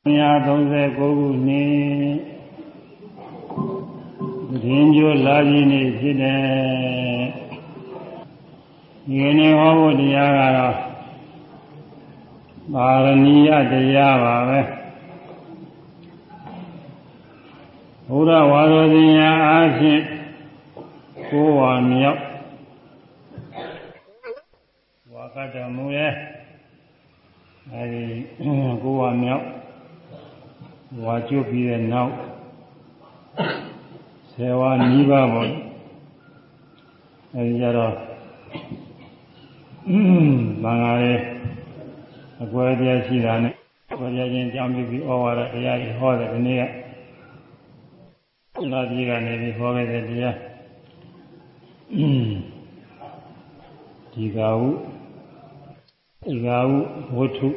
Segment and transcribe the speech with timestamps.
[0.00, 1.08] 139ခု
[1.46, 1.68] နှစ်
[4.64, 6.40] ရင်းကျိုးလာပြီးနေဖြစ်တယ်
[9.08, 10.76] ဒီနေ့ဟောဖို့တရားကတော့
[12.72, 14.60] ပါရဏီယတရားပါပဲ
[18.08, 20.02] ဘုရားဝါရောဇင်ညာအားဖြင့်
[21.28, 22.20] ကိုးဝါမြောက်
[25.12, 26.12] ဝါကတမူရဲ့
[27.72, 28.04] အဲဒီ
[28.82, 29.59] ကိုးဝါမြောက်
[30.98, 32.12] ဝါကျွတ်ပြီးတဲ့နောက်
[34.32, 35.50] ဆယ်ဝါနီးပါးပေါ့
[37.34, 37.94] အဲဒီကြတော့
[40.62, 41.20] မင်္ဂလာရေး
[42.42, 43.54] အကွဲပြားရှိတာနဲ့
[43.92, 46.62] အကွဲပြားချင်းကြောင်းပြီးပြီးဩဝါဒတရားကြီးဟောတဲ့ဒီနေ့က
[48.72, 50.36] လာကြီးကနေပြီးဟောခဲ့တဲ့တရား
[54.12, 54.68] ဒီကဟု
[56.24, 56.78] ဒီကဟု
[57.16, 57.48] ဝတ္ထု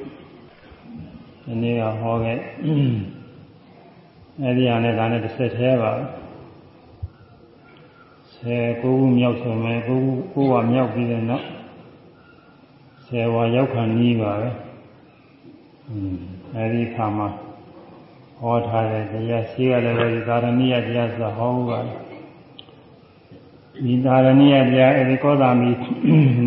[1.45, 2.39] ဒီနေ့ကဟောခဲ့
[4.41, 5.91] အဲဒီဟာနဲ့ဒါနဲ့တစ်ဆက်သေးပါ
[8.33, 11.45] ဆယ်ကိုခုမြောက်ဆိုမယ်ကိုခုကိုဝမြောက်ပြီးတဲ့နောက်
[13.05, 14.49] ဆယ်ဝါရောက်ခံနီးပါပဲ
[16.55, 17.27] အဲဒီခါမှာ
[18.39, 21.80] ဟောထားတဲ့တရားရှိရလည်းပဲဒီသာရဏိယတရားဆိုဟောပါ
[23.86, 25.71] ဒီသာရဏိယတရားအဲဒီကောသာမီ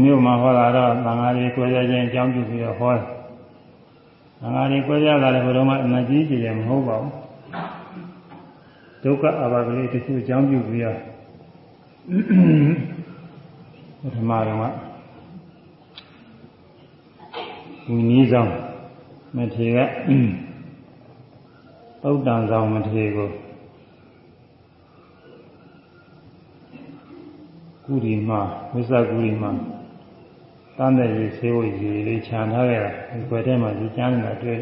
[0.03, 3.03] မြို့မှာဟောတာတော့သံဃာတွေကိုယ်ရခြင်းအကြောင်းပြုပြီးတော့ဟောတယ်
[4.41, 7.26] သံဃာတွေကိုယ်ရတာလည်းဘုရောကအနကြီးကြီးတယ်မဟုတ်ပါဘူး
[9.03, 10.99] ဒုက္ခအဘာကလေးတစ်ခုအကြောင်းပြုပြီးတော့
[14.01, 14.65] ပထမတော့က
[17.89, 18.51] ဝီနည်းဆောင်
[19.37, 19.79] မထေရ
[22.03, 23.29] သုတ်တန်ဆောင်မထေရကို
[27.85, 28.41] ကုရီမှာ
[28.73, 29.51] ဝိသကုရီမှာ
[30.77, 34.61] တန်းတဲ့ရေဆေးဝေးရေလေးခြံထားခဲ့တာဒီကွယ်ထဲမှာဒီကျမ်းနေတာတွေ့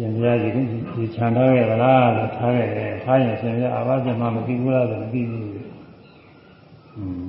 [0.00, 0.58] ရှင်ဘုရားကြီးက
[0.96, 5.46] ဒီခြံထားခဲ့သလားလို့ထားခဲ့တယ်ထားရင်ရှင်ဘုရားအာဘဇမမသိဘူးလားဆိုမသိဘူး
[6.96, 7.22] อืม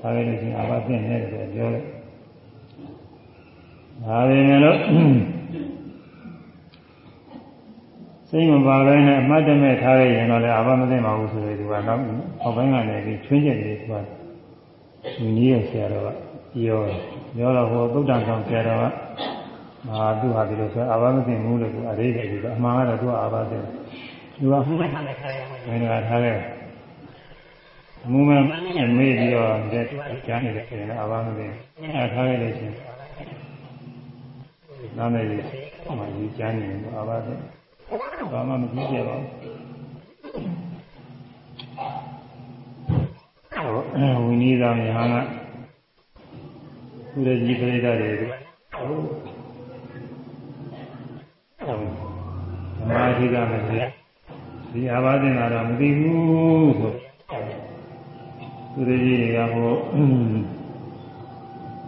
[0.00, 1.84] ထားခဲ့လို့ရှင်အာဘသင့်နေတယ်ပြောတယ်
[4.04, 4.78] ဒါပေမဲ့လို့
[8.28, 11.98] စိတ်မပါဘဲနဲ့အမှတ်တမဲ့ထားရရင်တော့လည်းအာဘမသိပါဘူးဆိုရင်ဒီကတော့
[12.42, 13.92] ဟောပိုင်းကနေပြီးချွင်းချက်တွေသူက
[15.18, 16.08] ဒီနည်းရဲ့ဆရာတော်က
[16.54, 16.80] ပြော
[17.36, 19.03] ပြောတော့ဟိုသုတ္တန်ဆောင်ဆရာတော်က
[19.90, 23.62] အာသူဟာဒီလိုဆိုအာဘမသိဘူးလို့သူအရေးတယ်ဒီကအမှန်ကတော့သူကအာဘသိတယ်
[24.36, 26.38] သူကမှုမဲ့ထားလိုက်ထားရတယ်မင်းကထားတယ်
[28.10, 29.84] မှုမဲ့မေးပြီးတော့တဲ့
[30.26, 31.46] ကြားနေတယ်ဆိုရင်အာဘမသိ
[31.78, 32.74] အဲထားရလို့ရှိရင်
[34.98, 35.40] နာမည်ကြီး
[35.98, 37.32] မှယူချမ်းနေတယ်အာဘသိ
[38.32, 39.30] ဘာမှမကြည့်ကြပါဘူး
[44.24, 45.14] ဝိနည်းသားများက
[47.12, 48.10] သူရဲ့ကြီးပရိသတ်တွေ
[51.66, 53.90] သမာဓိကလည်း
[54.72, 56.92] ဒီအာဘာသင်တာတော့မသိဘူးဆို
[58.74, 59.70] သူရဲ့ကြီးတွေကဟို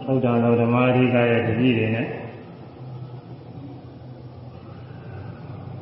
[0.05, 2.07] သုဒ္ဓံတော်ဓမ္မဓိကရဲ့တတိတွေနဲ့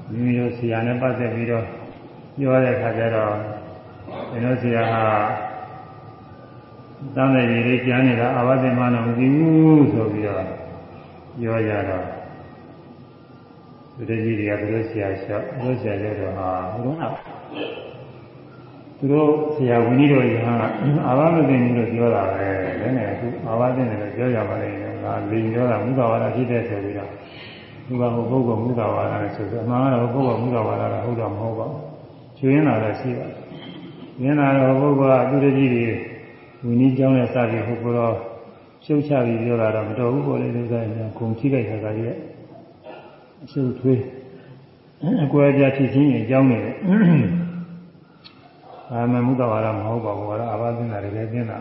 [0.10, 1.66] မိမိတို့ဆရာနဲ့ပတ်သက်ပြီးတော့
[2.38, 3.34] ပြောတဲ့အခါကျတော့
[4.32, 5.04] ဒီလိုဆရာဟာ
[7.16, 10.46] တမ်းတဲ့ကြီးလေးကျမ်းနေတာအာဝသိမနာမသိဘူးဆိုပြီးတော့
[11.40, 12.25] ပြောရတော့
[13.96, 17.14] သူတကြီးတွေကသူတို့ဆရာလျှောက်သူတို့ဆရာလျှောက်တော့ဟာဘုရား
[18.98, 20.54] သူတို့ဆရာဝိနည်းတော်ကြီးဟာ
[21.08, 22.48] အာဝမသိဘူးလို့ပြောတာပဲ
[22.82, 27.10] လည်းနဲ့အခုအာဝသိတယ်လို့ပြောကြပါလိမ့်မယ်ငါလိန်ပြောတာမူသာဝါဒဖြစ်တဲ့ဆိုပြီးတော့
[27.88, 31.82] သူကဟိုပုဂ္ဂိုလ်မူသာဝါဒနဲ့ဆိုဆိုအမှန်ကတော့ပုဂ္ဂိုလ်မူသာဝါဒကဟုတ်တော့မဟုတ်ပါဘူး
[32.38, 33.36] ကျွင်းလာတော့ရှိပါတယ်
[34.20, 35.86] ကျွင်းလာတော့ပုဂ္ဂိုလ်ကသူတကြီးတွေ
[36.66, 38.14] ဝိနည်းကြောင်းနဲ့စပြီးဟိုကတော့
[38.86, 42.35] ရှုပ်ချပြီးပြောတာတော့မတော်ဘူးပေါ်လေလို့ဆိုရင်ဂုံထိလိုက်တာကကြီး
[43.46, 44.02] အရှုပ်ထွေး
[45.24, 46.76] အကွဲပြားဖြစ်ချင်းရင်ကြောင်းနေတယ်
[48.92, 51.58] အာမမုဒ္ဒဝါဒမဟုတ်ပါဘူးကတော့အာဘသင်တာတွေလည်းသင်တာ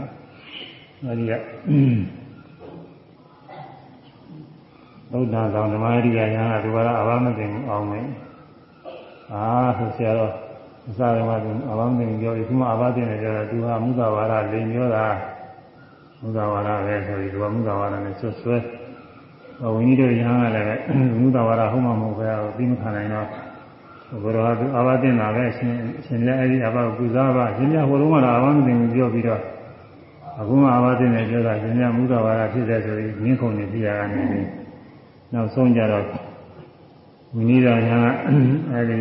[1.05, 1.33] အဲဒီက
[5.12, 8.07] သုဒ္ဓဆောင်ဓမ္မရိယာညာကဒီကတော့အာဘမသိဘူးအောင်မယ်
[9.33, 9.45] အာ
[9.78, 10.33] ဆိုဆရာတော်
[10.89, 15.07] အစကမှသူအဘောင်းတင်ပြောပြီးခုမှအဘာတင်နေကြတော့သူဟာမုသာဝါဒလိန်ပြောတာ
[16.21, 18.57] မုသာဝါဒပဲဆိုပြီးသူကမုသာဝါဒနဲ့ဆွဆွဲ
[19.74, 23.28] ဝိနည်းတို့ရဟန်းကလည်းမုသာဝါဒဟုတ်မှမဟုတ်ပဲပြီးမခံနိုင်တော့
[24.22, 25.72] ဘုရားသူအဘာတင်တာပဲရှင်
[26.06, 29.41] ရှင်လည်းအဲဒီအဘာကိုကုစားပါရှင်များဟိုတုန်းကတော့အဘာမတင်ဘူးပြောပြီးတော့
[30.41, 34.48] အခုမှအဘာတင်နေပြောတာရှင်များမုသာဝါဒဖြစ်တဲ့ဆိုပြီးငင်းခုန်နေပြရကနေပြီး
[35.33, 36.04] နောက်ဆုံးကြတော့
[37.34, 38.06] ဝိနည်းတော်ရဟန်းက
[38.72, 38.98] အဲဒီ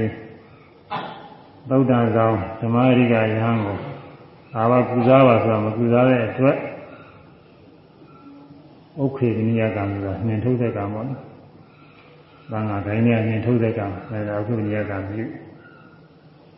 [1.70, 3.78] သုဒ္ဓဆောင်ဓမ္မရိကယဟန်ကို
[4.56, 6.58] အာဘကုစားပါဆိုတာမကုစားတဲ့အတွက်
[9.02, 11.22] ဥက္ခေနိယကံဆိုတာနှင်ထုတ်တဲ့ကံပေါ့နော်
[12.52, 15.24] သံဃာတိုင်းနဲ့အရင်ထုတ်တဲ့ကံအဲဒါအခုညကံပြု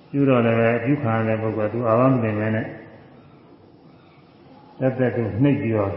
[0.09, 2.65] ပြုတော့လည်းပဲပြုခံရတဲ့ပုဂ္ဂိုလ်သူအာဝမတင်မဲနဲ့
[4.79, 5.93] တက်တက်ကိုနှိပ်ပြီးတော့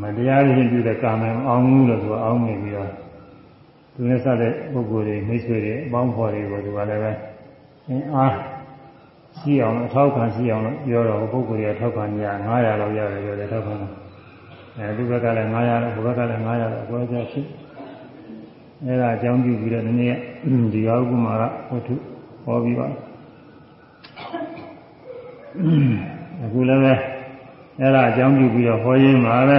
[0.00, 2.90] မတရားရင်ပြုတဲ့ကာမအောင်မှုလို့သူအောင်းနေပြီးတော့
[3.94, 7.12] သူနဲ့စတဲ့ပုဂ္ဂိုလ်တွေမိတ်ဆွေတွေအပေါင်းဖော်တွေကိုသူကလည်းပဲ
[7.88, 8.34] အင်းအား
[9.38, 12.24] ရှိအောင်အထောက်ခံရှိအောင်လို့ပြောတော့ပုဂ္ဂိုလ်တွေထောက်ခံကြ
[12.54, 14.05] 900လောက်ရတယ်ပြောတယ်ထောက်ခံတယ်
[14.78, 17.46] အဲသူဘက်ကလည်း900လောက်ဘဘက်ကလည်း900လောက်အကွဲကြဖြစ်
[18.84, 20.14] အဲဒါအကြောင်းပြုပြီးတော့ဒီနေ့
[20.72, 21.94] ဒီယောဂုမာရဝတ္ထု
[22.44, 22.86] ဟောပြီးပါ
[26.42, 26.94] အခုလည်းပဲ
[27.80, 29.58] အဲဒါအကြောင်းပြုပြီးတော့ဟောရင်းပါပဲ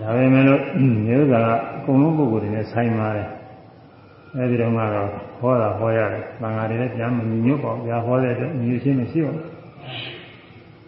[0.00, 0.62] ဒါပေမဲ့လို့
[1.06, 3.28] မျိုးသာကအကုန်လုံးပုဂ္ဂိုလ်တွေနဲ့ဆိုင်ပါတယ်
[4.36, 5.08] အဲဒီတော့ကတော့
[5.40, 9.46] ဟောတာဟောရတယ်။ဘာသာတွေလည်းပြန်မမြင်ညွတ်ပါဘူး။ညာဟောတဲ့အတွက်မြည်ရှင်းမရှိပါဘူး။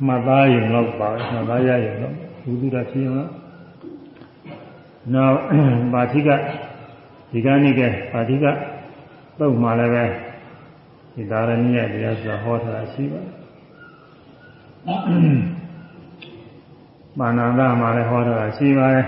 [0.06, 3.31] မှတ်သားရင်တော့ပါမှတ်သားရရင်တော့ဘုသူတာဖြစ်ရင်တော့
[5.12, 5.39] နောက်
[5.93, 6.31] ပါဠိက
[7.31, 7.81] ဒီကနေ့က
[8.12, 8.45] ပါဠိက
[9.39, 10.05] တုတ်မှလည်းပဲ
[11.15, 13.33] ဒီသာရဏိယတရားဆိုတာဟောထားတာရှိပါတယ်။
[17.19, 19.06] မာနန္ဒမှာလည်းဟောထားတာရှိပါတယ်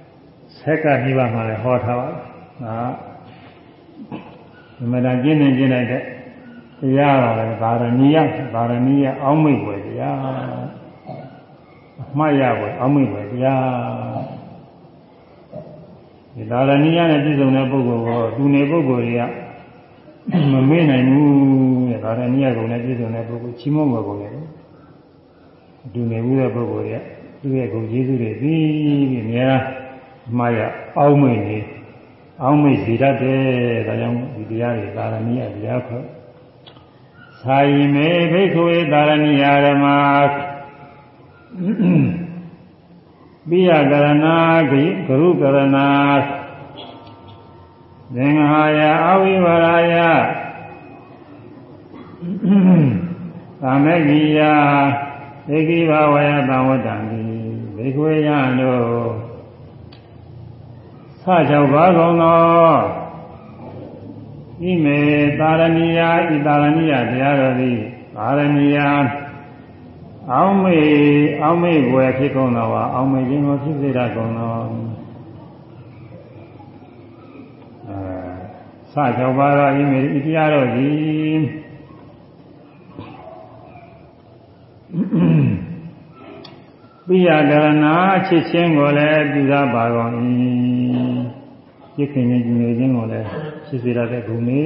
[0.58, 2.16] ။ဆက်ကနိဗ္ဗာန်မှာလည်းဟောထားပါတယ်။
[2.64, 2.76] ဒါ
[4.76, 6.02] ဒီမှာကျင့်နေကျင့်လိုက်တဲ့
[6.80, 8.16] တရားပါပဲဗာရဏီယ
[8.54, 10.16] ဗာရဏီယအောင်းမိတ်ွယ် တရား
[12.00, 13.62] အမှားရွယ်အောင်းမိတ်ွယ်တရား
[16.34, 19.22] ဒီဗာရဏီယနဲ့ပြည့်စုံတဲ့ပုဂ္ဂိုလ်ကသူနေပုဂ္ဂိုလ်တွေက
[20.52, 21.30] မမေ့နိုင်ဘူး
[21.90, 24.32] တဲ့ဗာရဏီယကုံနဲ့ပြည့်စုံတဲ့ပုဂ္ဂိုလ်ချီးမွမ်းွယ်ကုန်တယ်
[25.92, 27.02] သူနေဘူးတဲ့ပုဂ္ဂိုလ်တွေက
[27.42, 28.64] သူ့ရဲ့ဂုဏ်ကျေးဇူးတွေပြီး
[29.10, 29.56] ပြီးအများ
[30.28, 30.60] အမှားရ
[30.98, 31.58] အောင်းမိတ်နေ
[32.42, 33.40] အောင်းမိတ်စီတတ်တယ်
[33.86, 36.04] ဒါကြောင့်ဒီတရားတွေသာရဏိယတရားခေါ်
[37.44, 39.98] သာယိမေဘိက္ခုေသာရဏိယဓမ္မာ
[43.48, 44.38] ပိယကရဏာ
[44.70, 45.88] ဂိဂရုကရဏာ
[48.14, 49.94] သင်္ဟာယအဝိဝရာယ
[53.62, 54.40] သာမေဂိယ
[55.48, 57.22] ဒေကိဘဝယသံဝတ္တံတိ
[57.76, 59.10] ဘိက္ခုေယံတို့
[61.22, 62.99] ဆကြောင့်ပါကုန်သော
[64.62, 64.98] ဣမေ
[65.38, 67.78] သာရဏီယဣသာရဏီယတရားတော်သည်
[68.16, 68.78] သာရဏီယ
[70.32, 70.78] အောင်းမေ
[71.42, 74.50] အောင်းမေဘွယ်ဖြစ်ကုန်သောအောင်းမေခြင်းကိုဖြစ်စေတတ်ကုန်သော
[77.88, 77.98] အဲ
[78.92, 81.40] ဆကြောင့်ပါသောဣမေဣတရားတော်သည်
[87.06, 87.86] ပိယကရဏ
[88.26, 90.10] ချစ်ချင်းကိုလည်းပြုသာပါကုန်၏
[91.94, 93.26] ချစ်ခင်ခြင်းကျင်နေခြင်းကိုလည်း
[93.59, 94.64] ချ စ်စေရတဲ့ဂုဏ်နေ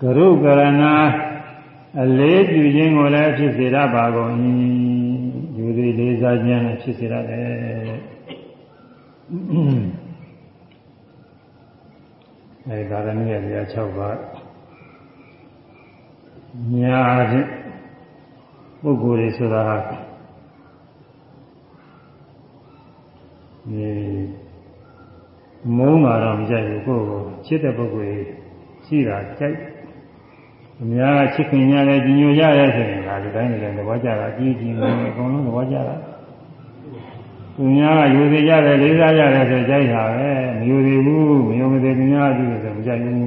[0.00, 0.84] ကရုကရဏ
[2.02, 4.32] အလေးပြုခြင်းကိုလည်းဖြစ်စေရပါကုန်၏
[5.56, 7.44] ယူသည်လေးစားခြင်းလည်းဖြစ်စေရတယ်
[12.68, 14.18] အဲဒါရဏိယတရား6ပါး
[16.80, 17.00] ညာ
[17.30, 17.48] ဖြင့်
[18.82, 19.76] ပုဂ္ဂိုလ်တွေဆိုတာဟာ
[23.72, 23.88] ဒီ
[25.76, 28.20] မုန်းတာတော့မကြိုက်ဘူးကိုယ်ကိုချစ်တဲ့ပုဂ္ဂိုလ်
[28.86, 29.58] ရှိတာကြိုက်
[30.82, 35.96] အများကချစ်ခင်ရတယ်ကြီးညိုရရဲဆိုရင်ဒါဒီတိုင်းနေတယ်သဘောကျတာအကြီးကြီးမင်းအကုန်လုံးသဘောကျတာ
[37.56, 43.18] သူများကယူသေးရတယ်လေးစားရတယ်ဆိုကြိုက်တာပဲမယူသေးဘူးမယူမသေးသူများကကြည့်ဆိုမကြိုက်ဘူး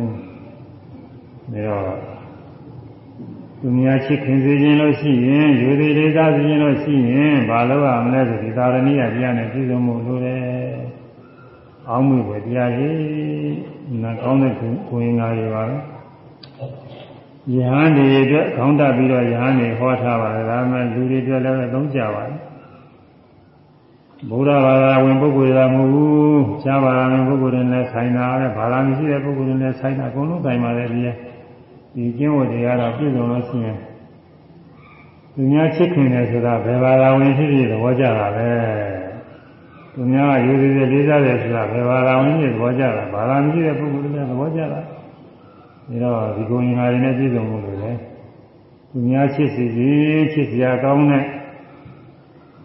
[1.54, 2.17] ဒါတော့
[3.62, 10.42] သူများချစ်ခင်စေခြင်းလို့ရှိရင်ယူသေးလေးစားစေခြင်းလို့ရှိရင်ဘာလို့ရမလဲဆိုဒီသာရဏိယတရားနဲ့ပြည့်စုံမှုလိုတယ်။
[11.90, 12.98] အောင်းမှုပဲတရားကြီး
[14.04, 15.78] နာကောင်းတဲ့ကိုရင်ငါတွေပါပဲ။
[17.56, 22.40] ယဟန်တွေအတွက်ခေါင်းတက်ပြီးတော့ယဟန်တွေဟောထားပါတယ်ဒါမှလူတွေအတွက်လည်းသုံးကြပါတယ်။
[24.30, 31.16] ဗုဒ္ဓဘာသာဝင်ပုဂ္ဂိုလ်တွေကမဟုတ်ဘူး။ရှားဘာသာဝင်ပုဂ္ဂိုလ်တွေလည်းဆိုင်တာပဲဘာသာမရှိတဲ့ပုဂ္ဂိုလ်တွေလည်းဆိုင်တာအကုန်လုံးဆိုင်ပါတယ်ဒီရဲ့
[31.98, 33.78] ဒီကျင့်ဝတ်တွေကတော့ပြည့်စုံလို့ရှိရင်
[35.34, 38.50] သူများချစ်ခင်တယ်ဆိုတာဘယ်ဘာသာဝင်ဖြစ်ဖြစ်သဘောကျတာပဲ
[39.94, 44.82] သူများကယူသေးသေးလေးစားတယ်ဆိုတာဘယ်ဘာသာဝင်ဖြစ်သဘောကျတာဘာသာမရှိတဲ့ပုဂ္ဂိုလ်တွေသဘောကျတာဒါ
[46.04, 47.92] တော့ဒီကိုယ်ရင်္ဂါတွေနဲ့ပြည့်စုံမှုလို့လေ
[48.92, 49.90] သူများချစ်စီစီ
[50.34, 51.24] ချစ်စရာကောင်းတဲ့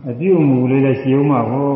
[0.08, 1.66] အပြုအမူလေးလည်းရှိအောင်မှာဟို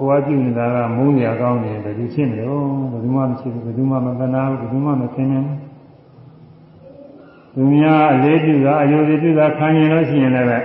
[0.00, 5.63] ကိုယ်ကပြုနေတာကမုန်းစရာကောင်းတယ်ဘယ်သူချစ်မလို့ဘယ်သူမှမရှိဘူးဘယ်သူမှမကနာဘူးဘယ်သူမှမခင်ဘူး
[7.54, 10.58] သူများအလေးပြုတာအယုဒိပြုတာခံရင်လို့ရှိရင်လည်းပဲ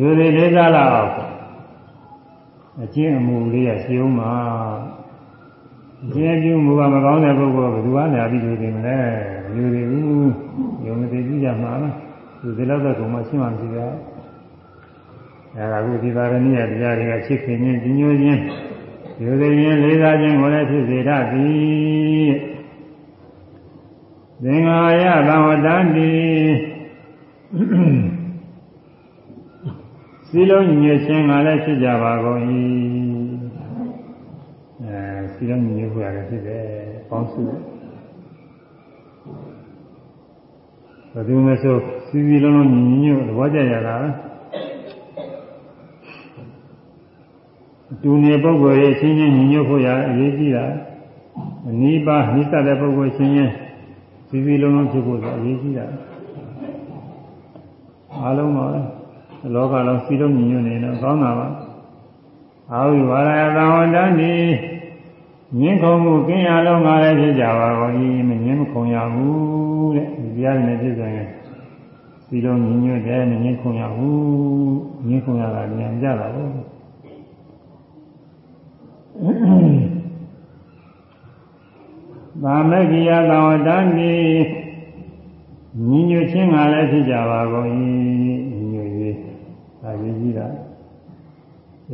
[0.00, 1.12] ယူသည်လေးစားလာအောင်
[2.82, 4.32] အကျင့်အမူလေးရရှိအောင်မှာ
[6.04, 8.98] အကျင့်ပြုမူကမကောင်းတဲ့ပုဂ္ဂိုလ်ကဘယ်သူကလာပြီးယူတယ်မလဲ
[9.56, 10.32] ယူတယ်ဘူး
[10.86, 11.94] ယုံမသိကြမှာလား
[12.40, 13.86] သူဒီလောက်တော့ကမှရှင်းမှမရှိတာ
[15.56, 18.40] အဲဒါကုဒီပါရဏိယတရားတွေကချစ်ခင်ခြင်းညှို့ခြင်း
[19.22, 22.57] ယူသိခြင်းလေးစားခြင်းကိုလည်းဖြစ်စေတတ်သည်
[24.44, 26.10] သင်္ဃာယသံဝတ္တန္တိ
[30.28, 32.40] စီလုံးညွှန်ခြင်းကလည်းဖြစ်ကြပါကုန်၏
[34.84, 34.98] အဲ
[35.34, 36.64] စီလုံးညွှန်ခွင့်ရတယ်ဖြစ်တယ်
[37.08, 41.76] ပေါင်းစုဘယ်သူမှဆို
[42.08, 43.96] စီစီလုံးလုံးညွှန်ညွှန်သဘောကျရတာ
[48.02, 50.64] တူနေပုဂ္ဂိုလ်ရဲ့ချင်းချင်းညညွတ်ဖို့ရအရေးကြီးတာ
[51.68, 53.54] အနိပါနိစ္စတဲ့ပုဂ္ဂိုလ်ချင်းချင်း
[54.28, 55.86] စီစီလုံးလုံးဖြစ်ဖို့ဆိုအရေးကြီးတာ
[58.22, 58.80] အားလုံးပါပဲ
[59.54, 61.48] လောကလုံးစီလုံးညညွတ်နေတော့ကောင်းတာပါ
[62.72, 64.32] အာဝိဝါရယသံဝတ္တန်ဒီ
[65.60, 67.94] ငင်းခုံမှုကင်းရလုံးငါလည်းဖြစ်ကြပါကုန်၏
[68.28, 71.28] မငင်းမခုံရဘူးတဲ့ဒီတရားနဲ့ပြည့်စုံရင်
[72.26, 76.50] စီလုံးညညွတ်တယ်မငင်းခုံရဘူးငင်းခုံရတာဉာဏ်ကြတာပေါ့
[82.42, 84.14] သာမဂိယသံဝတ္တန်ဒီ
[85.88, 87.66] ညီညွတ်ခြင်းကလည်းဖြစ်ကြပါကုန်၏
[88.24, 89.16] ညီညွတ်ရေး
[89.82, 90.46] ဒါရေးကြည့်တာ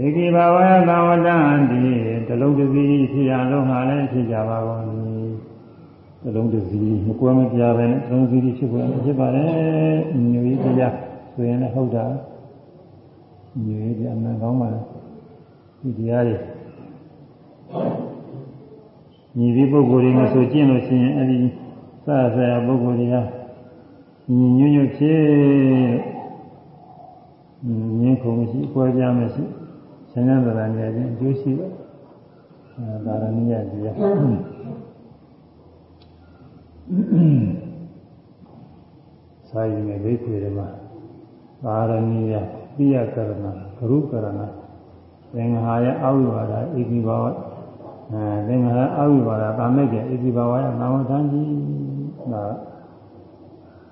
[0.05, 1.81] ဧကိဘာဝယသံဝတ္တန်ဒီ
[2.29, 4.83] တလုံးတစ်စီးဖြစ်ရလုံးဟာလည်းဖြစ်ကြပါကုန်၏
[6.23, 9.51] တလုံးတစ်စီးမကွဲမပြားပဲနဲ့တလုံးစီးဖြစ်ပေါ်ဖြစ်ပါတယ်
[10.17, 10.95] ညီညွတ်ရေးတရား
[11.35, 12.05] ဆိုရင်လည်းဟုတ်တာ
[13.65, 14.85] ညီညွတ်ရေးအမှန်ကောင်းပါလား
[15.81, 16.37] ဒီတရားတွေ
[19.39, 21.37] ညီဒီပုဂ္ဂိုလ်တွေမဆိုကျင့်လို့ရှိရင်အဲ့ဒီ
[22.05, 23.17] စဆရာပုဂ္ဂိုလ်တွေက
[24.37, 25.21] ညီညွတ်ညွတ်ဖြစ်
[28.01, 29.45] ငင်းခုံမရှိအကွဲပြားမရှိ
[30.11, 31.71] ဆင်းရဲသရာနေခြင်းအကျိုးရှိတယ်
[32.77, 33.97] အဲဒါရဏိယတရား
[39.49, 40.69] စာရင်းနဲ့လေးခွေတွေမှာ
[41.65, 42.35] သာရဏိယ
[42.75, 43.31] ပိယကရဏ
[43.77, 44.29] ဂရုကရဏ
[45.33, 47.25] သင်္ဃာယအဝိဝါဒဣတိဘဝ
[48.12, 51.52] အဲသင်္ဃာအဝိပါဒတာမဲ့ကျဣတိဘဝယနာမသံကြီး
[52.34, 52.44] ဒါ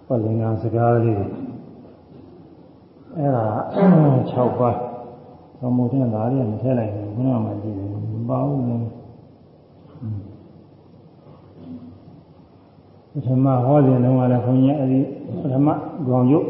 [0.08, 1.16] ပလင်္ဂစကားလေး
[3.18, 3.46] အဲ့ဒါ
[3.92, 4.78] 6ပါး
[5.60, 8.78] သမုဒ္ဒနာဓာရီမထည့်လိုက်ဘူးခုနကမှကြည့်တယ်မပါဘူးလေ
[13.12, 15.00] ပထမဟောစဉ်တုန်းကလည်းခွန်ကြီးအဲ့ဒီ
[15.42, 15.68] ပထမ
[16.08, 16.48] ကောင်ရုပ်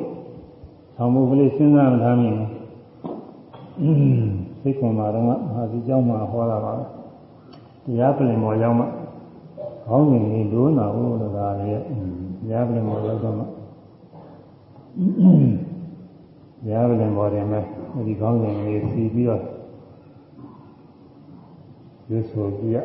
[0.95, 2.47] ဆောင်မှုကလေးစဉ်းစားထားမိတယ်
[4.61, 6.85] သိကွန်မှာတော့မဟာဒီเจ้าမှာဟောတာပါပဲ
[7.84, 8.84] တရားပြင်ပေါ်ရောက်မှ
[9.86, 11.80] ခေါင်းငင်လေးလိုးနာဖို့လို့ဒါရဲ့
[12.40, 13.46] တရားပြင်ပေါ်ရောက်တော့မှတ
[16.70, 17.64] ရားပြင်ပေါ်တယ်မဲ့
[18.06, 19.42] ဒီခေါင်းငင်လေးစီပြီးတော့
[22.10, 22.76] ရွဆိုကြည့်ရ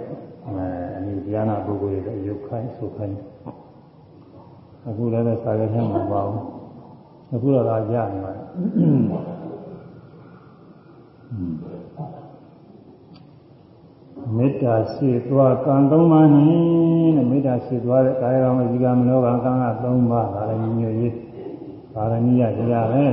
[0.46, 3.18] အဲအနည်းတရားနာပုဂ္ဂိုလ်တွေရုပ်ခိုင်းဆိုခိုင်း
[4.88, 6.44] အခုလည်းစာရွက်ထဲမှာပါဘူး
[7.34, 8.46] အခုတော့ဒါရနေပါတယ်
[14.36, 21.16] မေတ္တာရှိသွားကံသုံးပါးနဲ့တဲ့မေတ္တာရှိသွားတဲ့ကာယကံဝစီကံမနောကံကံကသုံးပါးဒါလည်းညွှန်ရေး
[21.94, 23.06] ပါရမီယတရားပဲ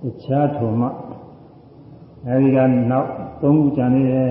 [0.00, 0.88] တခြားထုံမှ
[2.26, 2.58] အဲဒီက
[2.90, 3.08] နောက်
[3.42, 4.30] သုံးခုကြံနေတဲ့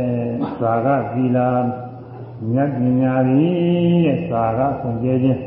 [0.62, 1.48] သာကသီလာ
[2.52, 5.42] မြတ်ပညာကြီးရဲ့သာကဆွန်ကျဲခြင်း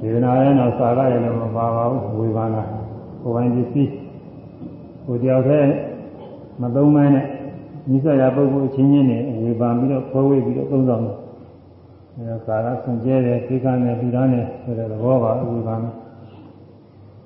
[0.00, 2.62] ဒေနာရဲ့နောက်သာကရဲ့လည်းမပါပါဘူးဝေဘာနာ
[3.22, 3.92] ကိုယ်ပိုင်ပစ္စည်း
[5.04, 5.87] ကိုတယောက်တည်း
[6.60, 7.26] မသုံးမဲနဲ့
[7.90, 11.16] နိစ္စရာပုဂ္ဂိုလ်ချင်းချင်းနဲ့ဝေဖန်ပြီးတော့ဖွဲဝေးပြီးတော့သုံးဆောင်တယ်။
[12.16, 15.80] အဲဒါကာရဆွန်ကျဲတယ်သိက္ခာနဲ့လူသားနဲ့ဆိုတဲ့သဘောပါဝေဖန်။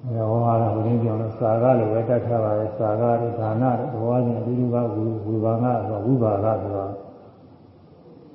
[0.04, 6.90] အဲဟောတာဘုရင်ပြောလို့စာကလည်းပဲတတ်ထားပါလေစာကတို့ဒါနတို့သဘောချင်းအတူတူပါဝေဝေဖန်ကဆိုဝိပါကဆိုတော့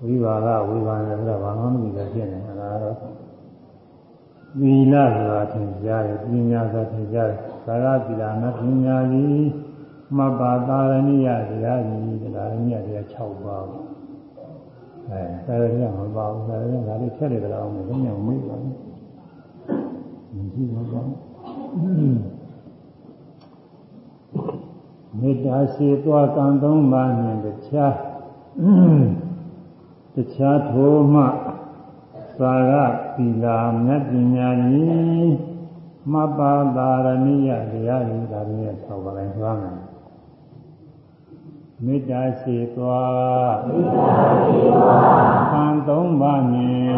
[0.04, 2.96] ဝိပါကဝေဖန်တယ်ဆိုတော့ဘာမှမသိဘူးဖြစ်နေတယ်ဒါတော့
[4.60, 9.67] သီလဆိုတာသင်ကြားတယ်ပညာဆိုတာသင်ကြားတယ်သာရသီလနဲ့ပညာကြီး
[10.16, 13.66] မပ္ပါသာရဏိယတရားကြီးတရားရဏိယတရား6ပါး
[15.10, 18.76] အဲသာရဏိယမပါဘူးသာရဏိယဒါလေးဖြတ်နေကြအောင်မင်းညမေးပါဘူး
[20.36, 21.12] မရှိပါဘူး
[25.20, 27.96] မေတ္တာရှိသွားကံသုံးပါးနဲ့တခြား
[30.16, 31.24] တခြားထိုမှ
[32.40, 32.74] သာရ
[33.16, 35.36] သီလာမြတ်ပညာကြီး
[36.14, 39.87] မပ္ပါသာရဏိယတရားကြီးဒါလေး6ပါးတိုင်းသွားမယ်
[41.86, 44.16] မေတ္တာရှိသွားမေတ္တာ
[44.46, 46.96] ရှိသွားသံသုံးပါးနှင့်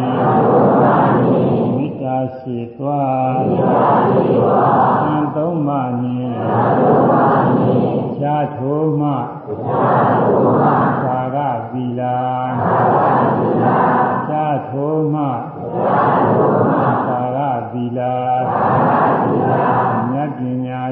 [1.76, 9.08] မေတ္တာရှိသွားမေတ္တာရှိသွားသံသုံးပါးနှင့်သံသုံးပါးနှင့်ခြားထိုးမှ
[9.64, 10.68] ခြားထိုးမှ
[11.04, 11.38] သာက
[11.72, 12.18] သီလာ
[12.60, 13.78] သာကသီလာ
[14.28, 15.22] ခြားထိုးမှ
[15.72, 16.76] ခြားထိုးမှ
[17.08, 18.14] သာကသီလာ
[18.50, 19.64] သာကသီလာ
[20.10, 20.90] မြတ်ပမပ္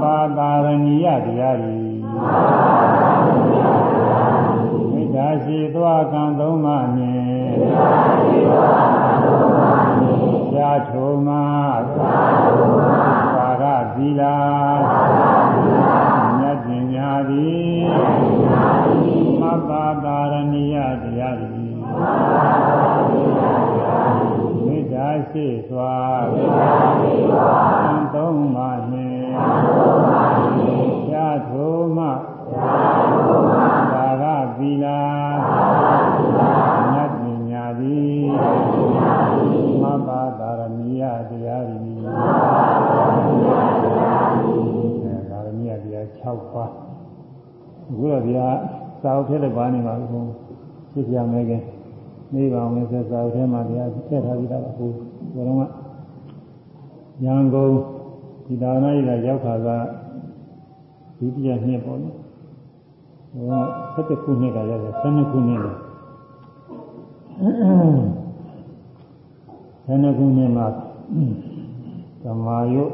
[0.00, 1.94] ပါတာရဏီယတရားသည်
[4.92, 7.54] မေတ္တာရှိသွားကံသုံးပါးနှင့်
[10.50, 11.44] ရှားထုံမှာ
[13.36, 13.64] သာရ
[13.94, 14.38] သီလာ
[16.38, 17.76] မြတ်ပညာသည်
[19.40, 21.74] မပ္ပါတာရဏီယတရားသည်
[24.66, 28.73] မေတ္တာရှိသွားကံသုံးပါးနှင့်
[31.08, 32.10] ရှားထုံမှာ
[33.92, 34.24] သာရ
[34.56, 34.98] သီလာ
[36.92, 38.24] မြတ်ပညာသည်
[39.82, 46.70] မပ္ပါတာရဏီယတရားသည်အဲဒါရဏီယတရား6ပါး
[47.90, 48.48] အခုတော့ဒီဟာ
[49.02, 50.30] စာအုပ်ထဲလည်းပါနေပါဘူး
[50.92, 51.62] ဖြစ်ပြမယ်ခင်
[52.34, 54.86] နေပါအောင်လဲစာအုပ်ထဲမှာတရားထည့်ထားပြီးတော့အခု
[55.34, 55.66] ဘယ်တော့မှ
[57.24, 57.72] ရန်ကုန်
[58.46, 59.68] ဒီသာနာကြီးကရောက်ခါက
[61.18, 62.14] ဒုတိယနှစ်ပေါ့နော်
[63.94, 65.72] ဟိုက7ခုနှစ်ကရောက်တယ်12ခုနှစ်လေ
[69.86, 70.66] 12ခုနှစ်မှာ
[72.22, 72.84] သမာယု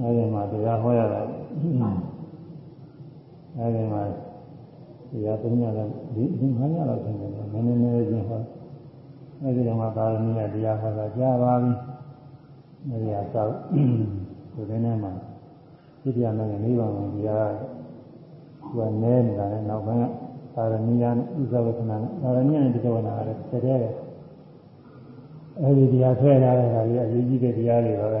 [0.00, 1.90] အဲဒီမှာတရားဟောရတာအဲဒီမှာ
[5.10, 7.32] တရားပညာလည်းဒီဒီမှန်းရတော့တယ်နည်း
[7.66, 8.40] နည်းနည်းချင်းဟော
[9.42, 11.72] အဲဒီတော့မှသာရဏိယတရားဟောတာကြားပါပြီ
[12.88, 13.54] အဲဒီအဆောက်
[14.60, 15.08] ဒီနေ့နဲ့မှ
[16.02, 17.52] ပြည့်ပြမယ်နိဗ္ဗာန်ကိုတရား
[18.76, 20.04] ကနဲနေတာနဲ့နောက်ပိုင်းက
[20.54, 23.78] သာရဏိယနဲ့ဥဇဝကနာနဲ့သာရဏိယနဲ့ဒီကဝနာလည်းတကယ်
[25.60, 28.20] အဲဒီတရားဆွဲလာတဲ့အခါကြီးအရေးကြီးတဲ့တရားတွေပါပဲ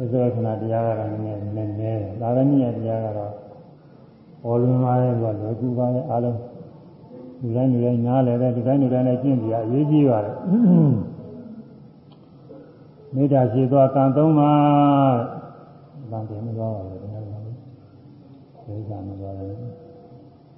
[0.00, 3.32] ဥဇဝကနာတရားကတော့နည်းနည်းနည်းနည်းသာရဏိယတရားကတော့
[4.42, 6.38] ပေါ်လွင်လာတဲ့ကွာလောကူပါရဲ့အားလုံး
[7.40, 10.34] ဒီတိုင်းဒီတိုင်းနားလည်းတဲ့ဒီတိုင်းဒီတိုင်းလည်းကျင့်ကြရအရေးကြီးပါတယ်
[13.16, 15.16] မေတ္တာရှိသောကံသုံးပါး
[16.10, 17.42] ဗန်တယ်မသွားပါဘူးတရားတော်
[18.66, 19.58] ဒိဋ္ဌာမသွားဘူး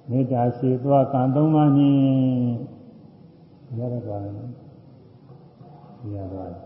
[0.09, 1.99] မေတ္တာရှိသောကံသုံးပါးနှင့်
[3.77, 4.33] ရရသွားတယ်
[6.15, 6.63] ရသွားတယ်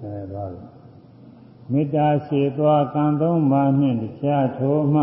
[0.00, 0.64] အဲသွားတယ်
[1.72, 5.02] မေတ္တာရှိသောကံသုံးပါးနှင့်တရားထိုမှ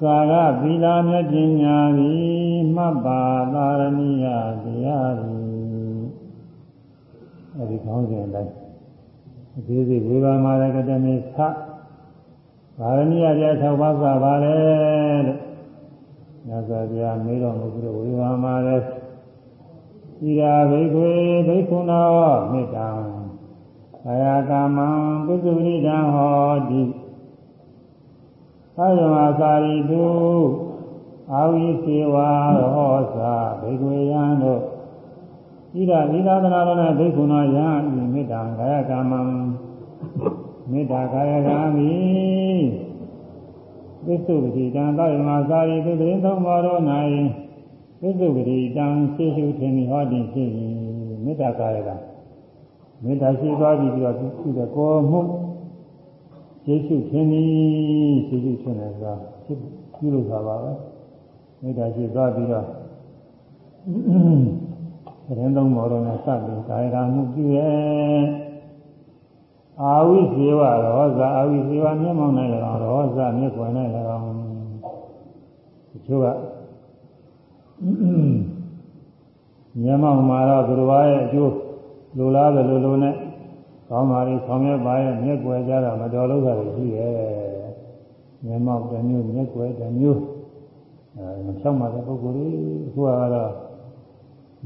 [0.00, 3.22] သာရသီလာမြတ်ပညာသည်မှတ်ပါ
[3.54, 4.26] သာရဏိယ
[4.64, 5.44] တရားသည်
[7.56, 8.63] အဲဒီခေါင်းစဉ်တိုင်း
[9.58, 14.54] အသေးစိတ်ဝေဘာမာရကတမေသသာရဏိယတရား၆ပါးသာပါလေ
[15.26, 15.40] လို့
[16.46, 18.68] ညဇာပြမေးတော်မူပြီးတော့ဝေဘာမာရ
[20.28, 21.12] ဤရာဘိခွေ
[21.46, 22.10] ဘိက္ခုနော
[22.52, 22.88] မေတ္တာ
[24.06, 24.88] အာယကာမံ
[25.26, 26.82] ပုဇုရိတံဟောတိ
[28.76, 30.06] သာယမသာရိတု
[31.32, 32.30] အာဝိစေဝါ
[32.74, 34.62] ဟောသာဘေကွေယံတို့
[35.74, 37.66] ဣဒသီသာသနာတော်နဲ့ဘိက္ခုနောယံ
[37.98, 39.20] ဤမေတ္တာကာယကမ္မံ
[40.70, 41.92] မေတ္တာကာယကံမိ
[44.06, 46.80] သစ္စုပတိတံသာယမသာရိတုတိသုံးပါတော်၌
[48.00, 50.48] သစ္စုပတိတံသိရှုထင်ဟောတိဖြစ်၏
[51.24, 51.90] မေတ္တာကာယက
[53.04, 55.20] မေတ္တာရှိသွားပြီးတော့ပြုတဲ့ကိုယ်မှု
[56.64, 57.44] ကျေစုခြင်းဤ
[58.28, 59.12] ကျေစုခြင်းလည်းသာ
[59.44, 59.58] ဖြစ်
[59.94, 60.72] ပြုလို့သာပါပဲ
[61.62, 62.66] မေတ္တာရှိသွားပြီးတော့
[65.26, 68.22] သတင်းသုံးမော်တော်နဲ့စပြီးကာယကမှုပြုရဲ့
[69.82, 72.34] အာဝိဇေဝရောဇာအာဝိဇေဝမျက်မှောက်၌၎
[72.70, 73.70] င်းရောဇာမျက်ွယ်၌၎
[74.16, 74.26] င်း
[75.90, 76.26] တချို့က
[79.82, 81.54] မျက်မှောက်မှာတော့သူတော်ရဲ့အကျိုး
[82.16, 83.14] လိုလားတယ်လိုလိုနဲ့
[83.88, 87.14] ကောင်းပါလေဆောင်ရွက်ပါရဲ့မျက်ွယ်ကြတော့မတော်လို့ရတယ်ရှိရဲ့
[88.44, 90.20] မျက်မှောက်တစ်မျိုးမျက်ွယ်တစ်မျိုး
[91.16, 92.52] အဲမဖြောက်မှတဲ့ပုဂ္ဂိုလ်ကြီး
[92.86, 93.63] အခုကတော့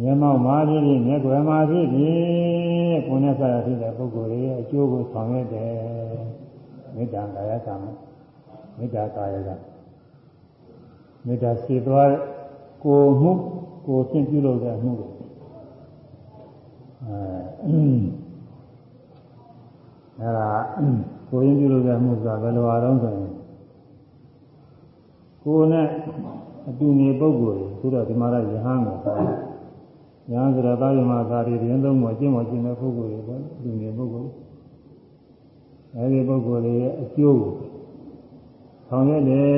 [0.02, 2.18] မျက်မှောက်မှာဖြစ်ဖြစ်မျက်ွယ်မှာဖြစ်ဖြစ်
[3.06, 5.72] ကိုယ်နဲ့ဆက်ရဖြစ်တဲ့ပုဂ္ဂိုလ်ရဲ့အကျိုးကိုဆောင်ရွက်တယ်
[6.94, 7.74] မေတ္တာကာယကံ
[8.78, 9.50] မေတ္တာကာယက
[11.26, 12.10] မေတ္တာစေသွား
[12.84, 13.32] ကိုမှု
[13.86, 15.04] ကိုသင်ပြုလုပ်တဲ့မှုအဲ
[20.20, 20.50] အဲဒါ
[21.30, 23.32] ကိုရင်းပြုလုပ်တဲ့မှုဆိုတာဘယ်လိုအားလုံးဆိုရင်
[25.42, 25.86] ကိုယ်နဲ့
[26.68, 28.96] အတူနေပုဂ္ဂိုလ်ဆိုတော့ဒီမှာလည်းယဟန်ကို
[30.28, 34.30] ခေါ်တယ်။ယဟန်ဆိုတော့သာယမသာရီရင်သုံးပေါ်ကျင့်ပေါ်ကျင့်တဲ့ပုဂ္ဂိုလ်တွေပေါ့အတူနေပုဂ္ဂိုလ်
[35.94, 37.52] အဲဒီပုဂ္ဂိုလ်တွေရဲ့အကျိုးကို
[38.88, 39.48] ဆောင်ရွက်တယ်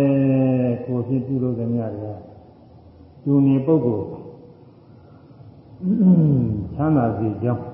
[0.86, 2.12] ကိုယ်ဖြစ်ပြုလုပ်တဲ့များတွေ
[3.24, 4.06] တူနေပုဂ္ဂိုလ်
[6.74, 7.64] ချမ်းသာစေကြောင်း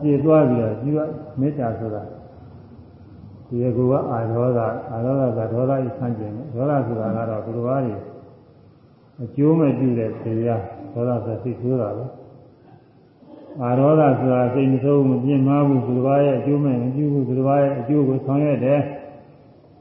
[0.00, 1.04] ပြည့်သွားပြီးတော့ပြု
[1.40, 2.02] မေတ္တာဆိုတာ
[3.48, 4.60] ဒီကူကအာရောဂ
[4.92, 7.94] အာရောဂကဒေါသဤဆန့်ကျင်ဒေါသဆိုတာကတော့သူတော်ဘာတွေ
[9.22, 10.62] အကျိုးမဲ့ပြုတဲ့တရား
[10.94, 12.04] ဒေါသဆိုစိတ်ဆိုးတာပဲ
[13.60, 18.80] အာရောဂဆိုတာစိတ်မဆိုးမပြင်းမဘူးသူတစ်ပါးရဲ့အကျိုးမဲ့မပြုဘူးသူတစ်ပါးရဲ့အကျိုးကိုဆောင်ရွက်တယ်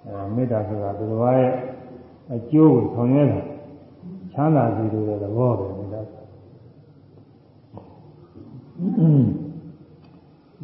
[0.05, 1.51] အဲမေတ္တာဆိုတာသူတစ်ပါးရဲ့
[2.35, 3.39] အကျိုးကိုဆောင်ရွက်တာ
[4.33, 6.01] ချမ်းသာစီလိုတဲ့သဘောပဲမေတ္တာ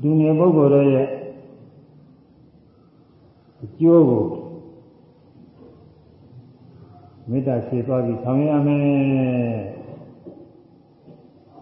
[0.02, 1.08] ဒီနေ့ပုဂ္ဂိုလ်တို့ရဲ့
[3.64, 4.24] အကျိုးကို
[7.30, 9.79] မေတ္တာရှေ့သွားပြီးဆောင်ရွက်ရမယ်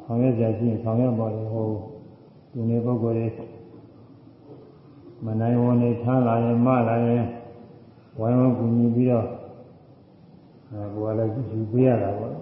[0.10, 1.68] ဆောင်ရွက်ကြရှိရင်ဆောင်ရွက်ပါလေဟို
[2.52, 3.28] ဒီနေ့ပုဂ္ဂိုလ်တွေ
[5.26, 7.24] မနိုင်ဝန်နေထားလာရင်မလာရင်
[8.20, 9.26] ဝိုင်းဝန်းကူညီပြီးတော့
[10.72, 12.34] အဲကိုယ်ကလည်းယူပေးရတာပေါ့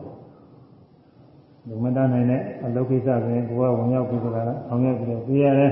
[1.67, 5.71] ဒီမတတ်နိုင်တဲ့အလုပ်ကိစ္စဆိုရင်ကိုယ်ကဝင်ရောက်ပြီးတော့ဆောင်ရွက်ပြီးတော့ပေးရတယ်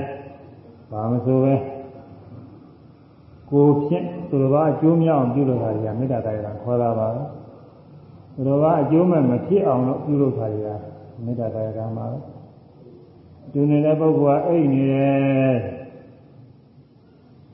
[0.90, 1.54] ဘာမဆိုပဲ
[3.50, 7.22] ကိုဖြင့်သူတော်ဘာအကျိုးများအောင်ပြုလုပ်တာတွေကမေတ္တာတရားခေါ်တာပါပဲ
[8.34, 12.18] သူတော်ဘာအကျိုးမဲ့မဖြစ်အောင်လို့ပြုလုပ်တာတွေက မေတ္တာတရားကမှာပဲ
[13.52, 15.56] သူနေတဲ့ပုဂ္ဂိုလ်ကအိတ်နေတယ်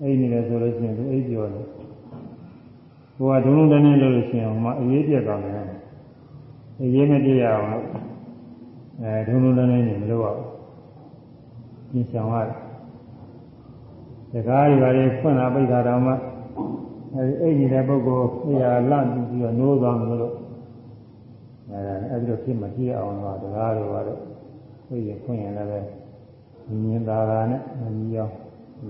[0.03, 1.67] အိတ်နေတယ်ဆိုလို့ရှိရင်သူအိတ်ပြောတယ်
[3.17, 5.55] ကိုကဒုံလုံးတန်းနေလို့ရှိရင်ဟိုမှာအေးပြက်သွားတယ်
[6.81, 7.87] အေးမပြရအောင်လို့
[9.03, 10.43] အဲဒုံလုံးတန်းနေနေမလို့အောင်
[11.91, 12.55] ပြင်ဆောင်ရတယ်
[14.33, 16.13] စကားတွေပါလေဖွင့်လာပိတ်တာတော့မှ
[17.15, 20.35] အဲဒီအိတ်နေတဲ့ပုဂ္ဂိုလ်အေးရလန့်ပြီးတော့နိုးသွားမလို့
[21.73, 21.81] အဲ
[22.11, 24.21] အဲ့ဒီတော့ဖြစ်မကြည့်အောင်တော့တရားတွေပါတော့
[24.87, 25.81] ပြည့်ရဖွင့်ရင်လည်းပဲ
[26.83, 28.35] မြင်သာတာနဲ့မမြင်အောင်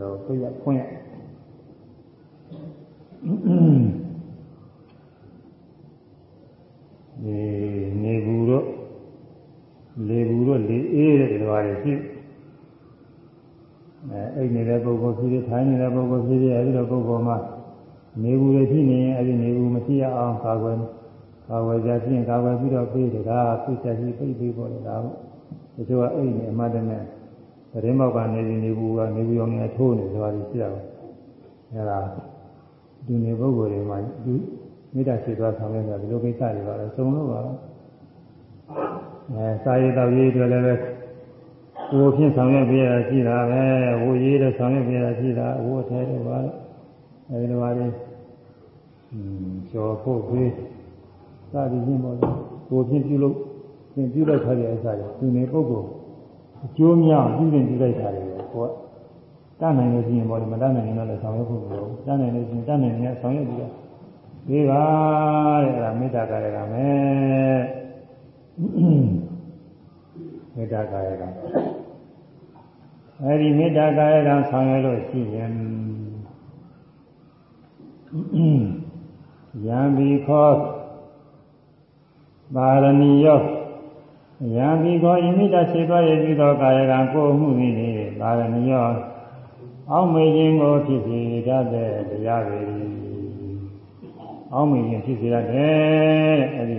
[0.01, 0.83] လို့ပြည့်ရဖွင့်ရ
[7.25, 7.39] ဒီ
[8.03, 8.67] နေဘူးတော့
[10.09, 11.95] လေဘူးတော့လေအေးတဲ့တရားတွေရှိ
[14.11, 17.37] အဲအိတ်နေတဲ့ပုဂ္ဂိုလ်ဖြစ်ဖြစ်ထိုင်နေတဲ့ပုဂ္ဂိုလ်ဖြစ်ဖြစ်အဲဒီလိုပုဂ္ဂိုလ်မှာ
[18.23, 20.77] နေဘူးတွေဖြစ်နေရင်အဲဒီနေဘူးမဖြစ်ရအောင်ကာကွယ်
[21.51, 25.17] ကာဝယ်ကြဖြင့်ကာဝယ်ပြီးတော့ပြေးတယ်ဒါပြစ်ချက်ကြီးပြိပေးပေါ်တယ်ဒါပေါ့
[25.75, 27.03] ဒီလိုကအဲ့ဒီအမှတ်တမဲ့
[27.73, 30.81] သတင်းမောက်ကနေပြီးနေဘူးကနေဘူးရောင်းနေထိုးနေဆိုတာကြီးရှိရပါ
[31.73, 31.99] အဲ့ဒါ
[33.07, 34.35] ဒီနေပုဂ္ဂိုလ်တွေမှာဒီ
[34.95, 37.41] မေတ္တာရှိသွားဆောင်ရတာဒီလိုကိစ္စတွေပါလဲစုံလို့ပါ
[39.35, 40.75] အဲစာရေးတော်ရေးတွေလည်းပဲ
[41.97, 43.63] ဝိုဖြင့်ဆောင်ရွက်ပေးရရှိတာပဲ
[44.03, 46.51] ဝိုရေးတဲ့ဆောင်ရွက်ပေးရရှိတာဝိုထဲတွေပါလဲ
[47.29, 47.87] အဲဒီလိုပါလေ
[49.13, 50.51] อืมကျော်ဖို့ပေး
[51.53, 52.17] စသည်ချင်းပေါ့
[52.71, 53.37] ကိုဖြင့်ပြုလို့
[53.95, 55.89] သင်ပြုလိုက်ထားတဲ့အစားတွေသူနေပုဂ္ဂိုလ်
[56.65, 58.71] အကျိုးများပြုရင်ပြုလိုက်တာတွေကိုကိုက
[59.61, 63.73] တတ်နိုင်လို့ရှိရင်ပေါ့မတတ်နိုင်ရင်လည်းဆောင်ရွက်ဖို့မလိုဘူးတတ်နိုင်လို့ရှိရင်တတ်နိုင်ရင်ဆောင်ရွက်ပြီးတော့
[64.49, 64.85] ဒီပါ
[65.63, 67.61] တဲ့အဲ့ဒါမေတ္တာကာယကမယ်
[70.55, 71.23] မေတ္တာကာယက
[73.23, 75.53] အဲ့ဒီမေတ္တာကာယကဆောင်ရွက်လို့ရှိရင်
[79.67, 80.49] ယံဘီခော
[82.55, 83.41] ပါရဏီယော
[84.55, 87.89] ယံဒီကောဣမိတစေသွားရပြီးသောကာယကံကိုမှုသည်လေ
[88.21, 88.85] ပါရဏီယော
[89.91, 92.61] အောက်မေခြင်းကိုဖြစ်စေတတ်တဲ့တရားတွေ
[94.53, 96.73] အောက်မေခြင်းဖြစ်စေတတ်တယ်အဲဒ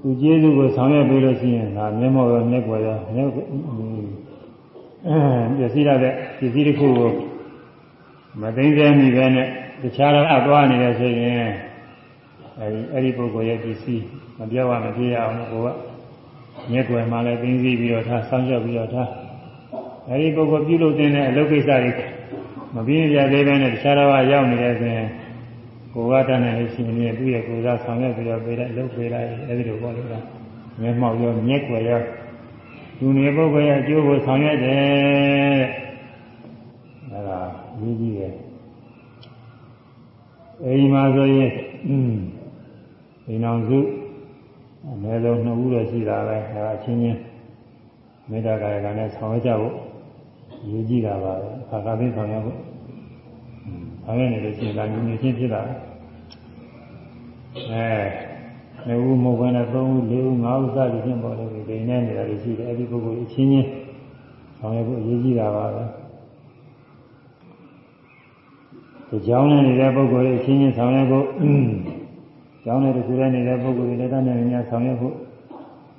[0.00, 3.34] သူကျေးဇူးကိုဆောင်ရွက်ပြီးလို့ရှိရင်ဒါမျက်မှောက်ရောမျက်ွယ်ရောမျက်အဲ
[5.58, 7.10] ပစ္စည်းရတဲ့ပစ္စည်းတစ်ခုကို
[8.40, 9.48] မသိသိမိပဲနဲ့
[9.82, 11.48] တခြားတော့အသွားနေတယ်ဆိုရင်
[12.60, 14.04] အဲဒီအဲ့ဒီပုဂ္ဂိုလ်ရဲ့ပစ္စည်း
[14.38, 15.68] မပြောရမပြေရအောင်ကိုက
[16.70, 19.08] မျက်ွယ်မှလည်းသိသိပြီးတော့ထားဆောင်းရွက်ပြီးတော့ထား
[20.08, 21.92] အဲဒီပုဂ္ဂိုလ်ပြုလုပ်တဲ့အလုပ်ကိစ္စတွေ
[22.74, 25.08] မပြင်းပြသေးပဲနဲ့တခြားတော့ရောက်နေတဲ့ဆိုရင်
[25.94, 30.14] ကိုယ်ကတတ်နိုင်လို့ရှိရင်သူ့ရဲ့ကိုယ်စားဆောင်ရွက်ပြီးတော့ပေးလိုက်လုပ်ပေးလိုက်အဲဒီလိုပေါ့လေက
[30.80, 32.00] မျက်မှောက်ရောမျက်ွယ်ရော
[32.98, 35.62] သူနေပုဂ္ဂိုလ်ရဲ့အကျိုးကိုဆောင်ရွက်တယ်
[37.10, 37.40] အဲဒါ
[37.78, 38.32] ကြီးကြီးရဲ့
[40.64, 41.50] အဲဒီမှာဆိုရင်
[41.88, 42.14] อืม
[43.28, 43.78] ဒီနောင်စု
[44.86, 47.20] အနည်းဆုံးနှစ်ဦးတော့ရှိတာပဲအဲဒါချင်းချင်း
[48.30, 49.74] မေတ္တာကာယကံနဲ့ဆောင်ရွက်ကြဖို့
[50.70, 52.58] ရည်ကြည့်တာပါပဲအခါကသိဆောင်ရွက်ဖို့
[54.04, 55.62] ဆောင်ရွက်နေလို့ရှိရင်ဒါညီညီချင်းဖြစ်တာ
[57.70, 57.88] အဲ
[58.86, 63.68] နှစ်ဦးမဟုတ်ဘဲနဲ့သုံးဦးလေးဦးငါးဦးစသည်ဖြင့်ပေါ်လို့ဒီနေနေတာတွေရှိတယ်အဲဒီပုဂ္ဂိုလ်အချင်းချင်း
[64.58, 65.84] ဆောင်ရွက်ဖို့ရည်ကြည့်တာပါပဲ
[69.08, 71.26] ဒီကြောင်းနဲ့နေတဲ့ပုဂ္ဂိုလ်ရဲ့အချင်းချင်းဆောင်ရွက်ဖို့
[72.68, 75.14] ကျောင်းထဲတစ်ခုတည်းနေတဲ့ပုဂ္ဂိုလ်တွေလည်းတတ်နိုင်များဆောင်ရွက်ဖို့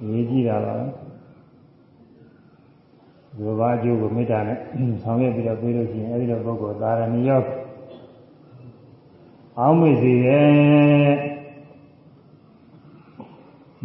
[0.09, 0.75] ရည်ကြည့်တာပါ
[3.37, 4.57] ဘုရားအကျိုးကိုမေတ္တာနဲ့
[5.03, 7.41] ဆောင်ရွက်ပြီးတော့ပြေးလို့ရှိရင်အဲဒီလိုပုဂ္ဂိုလ်သာရဏီယော
[9.59, 11.11] အောင်းမေ့စေရဲ့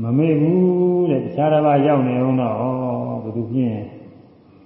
[0.03, 2.57] မမေ့ဘူးတဲ့တခြားတစ်ပါးရောက်နေအောင်တော့
[3.23, 3.79] ဘယ်သူဖြင့်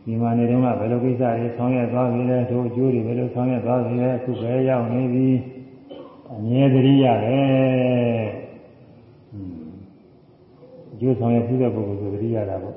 [0.05, 5.29] ဒီမှာနေတော့ကဘယ်လိုကိစ္စတွေဆောင်ရွက်သွားပြီလဲတို့အကျိုးတွေဘယ်လိုဆောင်ရွက်သွားပြီလဲအခုပဲရောက်နေပြီ
[6.33, 8.27] အမြဲတည်းရတယ်
[10.93, 12.77] အကျိုးဆောင်ရပြုတဲ့ပုဂ္ဂိုလ်ဆိုတတိယတာပေါ့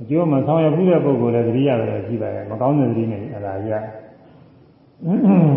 [0.00, 3.72] အကျိုးမဆောင်ရဘူးတဲ့ပုဂ္ဂိုလ်လည်းသတိရတယ်ရှိပါတယ်မကောင်းတဲ့သတိနဲ့အဲ့ဒါရ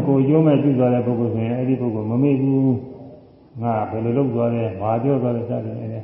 [0.06, 2.74] ကိုအကျိုးမဲ့ပြုသွားတဲ့ပုဂ္ဂိုလ်ဆိုရင်အဲ့ဒီပုဂ္ဂိုလ်မမေ့ဘူး
[3.62, 6.04] ငါဘယ်လိုလုပ်သွားလဲဘာပြောသွားလဲစသည်နဲ့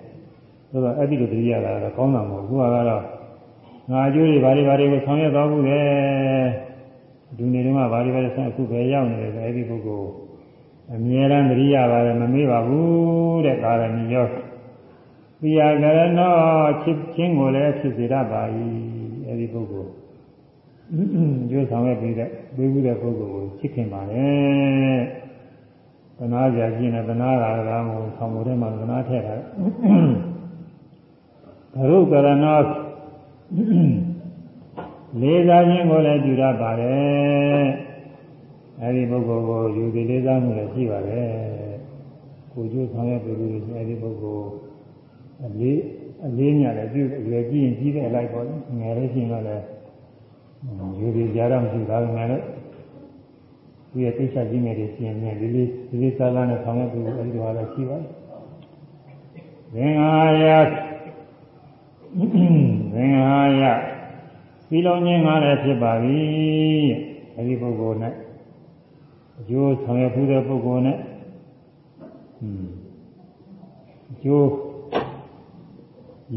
[0.70, 3.04] ဆိုတော့အဲ့ဒီလိုသတိရတာတော့ကောင်းတာမဟုတ်ဘူးကတော့
[3.92, 5.80] ငါအကျိုးတွေဘာတွေဘာတွေကိုဆောင်ရွက်သွားဘူးလေ
[7.38, 10.25] ဒီနေ့တုန်းကဘာတွေဘာတွေဆက်အခုပဲရောက်နေတယ်ဆိုအဲ့ဒီပုဂ္ဂိုလ်
[10.94, 14.26] အမြဲတမ်းသတိရပါတယ်မမေ့ပါဘူးတဲ့ကာရဏီရော
[15.40, 16.34] ပိယကရဏော
[16.84, 18.42] ချစ်ချင်းကိုလည်းဖြစ်စေတတ်ပါ၏
[19.26, 19.92] အဲ့ဒီပုဂ္ဂိုလ်
[21.50, 24.26] ကျိုးဆောင်ရွက်ပြီးတဲ့ပြီးဘူးတဲ့ပုဂ္ဂိုလ်ကိုချစ်ခင်ပါလေ
[26.18, 29.36] သနာကြခြင်းနဲ့သနာတာကမို့ဆောင်မှုထဲမှာသနာထည့်တာ
[31.76, 32.60] ဘရုကရဏော
[35.22, 37.85] လေးစားခြင်းကိုလည်းပြုရပါတယ်
[38.82, 41.30] အဲဒီပုဂ္ဂိုလ်ကိုယူသည်လေးစားမှုလည်းရှိပါတယ်
[42.52, 44.48] ကိုကျိုးဆောင်ရွက်ပြီးလို့အဲဒီပုဂ္ဂိုလ်
[45.46, 45.80] အလေး
[46.28, 48.46] အလေးညာလည်းပြုရွယ်ကြည့်ရင်ကြီးတဲ့အလိုက်ပေါ့
[48.80, 49.64] ငယ်လေးချင်းတော့လည်း
[51.00, 52.44] ယူသည်ကြားတော့မရှိပါဘူးငယ်လို့
[53.90, 58.08] သူရဲ့သိချကြီးငယ်တွေရှင်နေလေးလေးဒီလေးစားစားနဲ့ဆောင်ရွက်ပြီးအဲဒီတော့လည်းရှိပါတယ်
[59.74, 60.46] သင်္ဃာယ
[62.94, 63.64] သင်္ဃာယ
[64.70, 66.20] ပြီးလုံးခြင်းကားလည်းဖြစ်ပါပြီ
[67.36, 68.14] အဲဒီပုဂ္ဂိုလ်နဲ့
[69.40, 70.98] အကျိုးဆောင်ရွက်မှုတဲ့ပုဂ္ဂိုလ်နဲ့
[74.12, 74.48] အကျိုး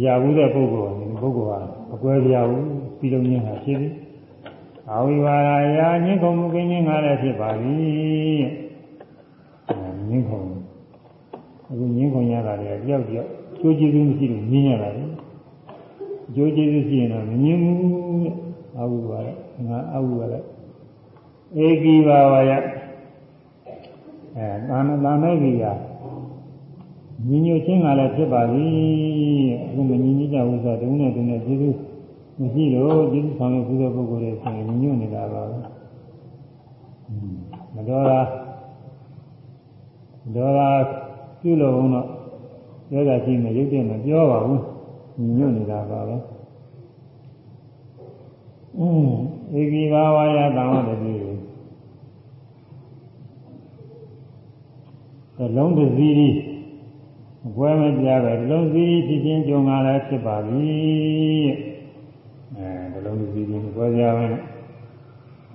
[0.03, 1.59] ရဘူးတဲ့ပုဂ္ဂိုလ်ဒီပုဂ္ဂိုလ်ဟာ
[1.95, 2.67] အကွဲပြားဘူး
[2.99, 3.89] ပြီးလုံးခြင်းဟာဖြစ်ပြီ
[4.91, 7.75] အဝိပါဒယာညင်းကုန်မှုကင်းခြင်းကားလည်းဖြစ်ပါပြီ
[10.09, 10.47] ညင်းကုန်
[11.71, 13.31] အခုညင်းကုန်ရတာလည်းတယောက်တယောက်
[13.61, 15.05] ကျိုးကျေးဇူးမရှိလို့ညင်းရတာလေ
[16.29, 17.77] အကျိုးကျေးဇူးရှိရင်တော့မငြင်းဘူး
[18.25, 18.35] တဲ့
[18.79, 19.27] အဝိပါဒ
[19.69, 20.35] ငါအဝိပါဒ
[21.65, 22.53] ဧကိဘာဝယ
[24.39, 25.65] အဲသာမသာမေကိယ
[27.29, 28.67] ညီညွတ်ခြင်းကလည်းဖြစ်ပါပြီ
[29.65, 31.77] အခုမညီညွတ်ကြဘူးဆိုတော့တုံးနဲ့တုံးနဲ့ကျေးဇူး
[32.41, 35.57] မရှိလို့ကျေးဇူးဆောင်ရဘူးတဲ့ပုဂ္ဂိုလ်တွေဆိုရင်ညီညွတ်နေတာပါပဲ
[37.75, 38.21] မတော်တာ
[40.35, 40.83] ဒေါ်
[41.41, 42.07] ပြုလို့တော့
[42.91, 44.63] ပြောတာရှိမှရုပ်တည်းမပြောပါဘူး
[45.19, 46.17] ညီညွတ်နေတာပါပဲ
[48.79, 49.17] အင်း
[49.59, 51.28] ဧကိဘာဝယသံဝတ္တိ
[55.39, 56.29] သလုံးတစ်စီးဒီ
[57.47, 60.69] အပွဲမပြပဲသလုံးစီးဖြစ်ချင်းကြုံလာလည်းဖြစ်ပါပြီ
[62.57, 64.25] အဲသလုံးတစ်စီးဒီအပွဲပြပဲ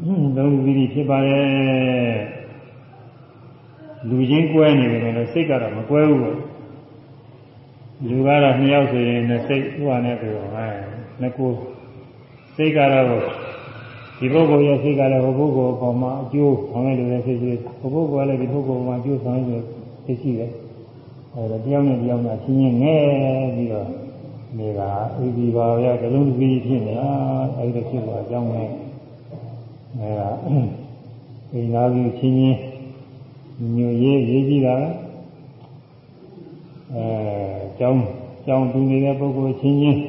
[0.01, 1.47] အင်းသလုံးတစ်စီးဒီဖြစ်ပါရဲ့
[4.09, 6.37] လူချင်းကွဲနေတယ်လို့စိတ်ကတော့မကွဲဘူးပေါ့
[8.07, 10.67] လူကတော့နှစ်ယောက်ဆိုရင်နှစ်စိတ်ဥပါနဲ့ပြောအဲ
[11.21, 11.51] နှစ်ကို
[12.55, 13.07] စိတ်ကတော့
[14.19, 19.63] ဒီပုဂ္ဂိုလ်ရဲ့စိတ်ကလည်းဟိုပုဂ္ဂိုလ်အပေါ်မှာအကျိုးဆောင်ရလို့လည်းဖြစ်ဖြစ်ဟိုပုဂ္ဂိုလ်ကလည်းဒီပုဂ္ဂိုလ်မှာအကျိုးဆောင်ရလို့
[20.05, 20.51] ဖြစ်ရှိတယ်
[21.33, 22.95] အဲဒါတရားနဲ့တရားနဲ့ချင်းချင်းငဲ
[23.55, 23.87] ပြီးတော့
[24.57, 27.09] နေတာအေဒီပါရကလုံးစီဖြစ်နေတာ
[27.57, 28.69] အဲဒီလိုဖြစ်သွားအကြောင်းနဲ့
[29.99, 30.29] အဲဒါ
[31.53, 32.59] အိမ်သားကြီးချင်းချင်း
[33.75, 34.75] ညိုရေးရေးကြည့်တာ
[36.95, 37.05] အဲ
[37.79, 38.01] ကျောင်း
[38.45, 39.99] ကျောင်းတူနေတဲ့ပုဂ္ဂိုလ်ချင်းချင်း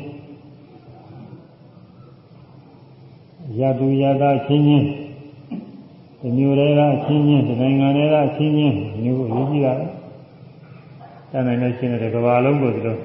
[3.58, 4.86] ရသူရသားချင်းချင်း
[6.24, 9.74] ဒီမျိုးတွေကချင်းချင်းဒီနိုင်ငံတွေကချင်းချင်းမျိုးကိုရေးကြည့်တာ
[11.30, 12.96] တန်နိုင်လို့ရှင်းတဲ့ကဘာလုံးကိုဒီလို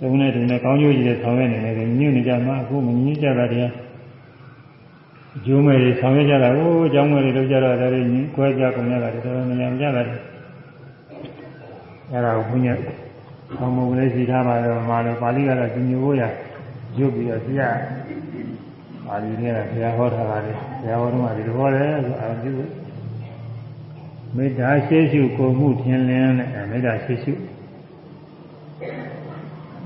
[0.00, 3.72] တုံးနဲ့တုံးနဲ့ကောင်းကျိုးကြီးတဲ့ဆောင်ရွက်နေတယ်ညွတ်နေကြမှာအခုမညွတ်ကြတာတရား
[5.36, 10.02] အကျိုးမဲ့တွေဆောင်ရွက်ကြတာဟိုအကြောင်းမဲ့တွေလုပ်ကြတာတွေညကွဲကြကုန်ရတာတော်တော်များများကြတာ
[12.10, 12.74] အဲ့ဒါကိုဘုညာ
[13.56, 16.22] ဆောင်းမုံလေးရှိထားပါတော့မှာလို့ပါဠိကတော့ဒီမျိုးရ
[16.98, 17.68] ရုပ်ပြီးတော့ဆရာ
[19.10, 22.52] ပါဠိနဲ့ဆရာဟောထားတာလေဆရာဟောတော့ဒီလိုဟောတယ်ဆိုအာပြု
[24.36, 27.32] မေတ္တာရှိရှုကိုမှုထင်လင်းတဲ့မေတ္တာရှိရှု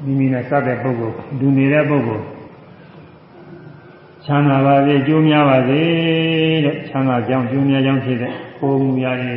[0.04, 2.24] မိမိနဲ့စတဲ့ပုဂ္ဂိုလ်ဒူနေတဲ့ပုဂ္ဂိုလ်
[4.24, 5.80] ချမ်းသာပါစေကျိုးများပါစေ
[6.64, 9.34] တဲ့ချမ်းသာကြောင်းကျိုးများကြောင်းဖြစ်တဲ့ကိုယ်မူရာတွေ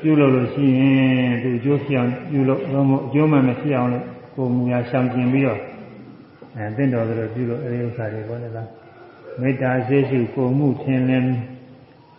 [0.00, 4.04] ပြုလုပ်လို့ရှိရင်သူကျိုးဖြစ်အောင်ပြုလုပ်တော့မို့အကျိုးမှမရှိအောင်လို့
[4.36, 5.60] ကိုယ်မူရာရှောင်ကျင်ပြီးတော့
[6.56, 8.62] အဲတင့်တော်ကြလို့ပြုလို့အဲဒီဥစ္စာတွေပေါ်နေတာ
[9.40, 11.32] မေတ္တာရှိရှိကိုမှုထင်လင်း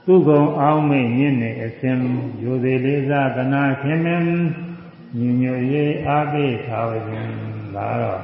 [0.06, 1.98] သူကုံအောင်မေ့မြင့်နေအစဉ်
[2.41, 4.28] ယူသေးလေးစားကနာခင်မင်း
[5.19, 7.32] ညညရေးအားပေးထားဝခြင်း
[7.76, 8.22] ဒါတော့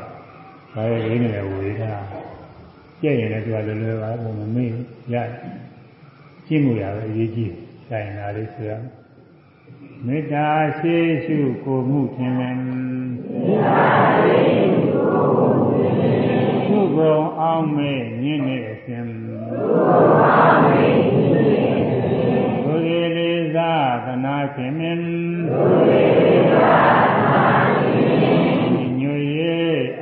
[0.73, 2.03] ဒါရဲ့ရင်းနေဝေထား
[3.01, 4.69] ကြည့်ရင်လည်းသူကလွယ်လွယ်ပါဘူးမမေ့
[5.13, 5.15] ရ
[6.45, 7.53] ကြည့်မှုရပဲအရေးကြီး
[7.87, 8.71] ဆိုင်တာလေးဆိုရ
[10.05, 10.47] မေတ္တာ
[10.79, 10.95] ရှိ
[11.25, 13.81] ရှုကိုမှုထင်လင်းမေတ္တာ
[14.17, 15.48] ရှိရှုကိုမှု
[16.67, 23.73] ကုကုံအောင်မေညင်းနေအရှင်ကုကုံအောင်မေညင်းနေအရှင်ဘုရေလေးသာ
[24.05, 25.03] သနာရှင်မင်း
[25.51, 26.71] ဘုရေလေးသာ
[27.15, 27.45] သနာ
[27.77, 29.21] ရှင်မင်းညွေ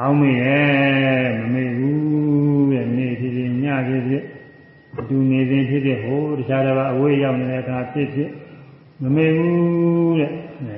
[0.00, 4.24] အောင်းမေရဲ့မမေ့ဘူးတဲ့နေဖြစ်ဖြစ်ညဖြစ်ဖြစ်
[4.98, 8.30] အတူနေစဉ်ဖြစ်ဖြစ်ဟိုတခြားတစ်ပါးအဝေးရောက်နေတဲ့အခါဖြစ်ဖြစ်
[9.02, 10.32] မမေ့ဘူးတဲ့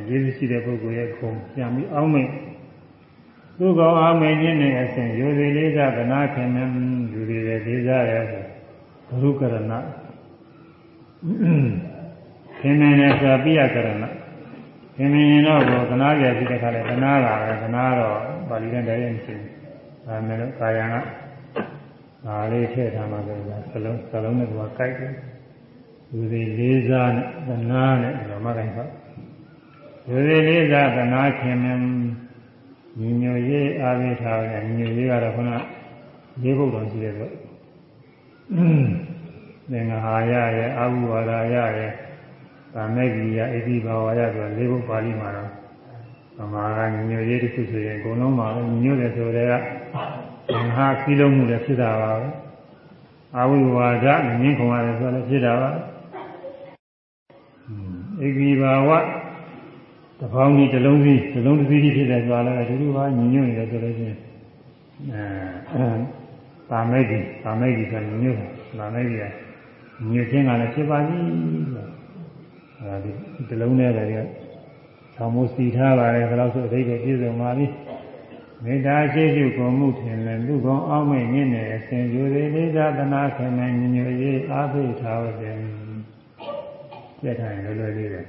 [0.08, 2.24] ကျေးဇူးရှိတဲ့ပုဂ္ဂိုလ်ရဲ့ခုံပြန်ပြီးအောင်းမေ
[3.58, 6.56] သူ့ကောင်အောင်းမေခြင်းနဲ့အစဉ်ယူစီလေးစားကနာခင်မ
[7.12, 8.42] ယူစီတယ်လေးစားတယ်ဆို
[9.08, 9.56] ဘုရုကရဏ
[12.58, 14.19] ခင်မင်းနဲ့ဆိုပြရကရဏ
[15.04, 19.48] င်မြင်တော့ကိုသနာကြပြီးတဲ့ခါလဲသနာတာပဲသနာတော့ပါဠိနဲ့တည်းရဲ့မရှိဘူး။
[20.06, 20.94] ဒါမဲ့လို့ကာယံက
[22.26, 25.12] ဒါလေးထည့်ထားမှဆိုတော့စလုံးစလုံးနဲ့ကကိုက်တယ်။
[26.10, 28.84] လူတွေလေးစားနဲ့သနာနဲ့ဒီလိုမှကိုက်ပါ။
[30.08, 31.82] လူတွေလေးစားသနာခင်မင်း
[32.98, 35.50] ညီညွတ်ရေးအားပေးထားတယ်ညီညွတ်ရေးကတော့ခုန
[36.42, 37.30] လေးဘုတ်တော်ရှိတယ်ဆို။
[39.70, 41.92] သင်္ဃာရရဲ့အာဟုဝါဒရရဲ့။
[42.74, 45.50] သာမေကိယဣတိဘာဝရဆိုလေးဘုပါဠိမှာတော့
[46.38, 49.52] ဗမာကညညရေးတစ်ခုဆိုရင်အကုန်လုံးပါပဲညညတယ်ဆိုတဲ့က
[50.64, 52.28] မဟာကိလုံးမှုလည်းဖြစ်တာပါပဲ။
[53.36, 54.06] အာဝိဝါဒ
[54.40, 55.70] ငင်းခုံရတယ်ဆိုလည်းဖြစ်တာပါ။
[58.20, 58.90] ဣတိဘာဝ
[60.20, 64.18] တပေါင်းကြီးတစ်လုံးစီတစ်လုံးတစ်စီးဖြစ်တယ်ဆိုတာလည်းဒီလိုပါညညနေတယ်ဆိုလို့ရှိရင်
[65.72, 65.86] အဲ
[66.70, 69.24] သာမေကိသာမေကိဆိုညညတယ်သာမေကိက
[70.12, 71.18] ညညခြင်းကလည်းဖြစ်ပါပြီ။
[72.80, 73.10] အဲဒီ
[73.48, 74.30] ဒီလုံးနဲ့လည်း
[75.14, 77.66] ဆောင်းမိုးစီထားပါတယ်ဘယ်လောက်ဆိုအဓိပ္ပာယ်ပြည့်စုံပါပြီ
[78.64, 85.50] မေတ္တာရှိရှိကိုမှုထင်လည်းလူကောင်းအောက်မဲ့ညင်းနေအစဉ်ယူသေးလေးသာသနာခင်မဲ့ညညရေးအားပေးထားပါစေ
[87.20, 88.22] ပြတ်ထားရင်လွယ်လွယ်လေးပဲ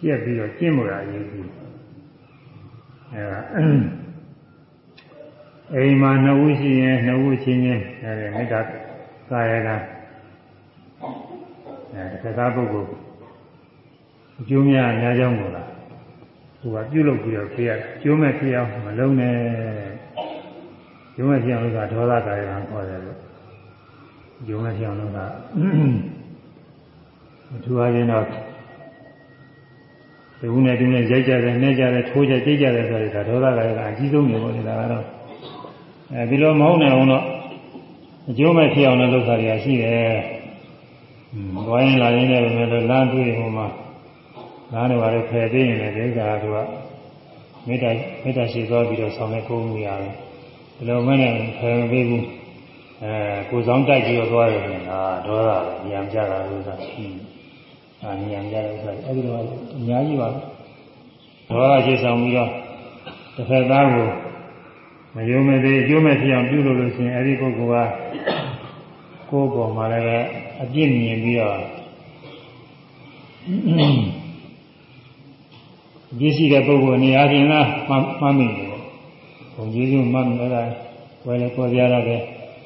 [0.00, 1.48] ပြက်ပြီးတော့ကျင့်မို့တာအရေးကြီး
[3.12, 3.40] အဲဒါ
[5.74, 8.60] အိမ်မှာနှစ်ဦးရှိရင်နှစ်ဦးချင်းချင်းအဲဒီမေတ္တာ
[9.30, 9.68] ကာယက
[11.92, 13.03] အဲတက္ကသပုဂ္ဂိုလ်
[14.40, 15.68] အကျိုးများအများကြောင်းကိုလား
[16.60, 19.36] သူကပြုလုပ်ပြီးတော့ပေးရတယ်ကျိုးမဲ့ဖြစ်အောင်မလုံးနဲ့
[21.14, 23.18] ကျိုးမဲ့ဖြစ်အောင်လို့ကဒေါသကာယကခေါ်တယ်လို့
[24.46, 25.18] ကျိုးမဲ့ဖြစ်အောင်လို့က
[27.64, 28.24] သူအားဖြင့်တော့
[30.40, 35.04] ဒီဦးနဲ့ဒီနဲ့ရိုက်ကြတယ်နှဲကြတယ်ထိုးကြကြိတ်ကြတယ်ဆိုတော့ဒါဒေါသကာယကအကြီးဆုံးနေပေါ့လေဒါကတော့
[36.12, 37.24] အဲဒီလိုမဟုတ်နိုင်အောင်တော့
[38.30, 40.16] အကျိုးမဲ့ဖြစ်အောင်လို့လုပ်တာတွေရှိတယ်။
[41.66, 42.50] ဘွားရင်လာရင်းနဲ့ပဲ
[42.90, 43.66] လမ်းတွေ့ဟိုမှာ
[44.72, 46.44] နားနေပါလေဖယ်သိရင်လည်းဒီဥစ္စာက
[47.66, 47.90] မေတ္တာ
[48.24, 50.12] မေတ္တာရှိသွားပြီးတော့ဆောင်နေကိုမှုရတယ်
[50.76, 52.24] ဒီလိုမဲ့နဲ့ဖယ်မပေးဘူး
[53.02, 53.12] အဲ
[53.50, 55.50] ကိုဆောင်တိုက်ပြီးတော့သွားရတယ်ဟာဒေါသ
[55.82, 57.06] ပဲဉာဏ်ကြတာလို့ဆိုတာရှိ
[58.02, 59.42] အာဉာဏ်ကြတဲ့ဥစ္စာအဲ့ဒီတော့
[59.76, 60.28] အများကြီးပါ
[61.50, 62.50] ဒေါသရှိဆောင်ပြီးတော့
[63.34, 64.08] တစ်ဖက်သားကို
[65.14, 67.88] မယုံမသေးအကျိုးမဲ့ဖြစ်အောင်ပြုလို့လို့ရှိရင်အဲ့ဒီပုဂ္ဂိုလ်
[69.30, 70.26] ကကိုယ်ပေါ်မှာလည်း
[70.62, 71.58] အပြစ်မြင်ပြီးတော့
[76.20, 78.82] ရည်ရှိတဲ့ပုဂ္ဂိုလ်နေရာချင်းလားမှမှမိတယ်ပေါ့။
[79.54, 80.62] ဘုံကြီးစုမှမိတာ
[81.24, 82.22] ဝယ်လေပေါ်ပြရတယ်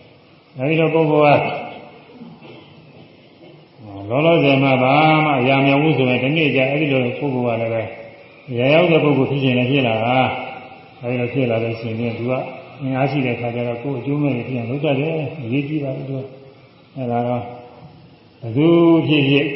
[0.57, 1.41] ။အဲဒီတော့ပုဂ္ဂိုလ်
[4.09, 4.95] ကလောလောဆယ်မှာဘာ
[5.25, 7.83] မှအရာမြောက်ဘူးဆိုရင်ဒီနေ့ကျအဲ့ဒီလိုပုဂ္ဂိုလ်ကလည်းပဲ
[8.59, 10.17] ရရောက်တဲ့ပုဂ္ဂိုလ်ဖြစ်ခြင်းလည်းဖြစ်လာတာ။
[11.03, 12.33] အဲဒီလိုဖြစ်လာလို့ရှိရင်သူက
[12.81, 16.27] အင်အားရှိတဲ့ခါကျတော့ကိုယ်အကျိုးမဲ့ဖြစ်ရင်လုပ်တတ်တယ်။အရေးကြီးပါလို့
[16.97, 17.43] အဲဒါတော့
[18.43, 18.67] ဘယ်သူ
[19.07, 19.47] ဖြစ်ဖြစ်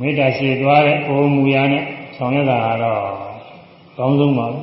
[0.00, 1.84] မေတ္တာရှိသွားတဲ့အိုမူရာနဲ့
[2.24, 3.00] ဆောင်ရွက်တာကတော့
[3.98, 4.60] ကောင်းဆုံးပါပဲ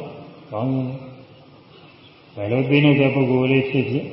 [0.51, 0.87] ကောင်းဆုံး
[2.35, 4.05] ဘယ်လိုသိနေတဲ့ပုဂ္ဂိုလ်လေးဖြစ်ဖြစ်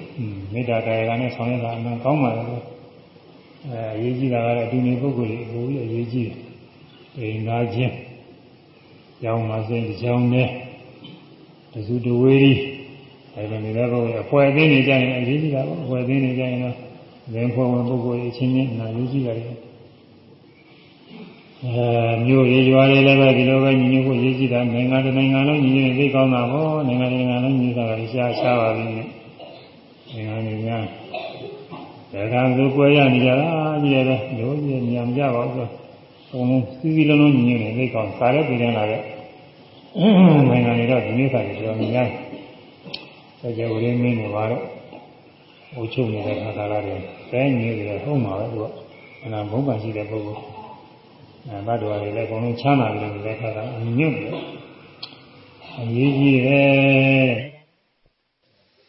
[0.52, 6.36] မေတ္တာတရားကနဲ့ဆောင်ရွက်တာအမှန်ကောင်းပါလေအဲအရေးကြီးတာကတော့ဒီနေ့ပုဂ္ဂိုလ်လေးအဖို့အရေးကြီးတယ်
[7.16, 7.94] အိမ်သားချင်း
[9.22, 10.48] ကြောင်းမှာစိတ်ကြောင်းနဲ့
[11.72, 12.60] တစုတဝေးကြီး
[13.34, 16.76] အဲဒီနေတဲ့ပုဂ္ဂိုလ်အဖွဲသိနေကြရင်အရေးကြီးတာပေါ့အဖွဲသိနေကြရင်တော့
[17.32, 19.44] လင်းဖွဲ့ဝင်ပုဂ္ဂိုလ်အချင်းချင်းနာရေးကြီးတာလေ
[21.64, 21.86] အဲ
[22.26, 30.84] မျိုးရေရွာတွေလည်းပဲဒီလိုပဲညီညွတ်ဖို့ရေးကြည့်တာနိုင်ငံတစ်နိုင်ငံလုံးညီညွတ်သိကောင်းတာပေါ့နိုင်ငံတစ်နိုင်ငံလုံးညီညွတ်တာလည်းရှားရှားပါပြီနိုင်ငံတွေများ
[32.12, 33.48] ဒါကဆိုကြွယ်ရနေကြတာ
[33.82, 35.68] ကြီးတယ်ပဲမျိုးကြီးညံကြပါဘူးဆို
[36.28, 38.98] အကုန်လုံးစီးစီးလုံးလုံးညီညွတ်နေသိကောင်းစားရဲပြည်နေတာလေ
[40.50, 42.08] နိုင်ငံတွေတော့ဒီမျိုးစားတွေတော်များ
[43.40, 44.64] ဆက်ကြဝရင်းမင်းတွေပါတော့
[45.74, 46.94] ဟိုချုပ်နေတဲ့ခါကာလတွေ
[47.30, 48.64] အဲညီညွတ်တယ်ဟုတ်မှာပဲသူက
[49.24, 50.55] အနာဘုံပါရှိတဲ့ပုဂ္ဂိုလ်အဲ
[51.66, 53.62] ဘတ်တော်တွေလည်းအကုန်လုံးချမ်းသာတယ်လည်းခါတာ
[53.98, 54.32] ညွတ်တယ်
[55.78, 57.30] အရေးကြီးတယ်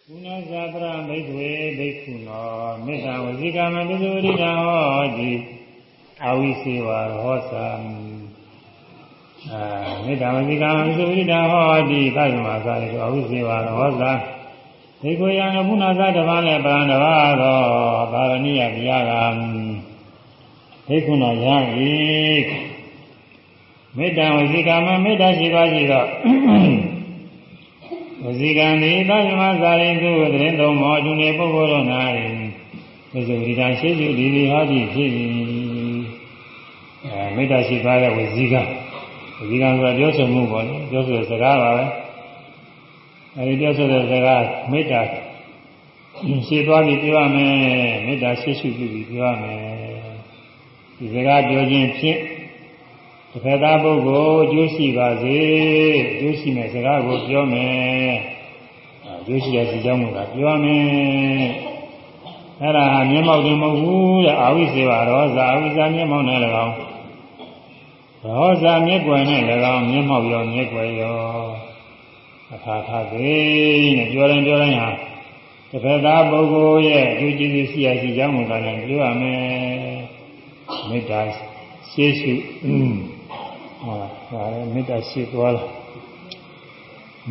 [0.07, 2.47] ကုဏဇာပရမိတ်ဝေဘိက္ခုနော
[2.85, 5.31] မေတ္တာဝစီကမပိစုရိတံဟောတိ
[6.25, 6.89] အဝိစေဝ
[7.21, 7.67] ဟောသံ
[9.51, 9.63] အာ
[10.05, 14.11] မေတ္တာဝစီကမပိစုရိတံဟောတိသဗ္ဗမသာလေအဝိစေဝဟောသံ
[15.01, 17.59] ဒီကိုယံဘုနာသတ္တဗာနဲ့ပရံတဘာသော
[18.13, 19.23] သာရဏိယဗျာကံ
[20.88, 21.93] ဒိက္ခုနာယံဤ
[23.97, 26.07] မေတ္တာဝစီကမမေတ္တာရှိပါရှိတော့
[28.23, 31.85] ဝစီကံဒီသဗ္ဗမဇာရိတုတရင်သုံးမောအတုနေပုဂ္ဂိုလ်တို့၌
[33.11, 35.09] ဝိဇ္ဇဝိတာရှိရှိဒီဒီဟောတိဖြစ်၏
[37.05, 38.55] အဲမေတ္တာရှိသွားတဲ့ဝစီက
[39.38, 41.85] ဝစီကံဆိုတာပြောဆိုမှုပေါ့လေပြောဆိုစကားပါပဲ
[43.35, 45.01] အဲဒီပြောဆိုတဲ့စကားမေတ္တာ
[46.47, 47.53] ရှင်းသွားပြီးပြောရမယ်
[48.05, 49.76] မေတ္တာရှိရှိပြီးပြောရမယ်
[50.99, 52.19] ဒီစကားပြောခြင်းဖြင့်
[53.31, 55.37] တစ်ဖက်သားပုဂ္ဂိုလ်အကျိုးရှိပါစေ
[56.11, 58.13] အကျိုးရှိမဲ့စကားကိုပြောမယ်
[59.05, 60.85] အကျိုးရှိတဲ့စီကြောင်းကပြောမယ်
[62.61, 66.73] အဲ့ဒါမျက်မှောက်တင်မဟုတ်ဘူးတဲ့အာဝိစေဝရောဇာအာဝိဇာမျက်မှောက်နဲ့၎င်း
[68.25, 69.41] ရောဇာမျက်ွယ်နဲ့၎
[69.73, 71.17] င်းမျက်မှောက်ရောမျက်ွယ်ရော
[72.53, 73.31] အခါခါသိ
[73.97, 74.89] နဲ့ပြောတိုင်းပြောတိုင်းဟာ
[75.69, 79.76] တစ်ဖက်သားပုဂ္ဂိုလ်ရဲ့အကျိုးကျေးဇူးရှိရစီကြောင်းကလည်းပြောရမယ်
[80.89, 81.21] မေတ္တာ
[81.91, 82.33] ရှေ့ရှု
[83.83, 83.95] ဟာ
[84.31, 85.69] ဒါလည်းမေတ္တာရှေ့သွားလား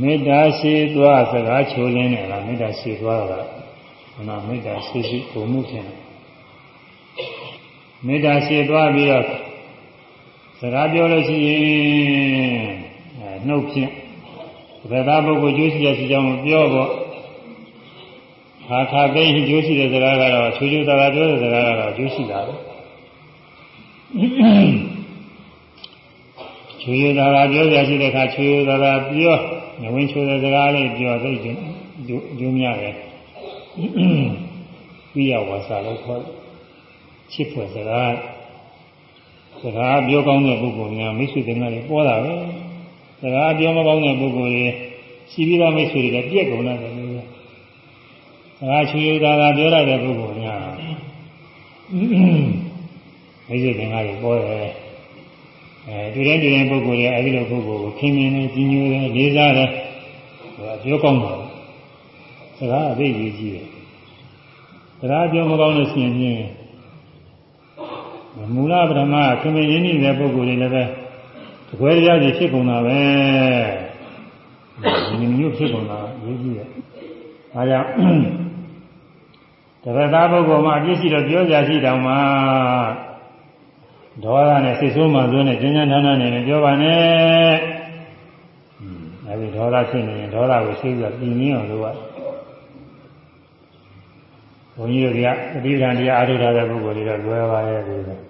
[0.03, 3.41] မေတ္တာရှေ့သွားစကားချိုးရင်းနဲ့လားမေတ္တာရှေ့သွားတာ
[4.15, 5.99] ကနာမေတ္တာရှေ့ရှုပုံမှုဖြစ်တယ်
[8.07, 9.25] မေတ္တာရှေ့သွားပြီးတော့
[10.61, 11.67] စကားပြောလို့ရှိရင်
[13.47, 13.93] နှုတ်ဖြင့်
[14.91, 16.91] ဘယ်သားပုဂ္ဂိုလ်ကျိုးရှိရစီကြောင်းပြောဖို့
[18.69, 22.55] ခါခါသိကျိုးရှိတဲ့စကားကတော့ချူချူသာသာပြောတဲ့စကားကတော့ကျိုးရှိတာပဲ
[26.83, 29.37] ချွေသာသာပြောကြရှိတဲ့အခါချွေသာသာပြော
[29.83, 31.49] ငဝင်ချိုတဲ့စကားလေးပြောသိကျ
[32.39, 32.95] ကျုံများတယ်
[35.13, 36.23] ပြီးရဝါစာလို့ခေါ်
[37.33, 38.15] ချစ်ဖွယ်စကား
[39.63, 42.33] စကားပြောကောင်းတဲ့ပုဂ္ဂိုလ်များမိတ်ဆွေတွေကလည်းပေါ်တာပဲ
[43.21, 44.65] စကားပြောမကောင်းတဲ့ပုဂ္ဂိုလ်တွေ
[45.33, 47.27] ရှိပြီးသားမိတ်ဆွေတွေကပြက်ကုန်တယ်လို့
[48.59, 50.61] စကားချွေသာသာပြောရတဲ့ပုဂ္ဂိုလ်များ
[53.49, 54.73] မိစေသင်္ကားတွေပေါ်တယ်
[55.87, 59.71] အဲတူတဲ့တူတဲ့ပုဂ္ဂိုလ်တွေအဲဒီလိုပုဂ္ဂိုလ်ကိုခင်မင်နဲ့ကြီးညိုတယ်လေးစားတယ်
[60.57, 61.39] ဟိုပြောကောင်းတယ်
[62.59, 63.67] စကားအသိကြီးကြီးတယ်
[65.01, 66.45] စကားပြောမကောင်းလို့ရှိရင်
[68.55, 70.83] မူလပထမခင်မင်ရင်းနေတဲ့ပုဂ္ဂိုလ်တွေလည်းပဲ
[71.69, 73.01] တကွဲတရားကြီးဖြစ်ကုန်တာပဲ
[75.19, 76.69] ဒီမျိုးဖြစ်ကုန်တာရေးကြီးတယ်
[77.55, 77.89] ဒါကြောင့်
[79.83, 82.15] တပည့်သားပုဂ္ဂိုလ်မှာအပြစ်ရှိတော့ပြောကြရှိတောင်မှ
[84.25, 87.55] ဒေါသနဲ့စိတ်ဆိုးမှဆိုးနဲ့ကျဉ်းကျဉ်းထန်းထန်းနေပြောပါနဲ့။
[89.27, 91.87] အဲဒီဒေါသဖြစ်နေရင်ဒေါသကိုရှိပြီးပြည်ငင်းအောင်လုပ်ရ။
[94.77, 95.19] ဘုန်းကြီးတို့က
[95.63, 98.19] ပဋိသန္တရားအားထုတ်ထားတဲ့ပုဂ္ဂိုလ်တွေကလွယ်ပါရဲ့ဒီလို။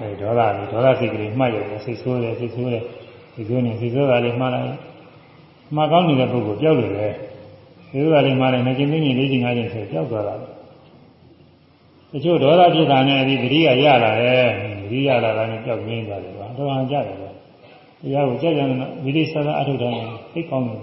[0.00, 2.84] အဲဒီဒေါသလေးဒေါသစိတ်ကလေးမှတ်ရတယ်စိတ်ဆိုးတယ်စိတ်ဆိုးတယ်
[3.34, 4.68] စိတ်ဆိုးနေစိတ်ဆိုးတာလေးမှတ်လိုက်။
[5.74, 7.08] မှတ်ကောင်းနေတဲ့ပုဂ္ဂိုလ်ကြောက်လို့လေ။
[7.90, 10.34] စိတ်ဆိုးတာလေးမှတ်လိုက်နေချင်းသိရင်လေးချင်းငါးချင်းဆိုကြောက်သွားတာ။
[12.14, 14.48] တချို့ဒေါသဖြစ်တာနဲ့ဒီပရိယာရလာတယ်
[14.88, 17.30] ပရိယာလာတာနဲ့ကြောက်ငင်းသွားတယ်ကွာတော်အောင်ကြတယ်ကွာ
[18.00, 18.68] တရားကိုကြက်ကြတယ်
[19.04, 19.98] ဝိရိသသာအထုတိုင်း
[20.32, 20.80] သိကောင်းတယ်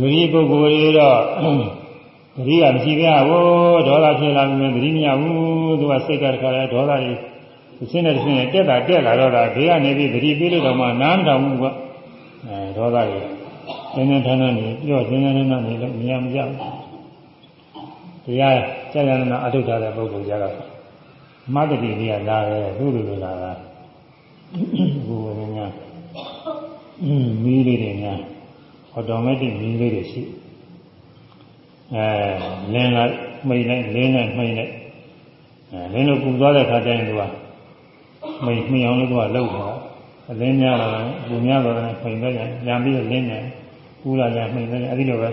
[0.00, 1.18] ဝိရိပုဂ္ဂိုလ်တွေတော့
[2.36, 7.12] ပရိယာမရှိကြဘူးဒေါသဖြစ်လာပြီပရိမရဘူးသူကစိတ်ကတခါလဲဒေါသတွေ
[7.90, 11.72] သင်းတဲ့သင်းတက်တာတက်လာတော့တာဘေးကနေပြီးပရိပေးလို့တော့မှနားမတော်ဘူးကွာ
[12.46, 13.20] အဲဒေါသတွေ
[13.94, 16.95] သင်းနေထမ်းနေပြောသင်းနေနေနေလို့မြင်ရမကြဘူး
[18.26, 18.58] တရား
[18.92, 20.54] ကြာကြာနာအထုတ်ထားတဲ့ပုဂ္ဂိုလ်ကြတော့
[21.54, 23.52] မတ္တိလေးကလာတယ်သူ့လိုလိုလာတာ
[25.06, 25.72] ဘုရားများ
[27.44, 28.18] မီးလေးတွေများ
[28.92, 30.22] အော်တိုမက်တစ်မီးလေးတွေရှိ
[31.94, 32.06] အဲ
[32.72, 33.14] လင်းလိုက်
[33.48, 34.72] မှိတ်လိုက်လင်းလိုက်မှိတ်လိုက်
[35.72, 37.22] အဲလင်းလို့ပူသွားတဲ့ခါကျရင်သူက
[38.44, 39.64] မှိတ်မှိအောင်လို့သူကလှုပ်တာ
[40.30, 40.92] အလင်းများတော့
[41.28, 43.38] ပူများတော့လည်းမှိတ်လိုက်ရင်ညာပြီးတော့လင်းနေ
[44.00, 45.30] ပူလာကြမှိတ်လိုက်အဲဒီလိုပဲ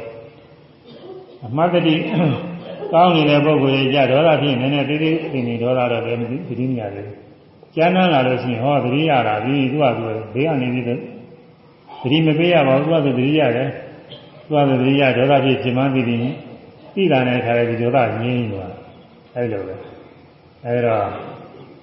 [1.45, 1.95] အမှတ်တတိ
[2.93, 6.23] ကောင်းနေတဲ့ပုဂ္ဂိုလ်ကြီးကြဒေါသဖြစ်နေနေသေးသေးသိနေဒေါသတော့လည်းသ
[6.59, 7.17] တိမရသေးဘူး
[7.75, 10.91] ကျမ်းမ်းလာလို့ရှိရင်ဟောသတိရတာပြီသူကသူဘေးကနေပြီးသ
[12.11, 13.69] တိမပေးရပါဘူးသူကသူသတိရတယ်
[14.45, 16.19] သူကသူသတိရဒေါသဖြစ်ဖြစ်မှန်းသိပြီး
[16.95, 18.73] သိတာနဲ့ခါရဒီဒေါသငြင်းသွား
[19.35, 19.75] အဲလိုပဲ
[20.65, 21.05] အဲတော့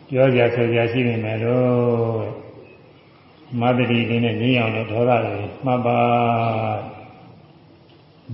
[0.08, 2.22] ပြောကြဆိုကြရှိနေမယ်လို့
[3.60, 5.98] မသတိလေးနဲ့ငြင်းအောင်လို့ဒေါသတွေမှတ်ပါ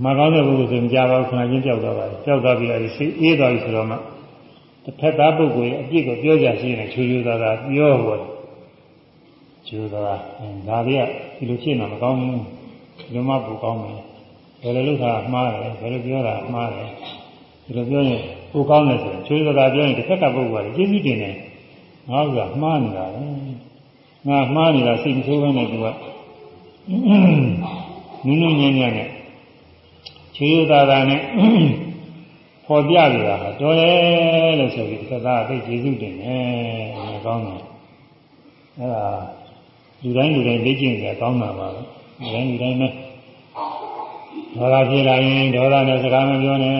[0.03, 3.95] မကောင်းတဲ့ပုဂ္ဂိုလ်ဆိုမကြပါဘူးခဏချင်းကြောက်သွားပါတယ်ကြောက်သွားပြီးအဲဒီစိတ်အေးသွားပြီဆိုတော့မှ
[4.83, 8.17] တစ်ဖက်သားပုဂ္ဂိုလ်ရဲ့အပြစ်ကိုပြောကြရှိရင်ချူချူသာသာပြောဟော
[9.67, 9.99] ချူသာ
[10.67, 11.03] ဒါတွေက
[11.37, 12.41] ဒီလိုဖြစ်နေမကောင်းဘူး
[12.99, 13.99] ဒီလိုမှပူကောင်းတယ်
[14.61, 16.89] ဘယ်လိုလုပ်တာမှားတယ်ဘယ်လိုပြောတာမှားတယ်
[17.65, 18.21] ဒီလိုပြောရင်
[18.51, 21.35] ပူကောင်းတယ်ဆိုရင်ချူချူသာသာပြောရင်တစ်ဖက်ကပုဂ္ဂိုလ်ကကျေးဇူးတင်တယ်
[22.09, 23.21] ငါကမှားနေတာပဲ
[24.27, 25.85] ငါမှားနေတာစိတ်မဆိုးဘဲနဲ့သူက
[28.25, 29.07] နင်းနင်းညံ့ညံ့နဲ့
[30.37, 31.21] ခြေရသာသာနဲ့
[32.65, 36.43] ပေါ်ပြကြတာတော်တယ်လို့ဆိုပြီးသသားသိကျေစုတင်တယ်
[37.11, 37.63] မကောင်းဘူး
[38.77, 39.05] အဲ့ဒါ
[40.01, 41.81] လူတိုင်းလူတိုင်းလေ့ကျင့်ကြကောင်းတာပါပဲ
[42.19, 42.91] လူတိုင်းလူတိုင်းနဲ့
[44.55, 46.77] ဒေါသဖြစ်လာရင်ဒေါသနဲ့စကားမပြောနဲ့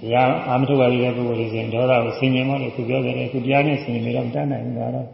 [0.00, 5.08] တရားအာမထုတ်ပါသေးတဲ့ပုဂ္ဂိုလ်တွေစဉ်ဒေါသကိုဆင်ញင်မလို့သူပြောကြတယ်သူတရားနဲ့ဆင်ញင်နေတော့မတတ်နိုင်ဘူးကတော့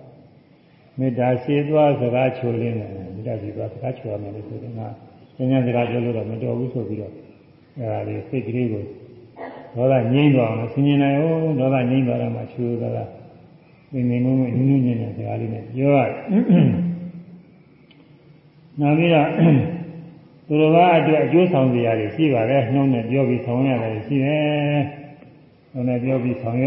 [0.98, 4.66] မေတ္တာရှိသွားစကားချိုလင်းတယ်မေတ္တာရှိသွားစကားချိုရမယ်လို့ဆိုတ
[5.42, 7.12] ယ်ငါဉာဏ်စကားပြောလို့တော့မတော်ဘူးဆိုပြီးတော့
[7.78, 8.84] အဲဒါလေးစိတ်ကလေးကို
[9.74, 13.04] ဒေါသငြိမ့်သွားအောင်ဆင်ញင်နိုင်အောင်ဒေါသငြိမ့်သွားတာမှချူသွားတာ
[13.92, 16.14] နေနေမှုနဲ့နင်းနင်းညံ့ညံ့စကားလေးနဲ့ပြောရတယ်။
[18.80, 19.28] နောက်ပြီးတော့
[20.46, 24.78] သူတော်ဘာအတွက်အကျိုးဆောင်စရာတွေရှိပါတယ်နှုံးနဲ့ပြောပြီးဆောင်ရတယ်ရှိတယ်။
[25.72, 26.64] နှုံးနဲ့ပြောပြီးဆောင်ရ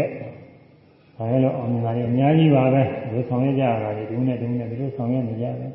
[1.16, 5.72] ဆောင်ရလို့အောင်မြင်တာတွေအများကြီးပါပဲဒီဆောင်ရကြရတာတွေဒီနဲ့ဒီနဲ့ဒီလိုဆောင်ရနေကြတယ်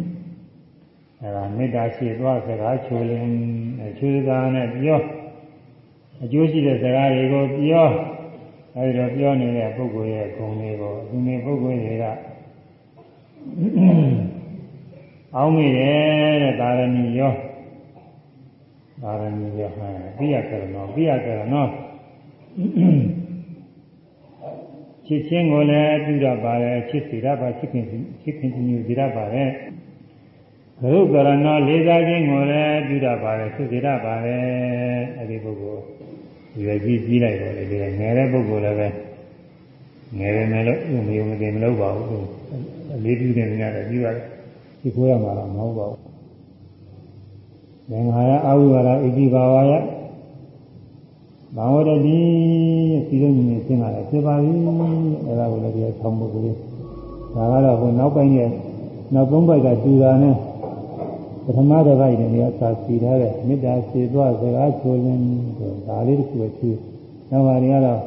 [1.20, 3.30] ။အဲဒါမေတ္တာရှိသွားစကားချိုးလင်း
[3.98, 5.00] ချိုးစကားနဲ့ပြော
[6.22, 7.88] အကျိုးရှိတဲ့စကားတွေကိုပြော
[8.76, 12.04] အဲဒီတော့ပြောနေတဲ့ပုဂ္ဂိုလ်ရဲ့ဂုဏ်တွေကိုဒီနေ့ပုဂ္ဂိုလ်တွေက
[15.36, 17.32] အောင်းမိတယ်တဲ့ဒါရဏီရော
[19.02, 19.88] ဒါရဏီရောဟာ
[20.18, 21.66] ပြရကရဏောပြရကရဏော
[25.06, 27.84] ချစ်ချင်းကိုလည်းပြုရပါတယ်ချစ်စီရပါချစ်ခင်
[28.22, 29.50] ချစ်ခင်ညူစီရပါတယ်
[30.82, 34.44] ဘုကရဏောလေးစားခြင်းကိုလည်းပြုရပါတယ်ချစ်စီရပါတယ်
[35.18, 35.82] အဲဒီပုဂ္ဂိုလ်
[36.62, 38.88] ရွယ်ကြီးကြီးလိုက်တော့လေဒီငယ်တဲ့ပုဂ္ဂိုလ်လည်းပဲ
[40.18, 42.28] ငယ်တယ်မယ်လို့ဥမယုံမသိမလို့ပါဘူး
[42.94, 44.24] အလေးပြုနေနေရတယ်ပြီးပါတယ်
[44.80, 46.00] ဒီကိုရမှာတော့မဟုတ်ပါဘူး။
[47.90, 49.72] သင်္ဃာယအာဝိဝါဒဣတိဘာဝယ
[51.56, 52.18] ဘာဝရတိ
[53.06, 54.52] စီလုံးကြီးရှင်းလာတယ်ဖြစ်ပါပြီ။
[55.26, 56.56] အဲဒါကိုလည်းဒီဆောင်းပုဂ္ဂိုလ်
[57.34, 58.50] ဒါကတော့ဟိုနောက်ပိုင်းရဲ့
[59.14, 60.36] နောက်သုံးပိုက်ကတူတာနဲ့
[61.46, 65.24] ပထမတစ်ပိုက်နဲ့အစာစီထားတဲ့မေတ္တာစေသွားစကားချိုလင်း
[65.86, 66.70] ဒါလေးတစ်ခုပဲသူ
[67.30, 68.00] နောက်ပါတွေကတော့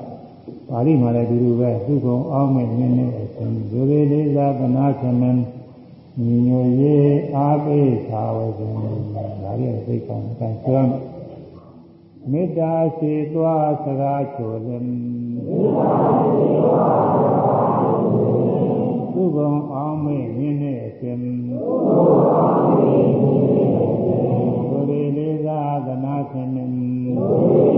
[0.70, 5.38] ပါဠိမှာလည်းဒီလိုပဲသူကုံအောင်မဲ့နည်းနည်းအရှင်ဇိုရေလေးသာသနာသမန်
[6.22, 8.74] ညီညွတ်ရေးအားပေးသာဝစဉ်
[9.44, 10.90] ဒါရီသိကောင်းတယ်ဆိုတော့
[12.32, 14.90] မေတ္တာစေသွားစကားချိုလင်း
[19.14, 21.18] သူကုံအောင်မဲ့နည်းနည်းအရှင်
[21.48, 22.27] ဇို
[26.32, 27.77] သနာ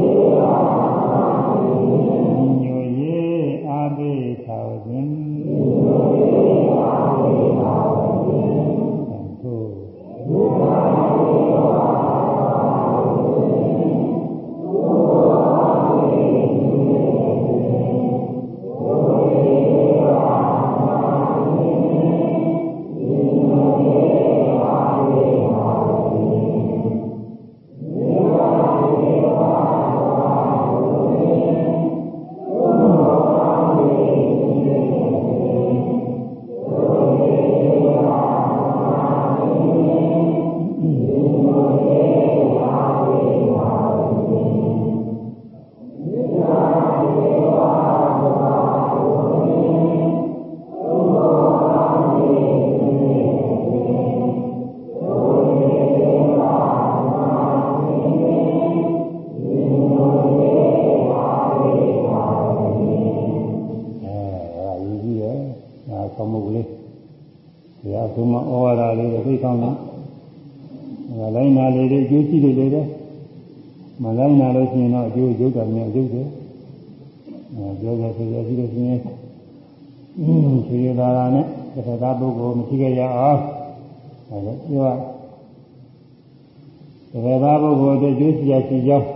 [88.41, 89.07] စီရစီကြောင်း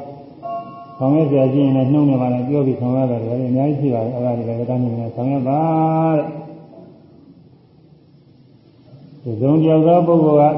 [0.97, 5.61] ဆောင်ရွက်ကြခြင်းနဲ့နှုံးနေပါနဲ့ပြောပြီးဆောင်ရွက်တယ်လည်းအများကြီးရှိပါတယ်အဲ့ဒါတွေလည်းတန်းနေနေဆောင်ရွက်ပါ
[6.15, 6.43] တဲ့
[9.23, 10.55] ဒီဆုံးကြောက်သောပုဂ္ဂိုလ်က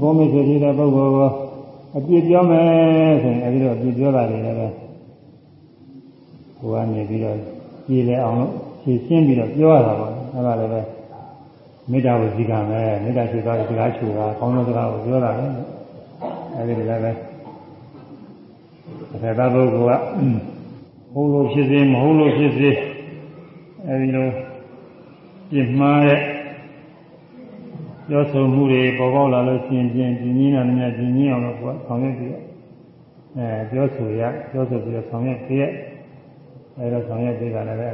[0.00, 1.28] ကိုမိတ်ဆွေကြီးတဲ့ပုဂ္ဂိုလ်ကို
[1.96, 4.66] အပြစ်ပြောမယ်ဆိုရင်အဲဒီတော့အပြစ်ပြောတာတွေလည်းပဲ
[6.58, 7.36] ကိုကနေပြီးတော့
[7.86, 10.80] ကြည်လဲအောင်လို့ဖြည့်ရှင်းပြီးတော့ပြောရတာပါအဲ့ဒါလည်းပဲ
[11.90, 15.46] မေတ္တာကိုဇီကမယ်မေတ္တာရှိသွားတဲ့စကားချူတာကောင်းသောစကားကိုပြောတာလေ
[16.56, 17.12] အဲဒီလည်းပဲ
[19.14, 20.02] အခါသားပုဂ္ဂိုလ်က
[21.12, 22.70] ဟုတ်လို့ဖြစ်စေမဟုတ်လို့ဖြစ်စေ
[23.86, 24.28] အဲဒီလို
[25.50, 26.20] ပြစ်မှားတဲ့
[28.08, 32.32] ပြောဆိုမှုတွေပေါ်ပေါက်လာလို့ရှင်ပြင်းပြင်းကြီးနာနေပြင်းကြီးအောင်လို့ကိုယ်ဆောင်ရွက်ပြီး
[33.36, 35.68] အဲပြောဆိုရပြောဆိုပြီးတော့ဆောင်ရွက်ပြည့်
[36.78, 37.90] အဲဒါဆောင်ရွက်ပြီးတာလည်းပဲ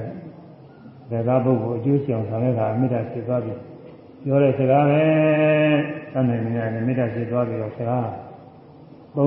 [1.10, 3.54] ဒါသာပုဂ္ဂိုလ်အကျိုးဆောင်ဆောင်ရွက်တာအမြတ်ဖြစ်သွားပြီ
[4.24, 5.02] ပြောတဲ့စကားပဲ
[6.12, 8.06] တန်နေနေတယ်မေတ္တာဖြစ်သွားပြီးတော့စကား
[9.14, 9.20] 300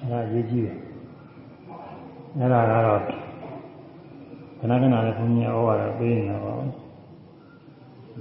[0.00, 0.76] အဲဒါရေးကြည့်တယ်
[2.36, 3.00] အဲဒါကတော့
[4.58, 6.54] ခဏခဏလည်းဘုန်းကြီးဩဝါဒပေးနေတာပါ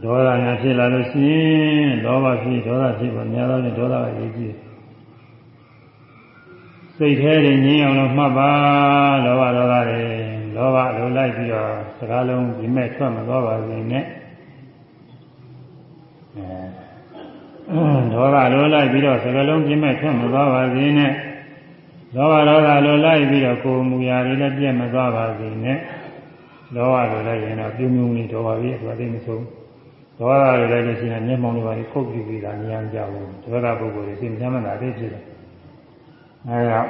[0.04, 4.56] ဒေါသညာဖြစ်လာလို့ရှိရင်လောဘဖြစ်ဒေါသဖြစ်ပါများသောဖြင့်ဒေါသကရေးကြည့်
[6.96, 8.52] စိတ်แท้တွေငြင်းအောင်လို့မှတ်ပါ
[9.26, 10.04] လောဘဒေါသတွေ
[10.56, 14.06] လောဘလိုလိုက်ပြီးတော့စကားလုံးဒီမဲ့ထွက်မသွားပါစေနဲ့
[18.14, 21.12] ဒေါသလိုလိုက်ပြီးတော့စကားလုံးပြင်းမဲ့ထွက်မသွားပါစေနဲ့
[22.16, 25.78] လောဘဒေါသလိုလိုက်ပြီးတော့ကိုယ်မူရာတွေလည်းပြည့်မသွားပါစေနဲ့
[26.76, 29.44] လောဘလိုလိုက်ရင်တော့ပြုံးပြုံးလေးတော်ပါပြီအတွက်သိမဆုံး
[30.20, 35.24] ဒေါသလိုလိုက်လို့ရှိရင်မျက်မှောင်တွေပါခုတ်ပြပြီးတာဉာဏ်ကြဘူးဒေါသပုဂ္ဂိုလ်တွေသိမှမသာသိဖြစ်တယ်
[36.48, 36.82] အဲဒါ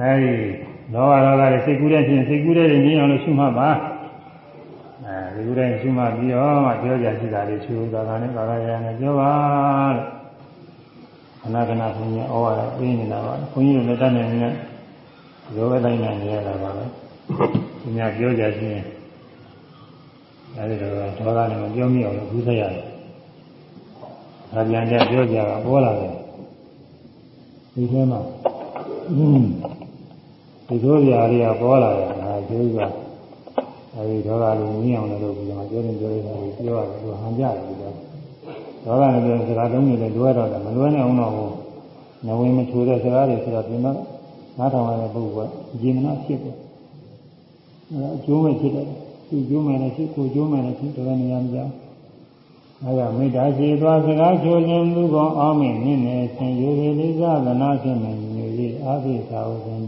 [0.00, 0.34] အဲဒီ
[0.94, 3.95] လောဘဒေါသတွေစိတ်ကူးတဲ့ချင်းစိတ်ကူးတဲ့ညင်းအောင်လို့ရှုမှတ်ပါအဲ
[5.36, 9.32] ဒီကူးတဲ့ရှုမှတ်ပြီးတော့မှပြောကြရှိတာလေးရှုသာသာနဲ့သာသာရရနဲ့ပြောပါ
[9.96, 10.06] လို့
[11.40, 14.50] ခဏခဏဘုန်းကြီးဩဝါဒပေးနေတာပါဘုန်းကြီးတို့လည်းတတ်နေနေ
[15.56, 16.84] ရောပဲတိုင်းနေရတာပါပဲ
[17.80, 18.84] သူများပြောကြရှိရင်
[20.56, 22.84] အဲဒီတော့ဒေါသနဲ့မပြောမိအောင်လို့ဘူးဆက်ရတယ်
[24.52, 26.12] ဒါပြန်ကြပြောကြတာပေါ်လာတယ်
[27.74, 28.20] ဒီထဲမှာ
[30.66, 32.78] ဒီလိုຢာတွေကပေါ်လာတယ်ဒါကျိုးက
[33.96, 37.94] အဲဒီဒေါသလိုမြင်အောင်လည်းလုပ်ပြီးတော့ပြောရင်ပြောရင်ပြောရတယ်သူဟန်ကြတယ်ဒီတော့
[38.84, 41.32] ဒေါသနဲ့ပြောစကားသုံးနေတယ်လွဲတော့တယ်မလွဲနိုင်အောင်တော့
[42.26, 43.98] နဝင်မချိုတဲ့စကားတွေဆိုတော့ပြင်တော့
[44.58, 46.56] နားထောင်ရတဲ့ပုဂ္ဂိုလ်ကဂျီမနာဖြစ်တယ်
[47.90, 48.86] အဲအကျိုးမဲ့ဖြစ်တယ်
[49.28, 51.64] သူကျိုးမဲ့လည်းဖြစ်ကိုကျိုးမဲ့လည်းဖြစ်တော်နေရမှာ
[52.82, 59.82] အဲဒါမေတ္တာရှိသွားစကားချိုခြင်းသူကောင်အောင်မင်းနင်းနေဆင်ယူရလေးစားသနာခြင်းနဲ့ညူလေးအာဘိသာဝဇင်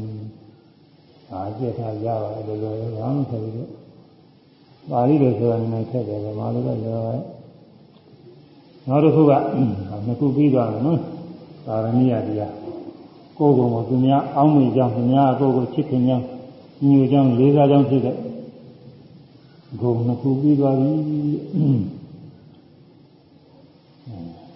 [1.33, 3.78] အားကျက်ထားရပါတယ်လို့လည်းဘာမှဆိုပြီးတော့
[4.91, 7.16] ပါဠိလိုဆိုတာနည်းနည်းထက်တယ်ဗမာလိုတော့ပြောရဲ
[8.89, 9.32] နောက်တစ်ခုက
[10.07, 11.01] နှစ်ခုပြီးသွားတယ်နော်
[11.66, 12.55] သာရဏိယတရား
[13.39, 16.24] ကိုယ်ကိုယ်ကိုသူများအောင်းမိကြောင်းသူများကိုယ်ကိုချစ်ခင်ကြောင်း
[16.89, 18.16] ညူကြောင်းလေးစားကြောင်းဖြစ်တဲ့
[19.80, 20.91] ဂုဏ်နှစ်ခုပြီးသွားပြီ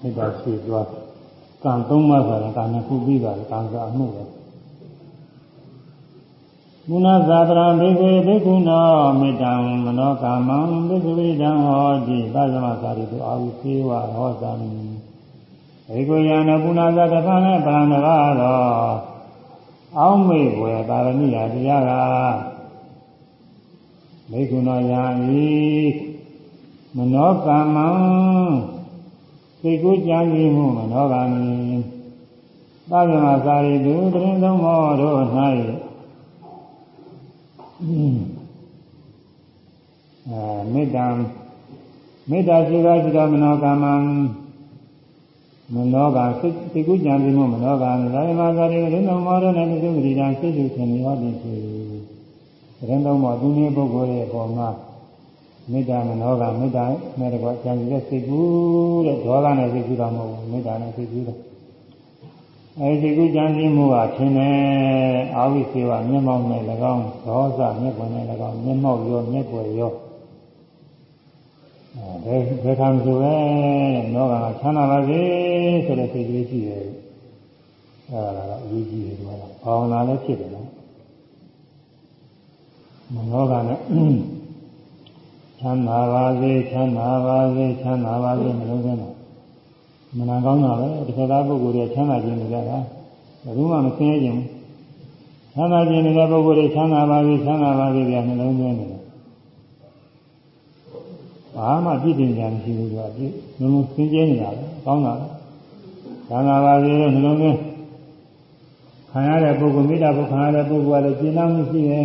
[0.01, 0.87] မေတ္တာရှိသွား
[1.65, 4.25] ကံသုံးပါးဆိုရင်ကံနှစ်ခုပြီးသွားတယ်ကံစာမှုပဲ
[6.89, 8.87] ကုဏသာတရံဘေကွေဘေကုဏော
[9.21, 9.53] မေတ္တံ
[9.85, 10.59] မနောကာမံ
[10.89, 14.53] ဘေကွေတံဟောတိပါဇမသာရိတုအာဝိသေဝဟောသံ
[15.89, 18.95] ဘေကွေယံကုဏသာတဖန်နဲ့ပရံတကားတော့
[19.99, 21.91] အောင်းမေဝေတာရဏိယတရားက
[24.31, 25.03] ဘေကုဏောယံ
[25.45, 25.49] ဤ
[26.97, 27.89] မနောကာမံ
[29.61, 31.47] စိတ်ကိုကြံစည်မှုမနောကာမိ
[32.91, 35.23] ပါဇမသာရိတုတရင်သုံးမောတို့၌
[37.83, 37.95] အဲ
[40.73, 41.07] မေတ္တာ
[42.31, 43.95] မေတ္တာရှိတာရှိတာမနောကမံ
[45.75, 51.59] မနောကစိတ်စိတ်ကူးကြံပြီးမှမနောကံဒါယမသာရိရင်းတော်မောရနဲ့ပြုဂရိတံစိတ်စုခင်ရောသည်ဖြစ်
[52.89, 54.69] ရင်းတော်မောသူမျိုးပုဂ္ဂိုလ်ရဲ့ပေါ်မှာ
[55.71, 56.85] မေတ္တာမနောကမေတ္တာ
[57.19, 61.35] နဲ့တကွကြံပြီးတဲ့စိတ်ကူးတဲ့ဒေါသနဲ့စိတ်ကူးတာမဟုတ်ဘူးမေတ္တာနဲ့စိတ်ကူးတာ
[62.81, 64.57] အဲဒီကုကြံစည်မှုဟာသင်တယ်
[65.37, 66.63] အာဝိစေဝမျက်မှောက်နဲ့၎
[66.93, 69.93] င်းဒေါသမျက်ပွင့်နဲ့၎င်းမျက်မှောက်ရောမျက်ွယ်ရော
[72.25, 73.37] အဲဘယ်ခံဆိုပဲ
[74.15, 75.21] နောကချမ်းသာပါစေ
[75.87, 76.85] ဆိုတဲ့စိတ်ကလေးရှိတယ်
[78.11, 80.69] အဲဒါကအရေးကြီးတယ်ကွာဘာဝနာလည်းဖြစ်တယ်နော်
[83.33, 83.83] နောကနဲ့ချ
[85.59, 89.15] ချမ်းသာပါစေချမ်းသာပါစေချမ်းသာပါစေမလုံးစင်းတော့
[90.19, 92.79] မနာကောင်းတာပဲတစ်ခါသားပုဂ္ဂိုလ်တွေချမ်းသာခြင်းနေကြတာ
[93.45, 94.41] ဘယ်သူမှမဆင်းရဲခြင်း
[95.55, 99.03] ချမ်းသာခြင်းနေတဲ့ပုဂ္ဂိုလ်တွေချမ်းသာပါစေချမ်းသာပါစေကြနှလုံးသွင်းနေတယ်
[101.57, 105.15] ဘာမှပြည့်တင်ကြမရှိဘူးကွာပြည့်လုံးလုံးစင်ကြဲနေတာပဲကောင်းတာ
[106.29, 107.59] ချမ်းသာပါစေလို့နှလုံးသွင်း
[109.11, 112.05] ခံရတဲ့ပုဂ္ဂိုလ်မိတာပုခံရတဲ့ပုဂ္ဂိုလ်ကလည်းကျင့်တော်မှုရှိရဲ့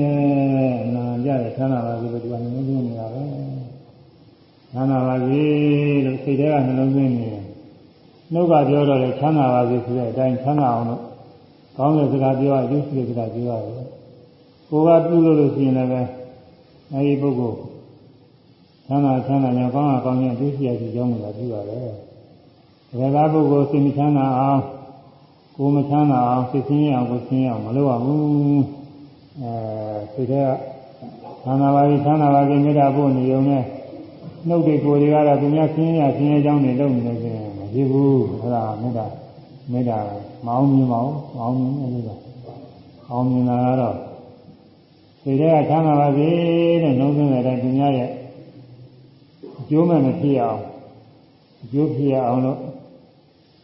[0.95, 3.23] နာကြတယ်ချမ်းသာပါစေလို့ဒီကနှလုံးသွင်းနေတာပဲ
[4.71, 5.41] ချမ်းသာပါစေ
[6.05, 7.46] လို့စိတ်ထဲကနှလုံးသွင်းနေတယ်
[8.33, 11.01] နှုတ်ကပြောတော့လေချမ်းသာပါစေဆိုတဲ့အတိုင်းချမ်းသာအောင်လို့
[11.77, 13.87] ကောင်းတဲ့စကားပြောရရုပ်ရှိတဲ့စကားပြောရတယ်
[14.69, 16.09] ကိုယ်ကပြုလို့လို့ရှိရင်လည်း
[16.93, 17.57] အဲဒီပုဂ္ဂိုလ်
[18.87, 24.61] ချမ်းသာချမ်းသာညာကောင်းတာကောင်းရင်ဒုစရိုက်ကြီးကြောင်းနေတာပြုရတယ်ဒါကပုဂ္ဂိုလ်စိတ်ချမ်းသာအောင်
[25.55, 28.63] ကိုယ်မချမ်းသာအောင်စိတ်ဆင်းရဲအောင်ကိုယ်ဆင်းရဲအောင်မလုပ်ရဘူး
[29.41, 29.51] အဲ
[30.13, 30.49] စိတ်ထဲက
[31.43, 33.63] ချမ်းသာပါပြီချမ်းသာပါပြီမေတ္တာပို့နေုံနဲ့
[34.47, 39.05] နှုတ်တွေကိုယ်တွေကတော့သူများဆင်းရဲဆင်းရဲကြောင်းတွေလုပ်နေတယ်ဆိုရင် မရှိဘူးအဲ့ဒါမေတ္တာ
[39.71, 39.99] မေတ္တာ
[40.45, 42.21] မအောင်မြင်ပါဘူးမအောင်မြင်ဘူးလို့
[43.09, 43.95] အောင်မြင်တာကတော့
[45.21, 46.29] စိတ်ထဲကချမ်းသာပါစေ
[46.83, 48.09] တဲ့နှုတ်သွင်းတဲ့အတိုင်းသူများရဲ့
[49.59, 50.61] အကျိုးမဲ့မဖြစ်အောင်
[51.63, 52.59] အကျိုးဖြစ်အောင်လို့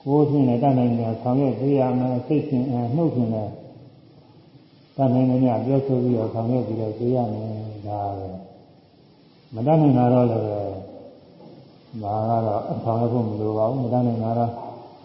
[0.03, 3.51] ကိုယ်ဖြင့်လည်းတတ်နိုင်တယ်ဆောင်ရွက်ပေးရမယ်စိတ်ဖြင့်နှုတ်ဖြင့်လည်း
[4.95, 7.49] တတ်နိုင်တယ်ညပြောဆိုပြီးတော့ဆောင်ရွက်ပြီးတော့ပေးရမယ်
[7.87, 8.27] ဒါပဲ
[9.53, 10.82] မတတ်နိုင်တာတော့လည်း
[12.01, 14.51] ဒါကတော့ဆောင်ရွက်ဖို့မလိုပါဘူးမတတ်နိုင်တာတော့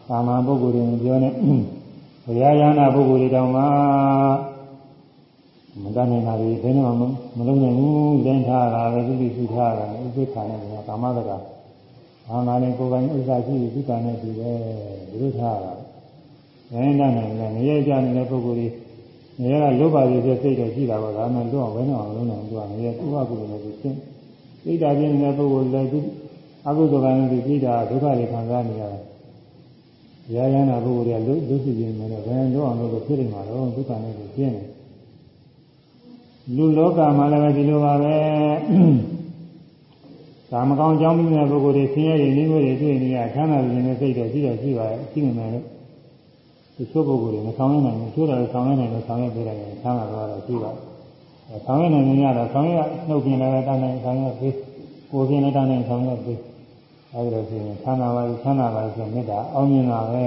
[0.08, 1.30] သာမန်ပုဂ္ဂိုလ်တွေပြောနေ
[2.24, 3.62] ဘုရားရဟနာပုဂ္ဂိုလ်တွေတောင်မှ
[5.82, 10.58] မတတ်နိုင်တာတွေဘယ်တော့မှမလုပ်နိုင်ဘူးလင်းထားတာပဲသူတိစုထားတာဥပိ္ပခာနဲ့
[10.88, 11.36] ကာမတကာ
[12.28, 14.58] ဘာမှလည်းကိုယ်ပိုင်ဥစ္စာရှိပြီးသုတနဲ့တူတယ်
[15.10, 15.72] ဒီလိုထားတာ။
[16.72, 18.68] နိုင်နိုင်နိုင်လည်းငရဲကြနေတဲ့ပုဂ္ဂိုလ်တွေ
[19.40, 23.98] ငရဲကလောဘတွေစိတ်တော့ရှိတာပါဒါမှလွတ်အောင်ဝဲနေအောင်လုပ်နိုင်သူကငရဲသူ့အကုသိုလ်နဲ့သူရှင်း
[24.62, 25.98] စိတ်ဓာတ်ပြင်းနေတဲ့ပုဂ္ဂိုလ်လည်းသူ
[26.66, 29.02] အကုသိုလ်ကလည်းသူပြီးတာဒုက္ခတွေခံစားနေရတယ်။
[30.34, 34.66] ရာယနာပုဂ္ဂိုလ်တွေကလို့လို့ရှိနေတယ်ဘယ်လွတ်အောင်လုပ်လို့ဖြစ်နေမှာတော့ဒုက္ခနဲ့သူရှင်းတယ်။
[36.56, 38.16] လူလောကမှာလည်းဒီလိုပါပဲ။
[40.52, 45.64] ကာမကောင်ကြောင်းပြီးတဲ့ပုဂ္ဂိုလ်တွေဆင်းရဲတွေနှိမ့်မတွေတွေ့နေရချမ်းသာခြင်းနဲ့စိတ်တော့ရှိတော့ရှိပါရဲ့ရှိနေတယ်လို့
[46.76, 50.70] ဒီချို့ပုဂ္ဂိုလ်တွေမဆောင်ရနိုင်ဘူးချို့တော်ဆောင်ရနိုင်လို့ဆောင်ရပေးတယ်ချမ်းသာတော့ရှိပါ
[51.66, 52.76] ဆောင်ရနိုင်နေရတော့ဆောင်ရ
[53.08, 54.54] နှုတ်ပြင်းလည်းတန်းနိုင်ဆောင်ရပေး
[55.10, 56.40] ကိုယ်ပြင်းလည်းတန်းနိုင်ဆောင်ရပေး
[57.14, 60.24] အဲဒီလိုဆိုရင်ချမ်းသာပါချမ်းသာပါဆိုမေတ္တာအောင်မြင်တာပဲ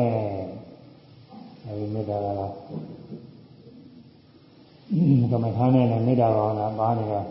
[1.65, 2.53] အဲဒီမေတ္တာကတော့
[5.31, 7.21] ကမ္မထာနဲ့လည်းမေတ္တာဘာဝနာပါနေတာ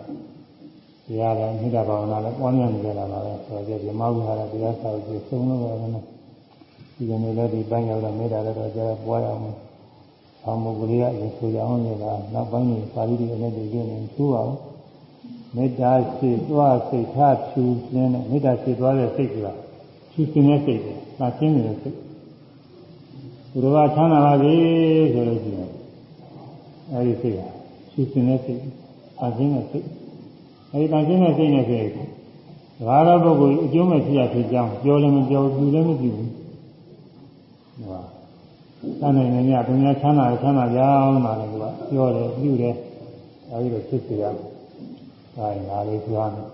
[1.10, 6.04] တရားလည်းမိဒ္ဓဘာဝနာလည်းပွားများနေကြတာပါပဲဆိုတော့ဒီမဟုတ်ဟာလည်းတရားစာကိုသုံးလို့ပဲနော်
[6.96, 9.42] ဒီကနေ့လည်းဒီပိုင်းရောက်တော့မိဒ္ဓလည်းတော့ကြားပွားရအောင်။
[10.42, 14.54] ဆောင်းမုတ်ကလေးကလည်းဆိုကြအောင်နေတာနောက်ပိုင်းにပါဠိတွေနဲ့ဒီကျနေသူ့အောင်
[15.56, 19.36] မေတ္တာရှိသွားစိတ်ထားဖြူပြင်းတဲ့မေတ္တာရှိသွားတဲ့စိတ်က
[20.12, 20.86] ဖြူပြင်းတဲ့စိတ်က
[21.18, 21.96] သာရှင်းနေတဲ့စိတ်
[23.62, 24.54] ဘုရားချမ်းသာပါစေ
[25.12, 25.70] ဆိုလို့ရှိရင်
[26.92, 27.40] အဲဒီစိတ်က
[27.90, 28.60] ဖြူပြင်းတဲ့စိတ်
[29.22, 29.86] အရှင်းတဲ့စိတ်
[30.72, 31.90] အဲဒီတန်ရှင်းတဲ့စိတ်နဲ့ဆိုရင်
[32.86, 36.32] ဘာသာပုဂ္ဂိုလ်အကျိုးမဲ့ဖြစ်ရဖြစ်ကြောင်းပြောလည်းမပြောဘူးလည်းမပြုဘူး
[37.86, 38.02] ဟော
[39.00, 42.74] တန်နိုင်နေညဘုရားချမ်းသာချမ်းသာကြောင်းပါလေသူကပြောတယ်ပြုတယ်
[43.50, 44.49] အဲဒီလိုဖြစ်စီရအဲ
[45.36, 46.48] ဒါလေးပြောမယ်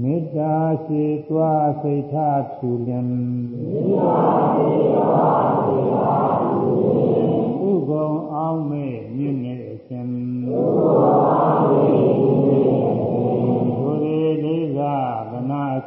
[0.00, 4.16] မေတ္တာရှိသွားစိတ်ထားဖြူလင်မေတ္တာ
[4.54, 7.34] ရှိသွားစိတ်ထားဖြူလင်
[7.68, 8.86] ဥကုံအောင်မေ
[9.16, 9.54] မြင့်နေ
[9.86, 10.10] ခြင်း
[10.48, 12.16] ဥကုံအောင်မေ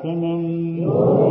[0.02, 0.34] သင်္နေ
[0.78, 1.29] ညိုရေ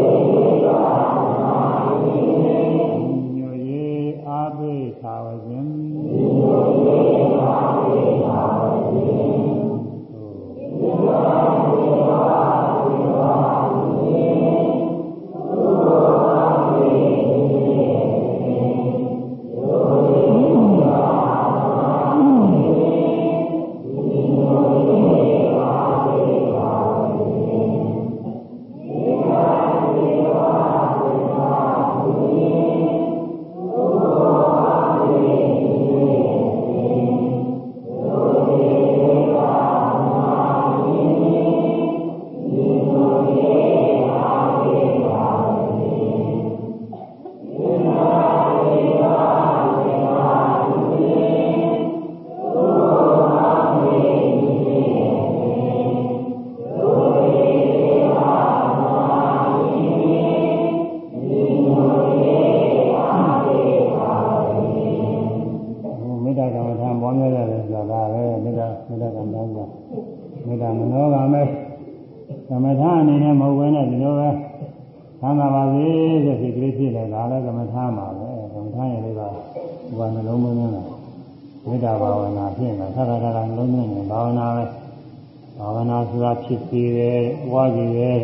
[86.48, 87.22] ဖြစ်သေးတယ်
[87.52, 88.18] ဝါကြည့်တယ်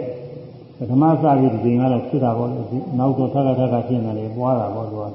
[0.76, 5.06] ပထမစပြီးဒီချိန်ကတော့ဖြစ်တာပေါ့လေနောက်တော့သက္ကတာကဖြစ်နေတယ်ပွားတာပေါ့သူက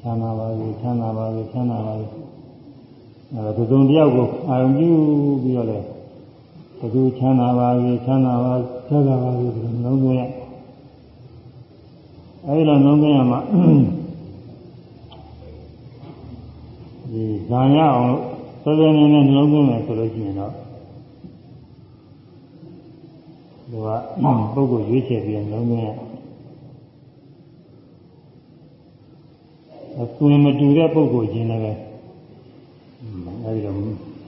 [0.00, 2.06] ချမ်းသာပါစေချမ်းသာပါစေချမ်းသာပါစေ
[3.32, 4.90] အဲဒါသုံးတယောက်ကိုအာရုံပြု
[5.42, 5.78] ပြီးတော့လေ
[6.78, 8.52] ဘယ်သူချမ်းသာပါစေချမ်းသာပါ
[8.88, 10.22] ချမ်းသာပါစေဒီလိုနှလုံးသွင်းရ
[12.46, 13.40] အဲဒီလိုနှလုံးသွင်းရမှာ
[17.12, 18.14] ဒီဇာရအောင်
[18.62, 20.52] စောစောနေနေနှလုံးသွင်းမယ်ဆိုလို့ရှိရင်တော့
[23.70, 23.88] သူက
[24.54, 25.88] ပုဂ္ဂိုလ်ရွေးချယ်ပြီးနှလုံးသွင်းရ
[30.00, 31.62] အသွင်မတူတဲ့ပုဂ္ဂိုလ်ချင်းလည်း
[33.44, 33.76] အဲဒီတော့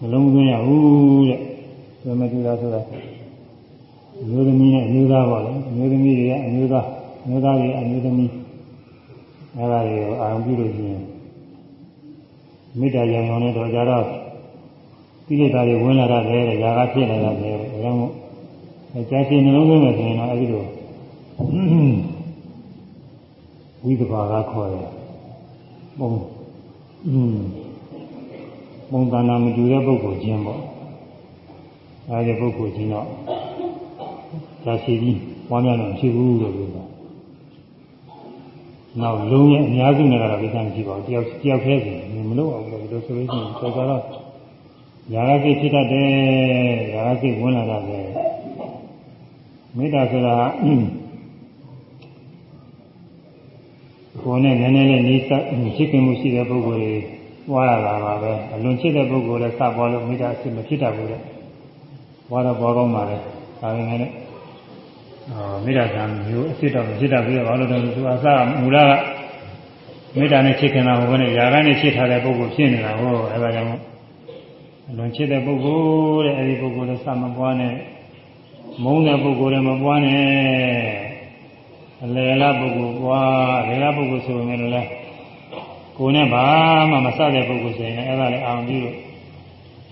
[0.00, 1.40] နှလုံးသွင်းရဘူးတဲ့
[2.02, 2.80] သွင်မတူတာဆိုတာ
[4.28, 6.86] မျိုးသမီးနဲ့မျိုးသားပေါ့လေမျိုးသမီးတွေကအမျိုးသား
[7.28, 8.30] မျိုးသားတွေအမျိုးသမီး
[9.56, 11.02] အဲဒါတွေကိုအာရုံပြုလို့ရှိရင်
[12.78, 14.04] မေတ္တာရံတော်နဲ့တော့ကြတော့
[15.26, 18.21] ကိလေသာတွေဝင်လာတာပဲတဲ့ຢာကဖြစ်လာတာပဲတဲ့ဒါကြော
[18.91, 20.65] င့်မို့ကြာရှည်နှလုံးသွင်းမယ်ဆိုရင်တော့အဲဒီလို
[23.83, 24.89] ဝိသဘာကခေါ်တယ်
[25.99, 26.09] ပုံ
[27.07, 27.37] อืม
[28.91, 30.61] ပုံသဏ္ဍာန်မတူတဲ့ပုဂ္ဂိုလ်ချင်းပေါ့
[32.09, 33.07] အဲဒီပုဂ္ဂိုလ်ချင်းတော့
[34.63, 36.83] ကြာရှည်ကြီးပွားများလို့ဖြစ်ဘူးလို့ပြောတာ
[39.01, 41.93] နောက်လုံးရဲ့အများစုနဲ့ကတော့ဒီကံကြည့်ပါဦးတယောက်တယောက်ခဲစီ
[42.29, 44.03] မလို့အောင်လို့ဒီလိုဆိုလို့ရှိရင်တော်တော်တော့
[45.13, 46.11] ຢာကစိတ်ဖြစ်တတ်တယ်
[46.93, 48.05] ຢာကစိတ်ဝင်လာတတ်တယ်
[49.76, 50.34] မေတ္တာဆိုတာ
[54.22, 55.42] ကိုယ်နဲ့နည်းနည်းလေးနေစား
[55.76, 56.94] ချစ်ခင်မှုရှိတဲ့ပုဂ္ဂိုလ်တွေ
[57.50, 61.20] ပွားရတာပါပဲအလွန်ချစ်တဲ့ပုဂ္ဂိုလ်လည်းစပွားလို့မေတ္တာအစ်မဖြစ်တတ်ဘူးတဲ့
[62.30, 63.16] ပွားတော့ပွားကောင်းပါလေ
[63.60, 64.14] ဒါပေမဲ့လည်း
[65.30, 68.26] အာမေတ္တာကံမျိုးအစ်တော်ဖြစ်တတ်ပြီးတော့ဘာလို့လဲသူအစ
[68.60, 68.90] မူလက
[70.16, 73.70] မေတ္တာနဲ့ချစ်ခင်တာဟိုဘက်နဲ့ຢာကနဲ့ချစ်ထားတဲ့ပုဂ္ဂိုလ်ဖြစ်နေတာဟောအဲဒါကြောင့်
[74.88, 77.74] အလွန်ချစ်တဲ့ပုဂ္ဂိုလ်တဲ့အဲဒီပုဂ္ဂိုလ်လည်းစမပွားနဲ့
[78.80, 80.22] မုန်းတဲ့ပုဂ္ဂိုလ်လည်းမပွားနဲ့
[82.04, 84.90] အလယ်လားပုဂ္ဂိုလ်ပွားလေလားပုဂ္ဂိုလ်ဆိုရင်လည်း
[85.98, 86.44] ကိုယ်နဲ့ဘာ
[86.90, 88.96] မှမစတဲ့ပုဂ္ဂိုလ်ဆိုရင်လည်းအဲ့ဒါလည်းအောင်ပြီးတော့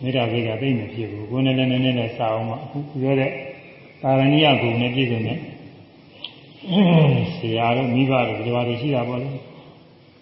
[0.03, 3.31] မေတ္တာစိတ်ကသိမ့်မဖြစ်ဘူးကိုယ်နဲ့လည်းနည်းနည်းနဲ့စအောင်မှအခုပြောတဲ့
[4.03, 5.39] ပါရဏိယဂုဏ်နဲ့ပြည့်စုံတဲ့
[7.37, 9.31] ဆရာတို့မိဘတို့ဒီဘာတွေရှိတာပေါ့လေ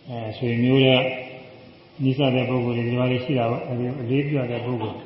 [0.09, 1.01] အဲဆွေမျိုးတဲ့
[2.03, 4.99] နိစ္စတဲ့ပုဂ္ဂိုလ်တွေဒီဘာတွေရှိတာပေါ့အဲဒီအလေးပြတဲ့ပုဂ္ဂိုလ်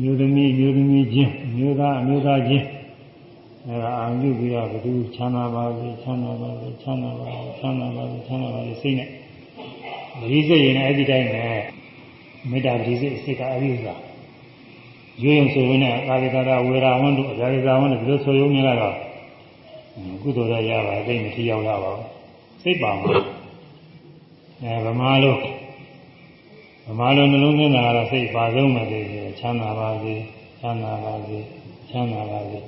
[0.00, 2.66] မျိုးသမီးမျိုးသမီးချင်းမျိုးသားအမျိုးသားချင်း
[3.66, 9.08] အဲဒါအာရုံပြုပြီးတော့ဘယ်သူချမ်းသာပါစေချမ်းသာပါစေချမ်းသာပါစေချမ်းသာပါစေချမ်းသာပါစေစိတ်နဲ့
[10.30, 11.44] ဒီစိတ်ရင်လည်းအဲ့ဒီတိုင်းပဲ
[12.50, 13.94] မေတ္တာဒီစိတ်စိတ်ကအဲ့ဒီဥစ္စာ
[15.22, 18.94] ရွေးရင်ဆိုရင်လည်းကာလိကာရဝေရာဝန္တုအရာဇာဝန္တုဒီလိုဆိုရုံနဲ့ကတော့
[20.22, 22.06] ကုသိုလ်ရရပါအသိမထီရောက်လာပါဘူး
[22.62, 23.10] စိတ်ပါမှာ
[24.62, 25.38] အဲဗမာလို့
[26.88, 29.00] ဗမာလိုနှလုံးသွင်းတာကတော့စိတ်ပါဆုံးပဲလေ
[29.38, 30.14] ချမ်းသာပါစေ
[30.60, 31.38] ချမ်းသာပါစေ
[31.90, 32.58] ချမ်းသာပါစေ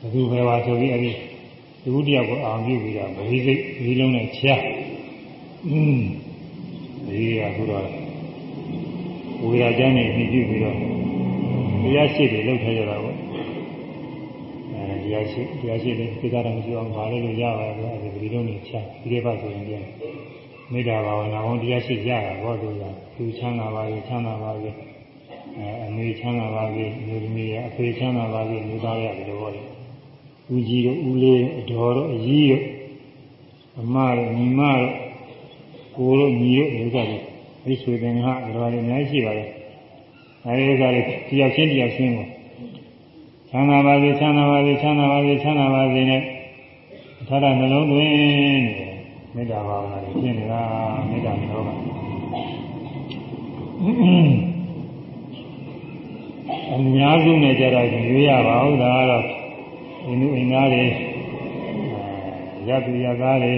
[0.00, 1.12] ဘယ်သူပဲပါဆိုပြီးအဲ့ဒီ
[1.82, 4.54] ဒီကုတ္တယောက်ကိုအောင်ပြုပြီးတော့ဗီစိတ်ဒီလုံးနဲ့ချာ
[5.68, 5.98] อืม
[7.06, 7.86] ဒီကခုတော့
[9.42, 10.76] ဝေရာကျမ်းနဲ့ပြီးပြုပြီးတော့
[11.82, 13.16] တရားရှိတယ်လောက်ထားရတာပေါ့
[14.72, 19.84] အဲတရားရှိတရားရှိတယ်သိတာတော့မရှိအောင်ပါလို့ရပါတယ်အဲဒီဒီလုံးနဲ့ချာဒီလေးပါဆိုရင်ပြန်
[20.72, 22.82] မေတ္တာဘာဝနာဝန်တရားရှိကြတာဘောသူက
[23.14, 24.70] သူချမ်းသာပါစေချမ်းသာပါစေ
[25.58, 29.62] အဲအမေချမ်းသာပါစေမျိုးသမီးရအဖေချမ်းသာပါစေမျိုးသားရဒီလိုပေါ့လေ
[30.52, 32.62] ဦးကြီးတို့ဦးလေးအတော်တို့အကြီးတို့
[33.80, 34.94] အမတို့ညီမတို့
[35.96, 37.18] ကိုတို့ညီတို့မျိုးသားတွေ
[37.64, 39.50] ဒီဆွေသင်္ဃအတော်တွေအများကြီးရှိပါတယ်
[40.44, 42.26] အဲဒီဥစ္စာတွေတယောက်ချင်းတယောက်ချင်းကို
[43.50, 46.22] ချမ်းသာပါစေချမ်းသာပါစေချမ်းသာပါစေချမ်းသာပါစေနဲ့
[47.28, 48.12] ထာတာနှလုံးသွင်း
[48.66, 48.95] နေ
[49.38, 50.62] မေတ္တာဘာဝနာတွေဖြစ်နေတာ
[51.10, 51.70] မေတ္တာမျိုးက
[56.72, 59.24] အများစုနဲ့ကြတော့ရွေးရပါဘူးဒါကတော့
[60.04, 60.84] ဒီနုအင်္ဂါတွေ
[62.68, 63.54] ရသူရကားတွေ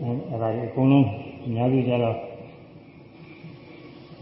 [0.00, 1.06] အဲဒါတွေအကုန်လုံး
[1.46, 2.16] အများစုကြတော့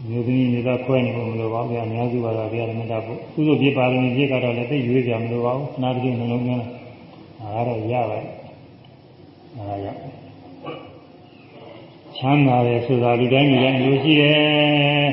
[0.07, 8.40] မျိုးသမီးမျိုးသားခွဲနေဖို့မလိုပါဘူး။အများစုကတော့တရားဓမ္မတာပို့သူတို့ပြပါလို့ပြကတော့လည်းသိရွေးကြမလိုပါဘူး။နာတတိနှလုံးသွင်းတာဒါကတော့ရပါတယ်
[9.57, 10.01] အဲဒါကြောင့်
[12.17, 15.09] ချမ်းသာတယ်ဆိုတာလူတိုင်းလူတိုင်းလိုရှိတယ်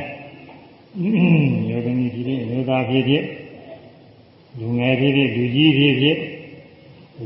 [1.67, 3.25] မျိုးသမီးဖြစ်ဖြစ်မျိုးသားဖြစ်ဖြစ်
[4.59, 6.19] လူငယ်ဖြစ်ဖြစ်လူကြီးဖြစ်ဖြစ်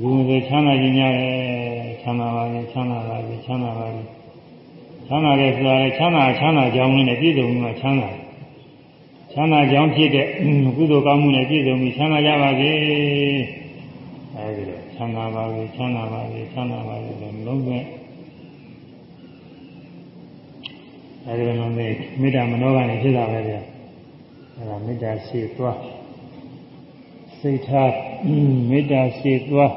[0.00, 4.02] လူငယ်ချမ်းသာခြင်းများတယ်ချမ်းသာပါလေချမ်းသာပါလေချမ်းသာပါလေ
[5.06, 8.22] ချမ်းသာတယ်ဆိုတာလေချမ်းသာချမ်းသာကြောင်းနဲ့ပြည့်စုံပြီးမှချမ်းသာချ
[9.32, 10.26] ချမ်းသာကြောင်းဖြစ်တဲ့
[10.76, 12.70] ကုသိုလ်ကောင်းမှုနဲ့ပြည့်စုံပြီးချမ်းသာကြပါစေ
[14.36, 17.70] အဲဒီလိုချ မ်းသာပါစေချမ်းသာပါစေချမ်းသာပါစေလို့လုံးဝ
[21.26, 23.61] အဲဒီလိုလုံးနဲ့မေတ္တာမနောကနေဖြစ်တာပဲဗျာ
[24.57, 25.78] အဲဒါမေတ္တာရှိသွား
[27.40, 27.92] စိတ်ထား
[28.70, 29.72] မေတ္တာရှိသွား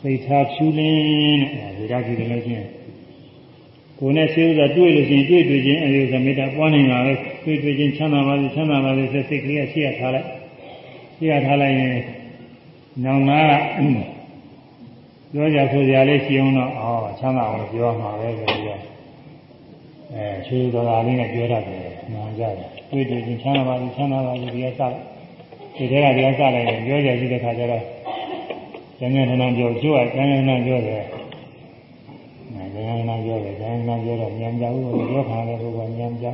[0.00, 1.42] စိတ်ထားဖြူလင်း
[1.78, 2.66] တဲ့ဒါကြည့်တယ်လို့ချင်း
[3.98, 7.12] ကိုယ်နဲ့ရှိဥစ္စာတွေ့လို့ရှိရင်တွေ့တွေ့ချင်းအဲဒီဥစ္စာမေတ္တာပွားနေတာပဲ
[7.44, 10.26] တွေ့တွေ့ချင်းချမ်းသာပါစေချမ်းသာပါစေစိတ်ကလေးကရှိရထားလိုက်
[11.16, 12.19] ရှိရထားလိုက်ရင်
[13.04, 13.40] နောင်နာ
[15.32, 18.80] ပြောကြဆိုကြလေးရှိအောင်တော့အော်ချမ်းသာအောင်ပြောမှာပဲဆိုပြီးတော့
[20.12, 24.82] အဲချွေးတော်သားလေးနဲ့ပြောတတ်တယ်နားကြတယ်တွေ့တွေ့ချင်းချမ်းသာပါစေချမ်းသာပါစေဒီကစ
[25.76, 27.84] ဒီထဲကဒီကစလိုက်ရင်ပြောကြရှိတဲ့ခါကျတော့
[28.98, 31.02] ကျန်ကျန်ထန်ပြောကျိုးကကျန်ကျန်ထန်ပြောတယ်
[32.52, 36.26] အဲကျန်ကျန်ထန်ပြောတယ်ကျန်ကျန်ပြောတော့ညံကြဘူးပြောခါတယ်ဘုရားညံကြ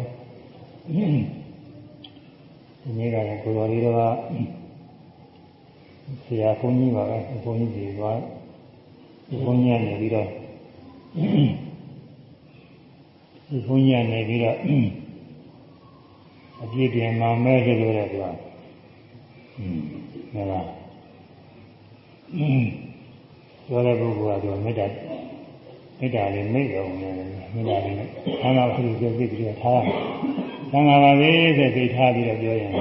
[2.83, 4.15] ဒီနေ့ကလည်းကိုတော်လေးတော့
[6.25, 8.03] ဆရာဘုန်းကြီးပါပဲဘုန်းကြီးကြီးက
[9.45, 10.29] ဘုန်းကြီးကနေပြီးတော့
[13.49, 14.57] ဒီဘုန်းကြီးကနေပြီးတော့
[16.63, 18.37] အပြည့်တင်မှာမဲတယ်လို့လည်းပြောဟင်း
[20.35, 20.67] ဟဲ့လား
[23.67, 24.87] ပြောတဲ့ပုဂ္ဂိုလ်ကတော့မေတ္တာ
[25.99, 27.13] မေတ္တာလေးမိတ်တော်နဲ့
[27.55, 28.09] မေတ္တာလေးနဲ့
[28.43, 29.89] သံဃာဖြစ်ဖြစ်ပြီးတော့ထားရ
[30.71, 32.73] သံဃာပါပဲဆိုသိထားပြီးတော့ပြောရင်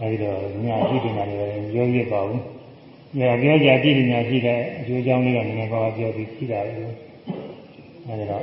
[0.00, 1.40] အဲဒီတော့ညအပြည့်တင်တာလည်း
[1.72, 2.40] ပြောရပါဘူး။
[3.18, 6.72] ညာပြောကြပြည့်တင်ညာရှိတဲ့အကျိုးကြောင့်လေးတော့နည်းနည်းပါးပြောပြီးရှိတာပဲ။
[8.06, 8.42] အဲဒီတော့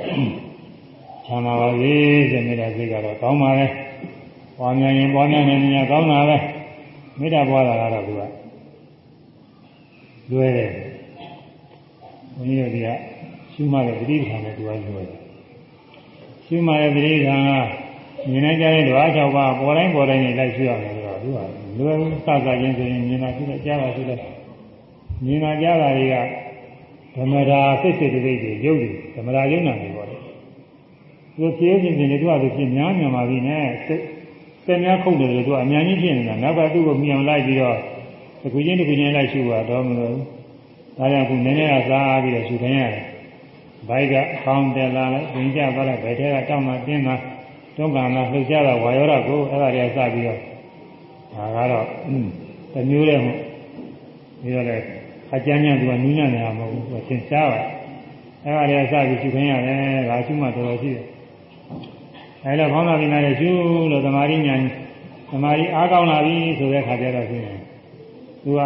[1.26, 1.92] ချမ်းသာပါစေ
[2.32, 3.66] တဲ့မေတ္တာစိတ်ကတော့ကောင်းပါလေ။
[4.58, 6.36] ပွားများရင်ပွားများနေနေကောင်းတာပဲ။
[7.20, 8.22] မေတ္တာပွားတာကတော့သူက
[10.30, 10.70] လွယ်တယ်
[12.34, 12.88] ဘုန်းကြီးတို့က
[13.52, 15.08] ရှုမှတဲ့ပဋိဌာန်နဲ့သူကလွယ်တယ်
[16.46, 17.50] ရှုမှတဲ့ပဋိဌာန်က
[18.30, 20.93] မြင်နိုင်ကြတဲ့ဓဝါ၆ပါးပေါ်တိုင်းပေါ်တိုင်းနဲ့လိုက်ရှုရမယ်ဆိုတော့
[21.24, 21.38] သူက
[21.78, 24.20] လွယ်ဘူးစစချင်းဆိုရင်မြင်တာရှိတယ်ကြားတာရှိတယ်
[25.24, 26.14] မြင်တာကြားတာတွေက
[27.14, 30.16] ဓမ္မရာစိတ်စိတ်တိတ်တွေရုပ်တွေဓမ္မရာယုံနာတွေပေါ့လေ
[31.36, 34.02] သူဖြည်းဖြည်းချင်းတွေသူကသူဖြစ်များမြန်ပါပြီနဲ့စိတ်
[34.64, 37.78] စိတ်များခုတ်တယ်လို့သူကအများကြီးဖြစ်နေတာနောက်ကသူ့ကိုမြင်အောင်လိုက်ပြီးတော့
[38.40, 40.14] တစ်ခုချင်းတစ်ခုချင်းလိုက်ရှုတာတော့မလို့
[40.96, 43.04] ဒါကြောင့်ခုနည်းနည်းကစားပြီးတော့ရှုခိုင်းရတယ်
[43.88, 44.14] ဘိုက်က
[44.44, 47.12] ဖောင်းတယ်လာလိုက်ပြင်ကြသွားလိုက်ဘယ်ထဲကတောင်းမှတင်းမှ
[47.76, 50.53] တွန်းကန်မှလှုပ်ရှားတာဝါရောဓကိုအဲ့ဒါတွေကစပြီးတော့
[51.34, 51.86] ဒါကတော့
[52.72, 53.38] တမျိုးတည်းမို့
[54.42, 54.84] ပြီးတော့လည်း
[55.34, 57.60] အကျဉ်းညံသူကနူးညံ့နေတာမဟုတ်ဘူးသူသင်ရှားပါ
[58.44, 61.04] အဲ့ဒါတွေကစပြီးရှုခိုင်းရတယ်ဒါရှုမှတော်တော်ရှိတယ်
[62.44, 63.50] အဲ့တော့ဘောင်းသာပင်နဲ့ရှု
[63.90, 64.60] လို့သမာဓိဉာဏ်
[65.30, 67.58] သမာဓိအားကောင်းလာပြီဆိုတဲ့ခါကျတော့ရှင်းတယ်
[68.42, 68.60] သူက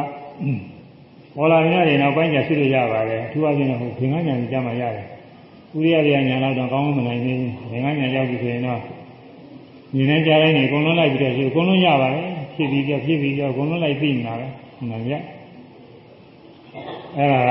[1.37, 5.07] ပေါ်လာရင်လည်းနောက်ပိုင်းကျရှိလို့ရပါတယ်အထူးအချင်းတော့ဘင်္ဂညာကြီးကြမှာရတယ်
[5.77, 8.81] ဥရိယပြညာတော့တော့ကောင်းမနိုင်သေးဘူးဘင်္ဂညာရောက်ပြီဆိုရင်တော့
[9.95, 12.29] ညီနေကြတိုင်းနေအကုန်လုံးလိုက်ပြီးတော့ရှိအကုန်လုံးရပါတယ်
[12.59, 14.47] ဖြစ်ပြီးကြောဖြစ်ပြီးကြောအကုန်လုံးလိုက်သိနေတာပဲ
[14.79, 14.99] မှန်ပါ
[17.17, 17.51] အဲ့ဒါက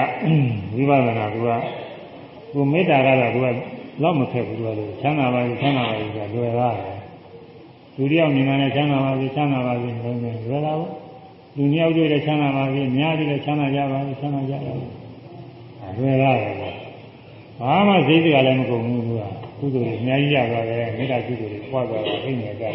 [0.76, 1.36] ဝိပဿနာက
[2.53, 3.55] ကိုမေတ္တာကတော့ကိုက
[4.01, 6.97] လောက်မခက်ဘူးလို့ချမ်းသာပါစေချမ်းသာပါစေဆိုလွယ်ပါတယ်
[7.97, 10.91] လူတယောက်မြင်တာနဲ့ချမ်းသာပါစေချမ်းသာပါစေလုံးလုံးလွယ်တာပေါ့
[11.55, 14.86] လူနှစ်ယောက်တွေ့တဲ့ချမ်းသာပါစေအများကြီးလည်းချမ်းသာကြပါစေချမ်းသာကြပါစေ
[15.82, 16.76] အဲလွယ်ရတယ်ပေါ့
[17.62, 19.28] ဘာမှစိတ်တွေကလည်းမကုန်ဘူးကွာ
[19.60, 22.74] ကုသိုလ်တွေအများကြီးရသွားတယ်မေတ္တာကုသိုလ်တွေပွားသွားတယ်သိနေကြတယ်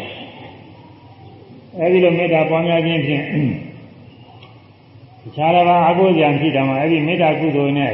[1.79, 3.23] အဲဒီလိုမေတ္တာပွားများခြင်းဖြင့်
[5.21, 7.93] တခြားတစ်ပါးအကုသိုလ်ဖြစ်တယ်မှာအဲဒီမေတ္တာကုသိုလ်နဲ့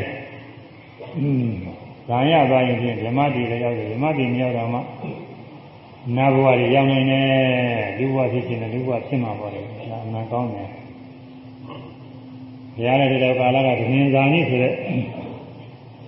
[1.17, 1.49] อืม
[2.07, 4.79] ဇာရသွားရင်ဖြင့်ဓမ္မတည်လည်းရောက်တယ်ဓမ္မတည်မရောက်တော့မှ
[6.15, 7.25] နာဘဝတွေရောက်နေတယ်
[7.97, 9.61] လူဘဝဖြစ်ခြင်းနဲ့လူဘဝဖြစ်မှာပေါ့လေ
[9.91, 10.69] ဒါအမှန်ကောင်းတယ်
[12.75, 14.73] ဘုရားလည်းတဲ့ကာလကဒင်းဇာနိဆိုတဲ့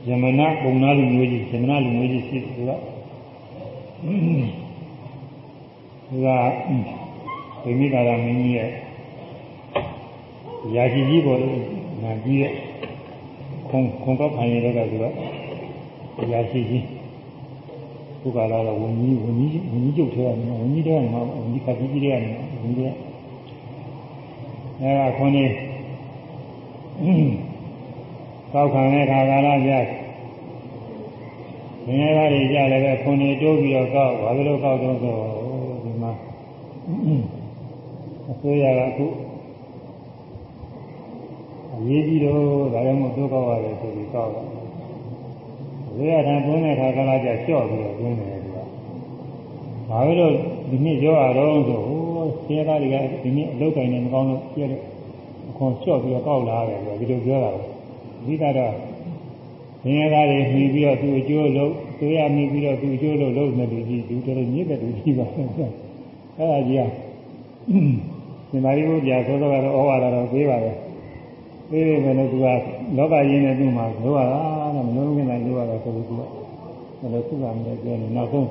[0.07, 2.71] ယမနာပုံနာလူမျိုးကြီးယမနာလူမျိုးကြီးရှိသူက
[6.07, 7.00] သူက
[7.63, 8.69] ဗိမိကာရမင်းကြီးရဲ့
[10.75, 11.57] ရာကြီးကြီးပေါ်လို့
[12.03, 12.53] နာကြီးရဲ့
[13.69, 15.05] ခုံခုံတော့ဖိုင်ရတဲ့ကသူက
[16.33, 16.85] ရာရှိကြီး
[18.21, 22.31] ဘုရားလာတော့ဝင်းကြီးဝင်းကြီးဝင်းကြီးကျုပ်ထဲကနေဝင်းကြီးတဲ့ကနေဝင်းကြီးကတိကြီးတဲ့ကနေ
[22.61, 22.87] ဝင်းကြီး
[24.81, 25.51] အဲဒါခွန်ကြီး
[28.53, 29.71] ကောက်ခံတဲ့ခါကာလကြ
[31.87, 35.15] ငင်းရတာတွေကြလည်းပဲခွန်ကြီးတိုးပြီးတော့ကောက်ဘာလို့ကောက်တော့ဆို
[35.83, 36.11] ဒီမှာ
[38.31, 39.05] အစိုးရကအခု
[41.75, 44.47] အရေးကြီးတော့ဒါလည်းမဟုတ်တော့ကောက်ရတယ်ဆိုပြီးကောက်တော့
[45.95, 48.57] ဝိရထံတွင်းတဲ့ခါကလာကြလျှော့ပြီးတော့တွင်းတယ်သူက
[49.89, 50.33] ဘာလို့
[50.69, 54.81] ဒီနေ့ပြောရတော့ဆိုဟိုဆရာသားတွေကဒီနေ့အလုပ်ကိုင်းနေမကောင်းလို့ပြည့်တယ်
[55.49, 57.61] အခွန်လျှော့ပြီးတော့ကောက်လာတယ်ဆိုဒီလိုပြောတာပဲ
[58.21, 58.73] အဓိကတော့
[59.83, 65.47] ဆရာသားတွေမှီပြီးတော့သူ့အကျိုးလုပ်ဆိုရမှီပြီးတော့သူ့အကျိုးလုပ်လုပ်နေတယ်ကြီးသူတို့ညစ်တဲ့သူကြီးပါအဲ့
[66.51, 66.81] ဒါကြီးက
[68.51, 70.71] ရှင်သာရိပုတ္တရာသောသောကတော့ဩဝါဒတော့ပေးပါပဲ
[71.69, 72.47] ပေးပေမဲ့လည်းသူက
[72.97, 74.39] လောကရင်းနဲ့သူ့မှာလိုရတာ
[74.75, 76.21] တော့မလုံးလုံးနဲ့လိုရတာဆိုလို့သူက
[76.99, 78.47] ဘယ်လိုခုကမလဲပြောနေနောက်ဆုံး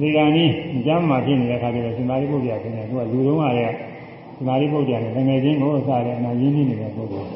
[0.00, 0.50] ဒီကနေ့
[0.86, 3.74] ကျမ်းမှာဖြစ်နေတဲ့ခါကျတော့ရှင်သာရိပုတ္တရာကလည်းသူကလူတော်ကလည်း
[4.34, 7.28] ရှင်သာရိပုတ္တရာနဲ့ငယ်ချင်းကိုအစားတဲ့အနာရင်းနှီးနေတဲ့ပုဂ္ဂိုလ်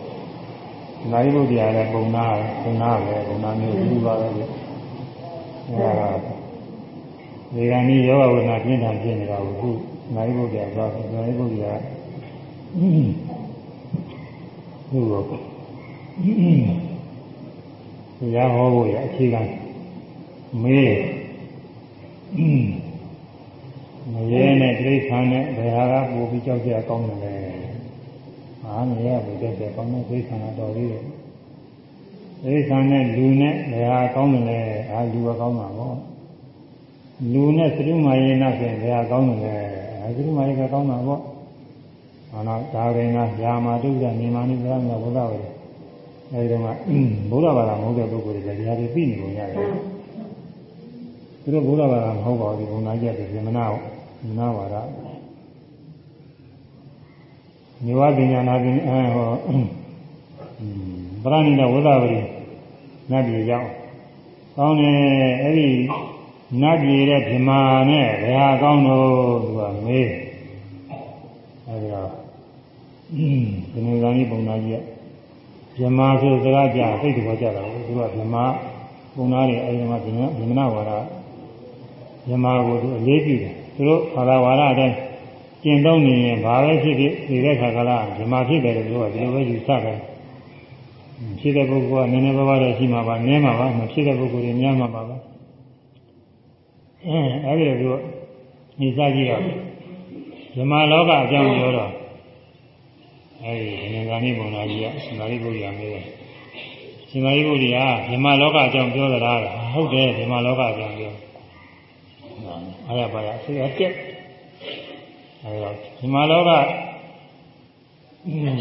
[0.98, 2.26] ရှင်သာရိပုတ္တရာလည်းပုံနာ
[2.62, 4.44] ပုံနာပဲပုံနာမျိုးလူပါပဲအဲ
[6.00, 6.08] ဒါ
[7.54, 9.70] ဒီကနေ့ယောဂဝိနာပြင်းထန်ဖြစ်နေတာကိုခု
[10.14, 11.72] နိုင်ဖို့ကြာသွားတယ်နိုင်ဖို့ကြာ
[14.90, 15.22] ဒီလို
[18.20, 19.42] တရားဟောဖို့ရအခြေခံ
[20.62, 20.96] မေး
[24.12, 27.34] မရဲနဲ့တိဋ္ဌာန်နဲ့ဘယ်ဟာကပို့ပြီးကြောက်ကြကောင်းတယ်လဲ
[28.64, 31.04] အာမရဲဘူးကြောက်ကြကောင်းတဲ့တိဋ္ဌာန်တော်လေးတယ်
[32.44, 35.96] တိဋ္ဌာန်နဲ့လူနဲ့ဘယ်ဟာကောင်းတယ်လဲအာလူကကောင်းမှာပေါ့
[37.32, 41.20] လူနဲ့သရုမာယေနဆိုရင်ဘယ်ဟာကောင်းတယ်လဲ အဲသရုမာယေကကောင်းတာပေါ့
[42.30, 45.40] ဟာနာဒါရင်ကယာမာတုဒ္ဒနေမာနိဗ္ဗာန်ကဘုရားဝေ
[46.32, 46.66] အဲဒီတော့က
[47.30, 49.70] ဘုရားဘာသာမဟုတ်တဲ့ပုဂ္ဂိုလ်တွေလည်းတရားတွေသိနေပုံရတယ်
[51.42, 53.64] သူတို့ဘုရားဘာသာမဟုတ်ပါဘူးဘုံနာကျက်တယ်ပြမနာ
[54.28, 54.76] မနာဝါဒ
[57.84, 59.28] မြေဝပညာနာပင်အဲဟော
[61.22, 62.20] ပရဏိတဝိသဝရီ
[63.10, 63.68] နတ်ပြည်ရောက်
[64.56, 64.96] ကောင်းတယ်
[65.42, 65.68] အဲ့ဒီ
[66.62, 70.10] နတ်ပြည်တဲ့ဗြမာနဲ့ဘယ်ဟာကောင်းတော့သူကမေး
[71.66, 72.10] အဲဒီတော့
[73.72, 78.44] ဒီနေ့ကနေ့ပုံနာကြီးကဗြမာဆိုစကားကြားသိတဲ့ဘောကြတာကိုသူကဗြမာ
[79.14, 80.92] ပုံနာတွေအဲဒီမှာဗြမာဗြမနာဝါဒ
[82.28, 84.96] ဗြမာကိုသူအလေးပြုတယ်သူတို့ဘာသာဝါဒအတိုင်း
[85.62, 89.98] ကျင့်သုံးနေရင်ဘာပဲဖြစ်ဖြစ်ဒီတဲ့ခါကလာဗြမာဖြစ်တယ်လို့ပြောတာဒီလိုပဲယူဆတယ်
[91.40, 95.16] ဖြစ်တဲ့ပုဂ္ဂိုလ်ကနည်းနည်းပါးပါးတော့ရှိမှာပါနည်းမှာပါမဖြစ်တဲ့ပုဂ္ဂိုလ်တွေများမှာပါပဲ
[97.06, 97.98] အဲအဲ့ဒီလို
[98.80, 99.42] ညီစားကြည့်တော့
[100.56, 101.92] ဓမ္မလောကအကြောင်းပြောတော့
[103.44, 106.04] အဲဒီငင်္ဂာနိဘုံသားကြီးကရှင်သာရိပုတ္တရာမေးတယ်
[107.10, 109.38] ရှင်သာရိပုတ္တရာဓမ္မလောကအကြောင်းပြောသလား
[109.72, 111.12] ဟုတ်တယ်ဓမ္မလောကအကြောင်းပြော
[112.86, 113.92] အားရပါရဆေးအကျက်
[115.42, 116.50] အဲတော့ဓမ္မလောက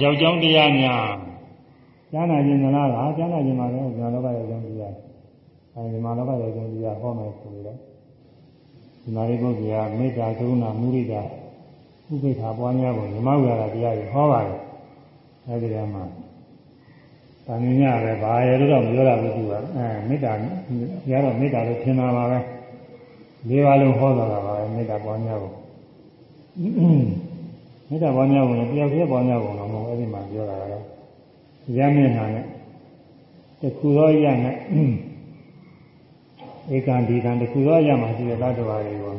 [0.01, 1.17] ယောက်ျောင်းတရားများ
[2.11, 4.93] ကျမ်းနာခြင်းမလားလားကျမ်းနာခြင်းမှာလည်းဓမ္မလောကယောက်ျောင်းတရား
[5.73, 7.77] အဲဒီဓမ္မလောကယောက်ျောင်းတရားဟောမယ်ဆိုတော့
[9.07, 11.21] ဒီမာရိပုတ္တရာမေတ္တာကရုဏာမုဒိတာ
[12.11, 14.59] ဥပိ္ပခာပွားများဖို့ဓမ္မဝိဟာရတရားကိုဟောပါတယ်
[15.45, 16.03] အဲဒီကမှာ
[17.45, 20.31] တာမင်းညပဲဘာရလို့တော့မပြောရဘူးသူကအဲမေတ္တာ
[21.11, 22.39] ရတော့မေတ္တာလို့ထင်တာပါပဲ
[23.49, 25.55] လေးပါးလုံးဟောတာပါပဲမေတ္တာပွားများဖို့
[27.89, 30.83] မေတ္တာပွားများဖို့လည်းတယောက်တည်းပွားများဖို့တော့မဟုတ်အဲဒီမှာပြောတာကတော့
[31.77, 32.45] ရမျက်နှာနဲ့
[33.61, 34.55] တခုသောရနဲ့
[36.75, 39.15] ဧကံဒီကံတခုသောရမှာရှိတဲ့သတ္တဝါတွေကို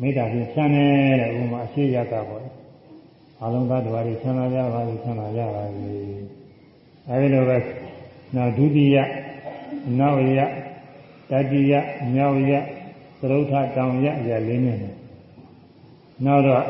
[0.00, 0.86] မေတ္တာဖြင့်ဖြန်းနေ
[1.20, 2.46] တဲ့ဥမာအရှိရကပေါ့
[3.42, 5.92] အလုံးသတ္တဝါတွေချမ်းသာကြပါစေချမ်းသာကြပါစေ
[7.08, 7.58] အဲဒီလိုပဲ
[8.34, 8.96] နောက်ဒုတိယ
[9.98, 10.40] နောက်ရ
[11.30, 11.72] တတိယ
[12.14, 12.52] မြောက်ရ
[13.20, 14.78] သရုဋ္ဌတောင်ရရလေးနဲ့
[16.24, 16.64] နောက်တော့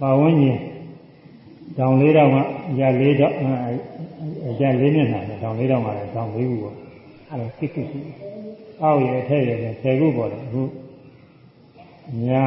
[0.00, 0.58] ပါဝန်းကျင်
[1.78, 2.40] တောင်လေးတော့မှ
[2.80, 3.34] ရလေးတော့
[4.60, 6.89] ရလေးနဲ့နာတောင်လေးတော့မှလည်းတောင်လေးခုပေါ့
[7.30, 8.00] အဲဒါစိတ်ကုရှိ
[8.82, 9.50] အောက်ရအထက်ရ
[9.82, 10.62] ဆယ်ခုပေါ်တယ်အခု
[12.26, 12.42] ညာ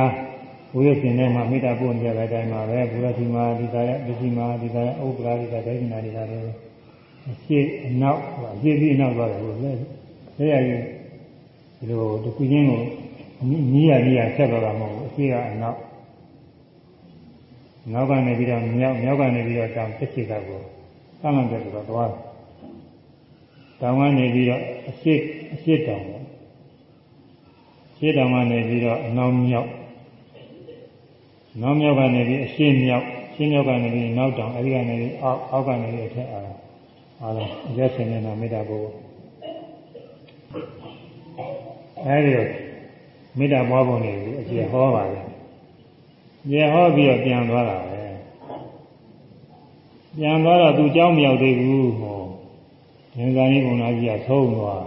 [0.74, 6.44] ဝိရရှင်ထဲမှာမေတ္တာပို့နေတဲ့အတိုင်းမှာပဲဘုရားရှိမာဒီသာယဒုတိမာဒီသာယဥပ္ပရာဒီသာဒိဋ္ဌိနာဒီသာလည်း
[7.30, 8.20] အရှိအနောက်
[8.54, 9.72] အရှိပြီးအနောက်သွားတယ်ဘုရားလဲ
[10.52, 10.82] ရရင်
[11.78, 12.82] ဒီလိုတခုချင်းကို
[13.74, 15.80] နီးရနီးရဆက်တော့တာမဟုတ်ဘူးအရှိကအနောက်
[17.94, 20.62] နောက်ကနေပြီးတော့မြောက်မြောက်ကနေပြီးတော့တောင်တစ်ချစ်ကကို
[21.22, 22.33] သမ်းလန့်တဲ့ဆိုတော့သွားတော
[23.89, 25.15] င်ကနေပြီးတော့အရှိ
[25.53, 26.25] အရှိတောင်ပေါ့
[27.97, 29.71] ရှေ့တောင်ကနေပြီးတော့အနောက်မြောက်
[31.63, 36.51] နောက်မြောက်ကနေပြီးအရှင်းမြောက်ရှင်းမြောက်ကနေပြီးနောက်တောင်အဲဒီကနေပြီးအောက်အောက်ကနေပြီးအထက်အား
[37.23, 38.89] အားလုံးရက်စင်နေတာမေတ္တာပို့
[42.07, 42.37] အဲဒီ
[43.39, 45.27] မေတ္တာပွားပုံတွေအခြေဟောပါတယ်
[46.51, 48.03] ညဟောပြီးတော့ပြန်သွားတာပဲ
[50.19, 52.19] ပြန်သွားတော့သူเจ้าမရောက်သေးဘူးဟော
[53.18, 54.84] ဉာဏ်စာရင်းဘုံသားကြီးကသုံးသွား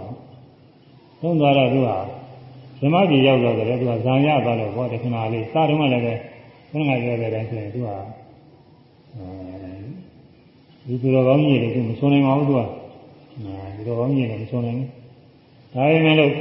[1.21, 1.89] သုံးသွားတော့သူက
[2.79, 6.13] ဓမ္မကြီးရောက်တော့တယ်သူကဇံရသွားလို့ဟောတခဏလေးစတုန်းကလည်းပဲ
[6.69, 7.97] ခဏပြောတဲ့အတိုင်းဆိုရင်သူကအဲ
[10.85, 12.61] ဒီသူတော်ကောင်းကြီးတွေသူမဆုံးနိုင်ပါဘူးသူက
[13.75, 14.87] ဒီတော်ကောင်းကြီးတွေမဆုံးနိုင်ဘူး
[15.73, 16.31] ဒါပေမဲ့လို့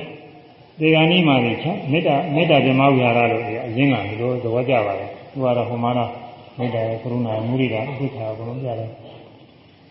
[0.79, 1.53] ဒီကနေ့မှလေ
[1.91, 6.11] မေတ္တာမေတ္တာဓမ္မဝိဟာရလို့အရင်ကဒီလိုသဘောကျပါတယ်သူကတော့ဟိုမှာတော့
[6.59, 8.91] မေတ္တာရဲ့ကရုဏာမုဒိတာဥပိ္ပခာဘုံလုံးကြတယ်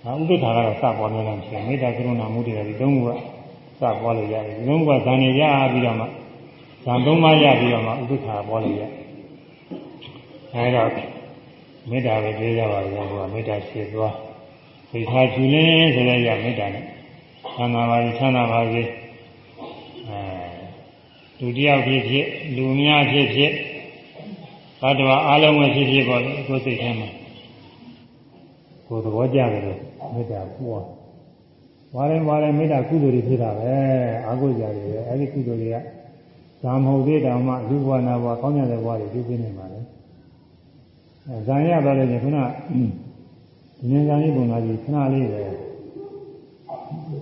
[0.06, 3.10] ဟာဥပိ္ပခာကတော့စပေါ်နေတယ်ဆိုရင်မေတ္တာကရုဏာမုဒိတာဒီသုံးခုက
[3.80, 5.42] စပွားလို့ရတယ်ဒီသုံးခုကဇာနေရ
[5.72, 6.06] ပြီးတော့မှ
[6.84, 8.84] ဇံသုံးပါးရပြီးတော့မှဥပ္ပခါပေါ်လိုက်ရ
[10.54, 10.84] အဲဒါ
[11.90, 14.16] မေတ္တာပဲပြောရပါဘူးကွာမေတ္တာရှိသွား
[14.92, 16.84] သိထားကြည့်လင်းဆိုတဲ့ရမေတ္တာနဲ့
[17.56, 18.82] သံသာပါစေသံသာပါစေ
[20.08, 20.20] အဲ
[21.40, 23.52] လူတယောက်ဖြစ်ဖြစ်လူများဖြစ်ဖြစ်
[24.82, 27.10] ဘတ်တော်အားလုံးပဲဖြစ်ဖြစ်ပေါ့လေကိုယ်စိတ်ထဲမှာ
[28.88, 29.80] ကိုယ်သဘောကျတယ်လို့
[30.14, 30.86] မေတ္တာပွား
[31.96, 33.74] ဝါရင်ဝါရင်မေတ္တာကုသိုလ်တွေဖြစ်တာပဲ
[34.26, 35.78] အာဟုကြတယ်ပဲအဲဒီကုသိုလ်တွေက
[36.62, 39.80] ဇာမဟုတ်သေးတောင်မှလူဘဝနာဘဝကောင်းတဲ့ဘဝတွေပြုပြနေပါလေ
[41.28, 42.52] အဲဇာရသွားလို့ခုနဉာဏ်
[44.08, 45.42] ဇာတိပုံသားကြီးခဏလေးပဲ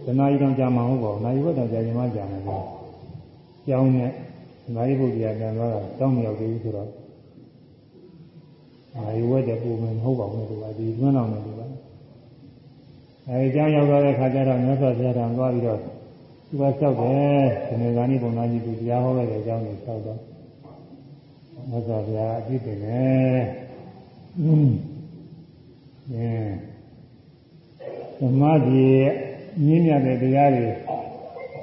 [0.06, 2.64] တဏှာကြီးတောင်ကြာမှာဟုတ်ပါဘူးနိုင်ဘက်တောင်ကြာရင်မှကြာနေတယ်
[3.68, 4.11] ကြောင်းနဲ့
[4.76, 6.90] နိုင်ဘုရားပြန်သွားတာတောင်းမရောက်သေးဘူးဆိုတော့
[8.95, 11.61] နိုင်ဝက်တဲ့ပုံမှန်မဟုတ်ပါဘူးသူကဒီသွန်းတော်နဲ့သူက
[13.28, 20.20] အဲဒီကြောင်းရောက်သွားတဲ့ခါကျတော့မြတ်စွာဘုရားတော်သွားပြီးတော့သူကလျှောက်တယ်ဒီနေ့ဇာတိပုံသားကြီးသူတရားဟောခဲ့တဲ့အကြောင်းကိုလျှောက်တော့
[21.70, 23.41] မြတ်စွာဘုရားအပြည့်တင်တယ်
[24.40, 24.70] อืม
[28.20, 28.86] သမာဓိ
[29.65, 30.68] မြင့်မြတ်တဲ့တရားတွေ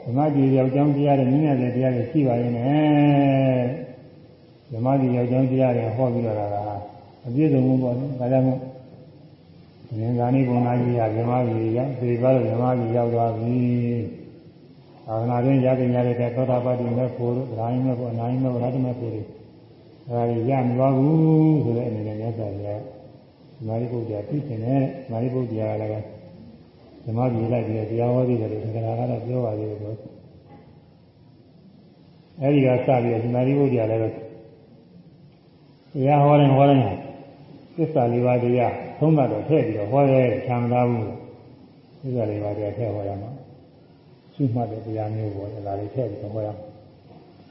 [0.04, 3.62] သမာဓိယောက်ျောင်းတရားတွေမြင့်မြတ်တဲ့တရားတွေရှိပါရဲ့နဲ့
[4.70, 6.56] သမာဓိယောက်ျောင်းတရားတွေဟောပြီးတော့တာက
[7.26, 8.60] အပြည့်စုံမှုပေါ့နော်ဒါကြောင့်မို့
[9.98, 13.56] ဉာဏ်သာနိဘုံနာကြီးကဇမကြီးရောက်ဒီပါတော့ဇမကြီးရောက်သွားပြီ
[15.06, 19.22] သာသနာ့တွင်ရတဲ့ရတဲ့သောတာပတ္တိမေဖို့တို့ဓာယိမေဖို့အနာယိမေဖို့ရတ္တမေဖို့တွေ
[20.08, 22.82] ဒါတွေရမသွားဘူးဆိုတဲ့အနေနဲ့မြတ်စွာဘုရား
[23.66, 26.04] မာရိပုတ္တရာပြည့်စင်တဲ့မာရိပုတ္တရာလည်း
[27.04, 29.94] ဓမ္မပြေလိုက်ပြီးတရားဟောသေးတယ်လို့သက္ကရာကတော့ပြောပါသေးတယ်ဆို
[32.40, 34.04] အဲဒီကစပြီးမာရိပုတ္တရာလည်းတ
[36.06, 37.09] ရားဟောတယ်ဟောတယ်
[37.76, 41.06] သစ္စာလေးပါးတရားသုံးတော့ထည့်ပြီးတော့ဟောရဲခံမသားဘူး
[42.00, 43.30] သစ္စာလေးပါးတရားထည့်ဟောရမှာ
[44.34, 46.66] ရှိမှတ်တဲ့တရားမျိုးပေါ်တယ်ဒါလေးထည့်ပြီးတော့ဟောရမှာ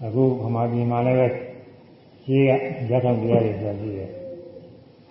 [0.05, 1.27] အခုဗမာပြည်မှာလည်းပဲ
[2.23, 2.49] ရှိက
[2.89, 4.09] ရထောင်တရားတွေဆိုပြီးတယ်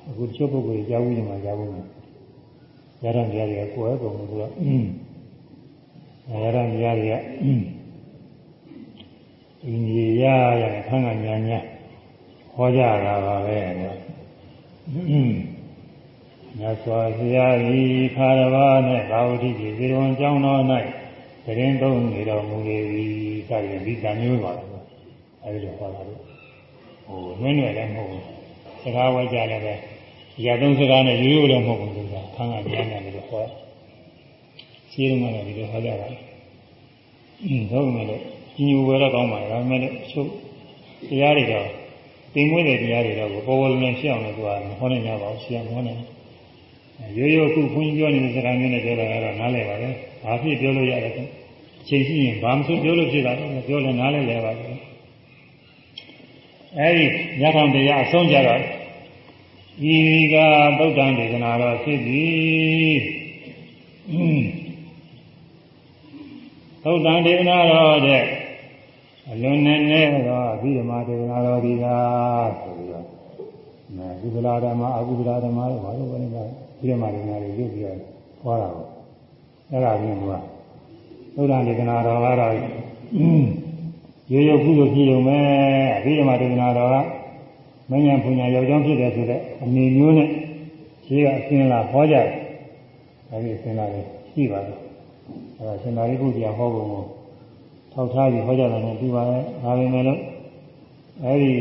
[0.08, 1.70] အခုချုပ်ပုဂ္ဂိုလ်ကြားဘူးညီမှာကြားဘူး
[3.02, 4.52] ရထောင်တရားတွေကကိုယ်ရဲ့ပုံလို့ဆိုတော့
[6.42, 7.14] ရထောင်တရားတွေက
[9.62, 10.24] ဒီညီရ
[10.62, 11.58] ရခန်းကညာညာ
[12.54, 13.58] ဟောကြတာပါပဲ
[14.90, 17.80] မြတ်စွာဘုရားဤ
[18.16, 20.62] ခါရဝါနဲ့ဘာဝတိကြီးဇေရဝံကျောင်းတော်၌
[21.44, 22.78] တရင်သုံးနေတော်မူလေ၏
[23.48, 24.84] စသည်ဒီကံမျိုးပါတော့
[25.42, 26.22] အဲဒီလိုဟောတာလို့
[27.06, 28.22] ဟိုနည်းနည်းလည်းမဟုတ်ဘူး
[28.82, 29.74] စကားဝဲကြလည်းပဲ
[30.44, 33.42] ရာသုံးစကားနဲ့ရိုးရိုးလည်းမဟုတ်ဘူးကွာခန်းကပြန်နေတယ်လို့ဟော
[34.92, 36.08] ရှင်းမှလည်းဒီလိုဟောကြတာ
[37.44, 38.22] အင်းတော့မယ်လို့
[38.66, 40.30] ညူဝဲတော့ကောင်းပါလေဒါပေမဲ့လည်းချုပ်
[41.08, 41.70] တရားတွေတော့တ
[42.40, 46.00] င်မွေးတဲ့တရားတွေတော့ပေါ်ပေါ်လည်းဖြစ်အောင်လို့သူကမဟောနိုင်ကြပါဘူးရှင်းမဟောနိုင်
[47.16, 49.88] ရိုးရိုးအခုခွန်ကြီးပြောနေတဲ့စကားမျိုးနဲ့ပြောတာကတော့နားလည်ပါပဲ
[50.24, 51.12] ဘာဖြစ်ပြောလို့ရတယ်
[51.82, 54.66] အချိန်ရှိရင်ဘာမှမပြောလို့ဖြစ်တာတော့ပြောလည်းနားလည်လဲပါပဲ
[56.78, 57.06] အဲဒီ
[57.40, 58.60] ညထောင်တရားအဆုံးကြတော့
[59.94, 59.96] ဤ
[60.34, 60.36] က
[60.78, 62.96] သုတ်တံဒေသနာတော်ဖြစ်သည်
[66.84, 68.24] သုတ်တံဒေသနာတော်တဲ့
[69.32, 71.84] အလွန်နဲ့နဲ့တော့အဘိဓမ္မာဒေသနာတော်ဒီက
[72.60, 73.06] ဆိုပြီးတော့
[73.88, 76.44] အဲကုသလာဓမ္မအကုသလာဓမ္မတွေဘာလို့လဲလဲ
[76.76, 77.98] အဘိဓမ္မာဒေသနာတွေရုပ်ပြီးတော့
[78.40, 78.88] ဟောတာပေါ့
[79.70, 80.22] အဲ့ဒါပြင်က
[81.34, 82.52] သုတ်တံဒေသနာတော်ကတော့
[84.32, 85.38] ရိုးရိုးကုသိုလ်ဖြစ်ုံပဲ
[85.98, 86.96] အဘိဓမ္မာဒေသနာတော်က
[87.90, 90.28] မဉ္ဇဉ်ပညာယောက်ျောင်းဖြစ်တယ်ဆိုတဲ့အနေမျိုးနဲ့
[91.06, 92.28] ရှိကအစင်းလာဟောကြတယ်
[93.30, 94.78] အဲဒီအစင်းလာတွေရှိပါတယ်
[95.56, 97.04] အဲဒါရှင်သာရိပုတ္တရာဟောပုံကို
[98.00, 100.20] ထောက်ထားပြီးဟောကြတယ်နဲ့ပြီးပါရဲ့ဒါပေမဲ့လို့
[101.24, 101.52] အဲဒီ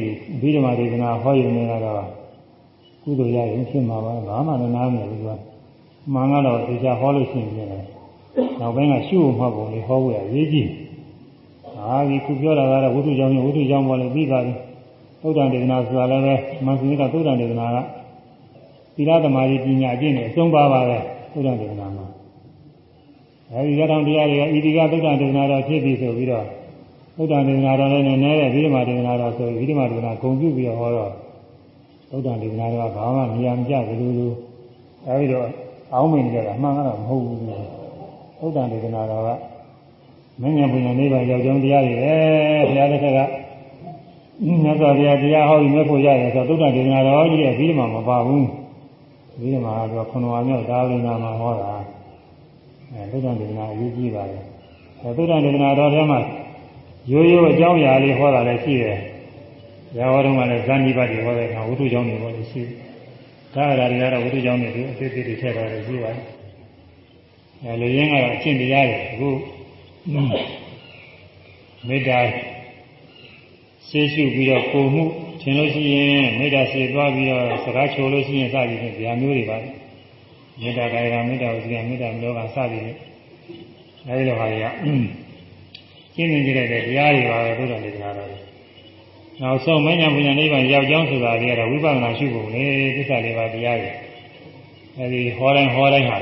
[0.42, 2.06] ဘိဓမ္မာဒေသနာဟောယူနေတော့
[3.04, 5.30] ကုသိုလ်ရရင်ဖြစ်မှာပါဘာမှလည်းနားမလည်ဘူးက
[6.14, 7.72] မှန်ကတော့ဒီချဟောလို့ရှိရင်လည်း
[8.60, 10.70] နောက်ပိုင်းကရှုဖို့မှတ်ပုံလေးဟောဖို့ရရေးကြည့်
[11.76, 14.54] ဟာဒီခုပြောတာကတော့ဝိသုကြောင့်ဝိသုကြောင့်ပေါ်လေပြီးပါပြီ
[15.22, 16.36] သုဒ္ဓံဒေသနာဆိုတာလည်းပဲ
[16.66, 17.78] မန်စင်းကသုဒ္ဓံဒေသနာက
[18.96, 20.98] သီလသမာဓိပညာအကျင့်နဲ့အဆုံးပါပါပဲ
[21.34, 21.97] သုဒ္ဓံဒေသနာမှာ
[23.54, 26.46] အဲဒီရတောင်တရားတွေကဣတိကသုဒ္ဓံဒေသနာတော်ဖြစ်ပြီဆိုပြီးတော့
[27.16, 31.12] သုဒ္ဓံဒေသနာတော်လည်းနည်းနည်းတဲ့ဗိဓမာဒေသနာတော်ဆိုဗိဓမာဒေသနာဂုံပြုပြီးတော့ဟောတော့
[32.12, 34.36] သုဒ္ဓံဒေသနာတော်ကဘာမှမရမကြဘူးလို့
[35.08, 35.46] အဲဒီတော့
[35.94, 39.30] အောင်းမင်းကြတာအမှန်ကတော့မဟုတ်ဘူးသုဒ္ဓံဒေသနာတော်က
[40.42, 42.14] မဉ္ဇဉ်ပညာနိဗ္ဗာန်ရောက်ကြောင်းတရားတွေပဲ
[42.68, 43.20] ဘုရားတစ်ခါက
[44.64, 48.48] မြတ်စွာဘုရားတရားဟောပြီးမြတ်ဖို့ရတယ်ဆိုတော့သုဒ္ဓဒေသနာတော်ကြီးရဲ့ပြီးမှမပါဘူး
[49.40, 51.82] ပြီးမှကတော့ခုနဝါမြောက်ဒါဝိနာမှာဟောတာအဲ
[53.12, 54.44] သုဒ္ဓဒေသနာအရေးကြီးပါတယ်
[55.02, 56.20] အဲသုဒ္ဓဒေသနာတော်ထဲမှာ
[57.12, 58.98] ရိုးရိုးအကြောင်းအရာလေးဟောတာလည်းရှိတယ်။
[59.98, 62.72] ရာဟောတုန်းကလည်းဇန်နိပါတိဟောတဲ့အခါဝိတုကြောင့်တွေဟောလို့ရှိတယ်။
[63.54, 66.26] ဒါအရာတွေကတော့ဝိတုကြောင့်တွေသူအသေးသေးတွေထည့်ထားတယ်ရှိပါတယ်။
[67.64, 69.30] အဲလူရင်းကတော့အရှင်းတရားတွေအခု
[71.88, 72.20] မေတ္တာ
[73.88, 75.04] ရှေးရှုပြီးတော့ပုံမှု
[75.42, 79.58] ထင်လို့ရှိရင်မေတ္တာရှေ့သွားပြီးတော့စကားချိုလို့ရှိရင်စသည်ဖြင့်ဗျာမျိုးတွေပါ
[80.62, 82.98] မေတ္တာကာယကမေတ္တာဝစီကမေတ္တာမလောကစသည်ဖြင့်
[84.08, 84.66] အဲဒီလိုဟာတွေက
[86.16, 88.30] ရှင်းနေကြတဲ့တရားတွေပါပဲဘုရားဒေသနာတော်
[89.42, 92.66] နောက်ဆုံးမဉ္ဇဉ်ပညာနိဗ္ဗာန်ရောက်ကြောင်းဆိုတာတွေကတော့ဝိပဿနာရှုဖို့လေ
[92.96, 93.92] သစ္စာလေးပါးတရားတွေ
[94.98, 96.18] အဲဒီဟောတိုင်းဟောတိုင်းဟာ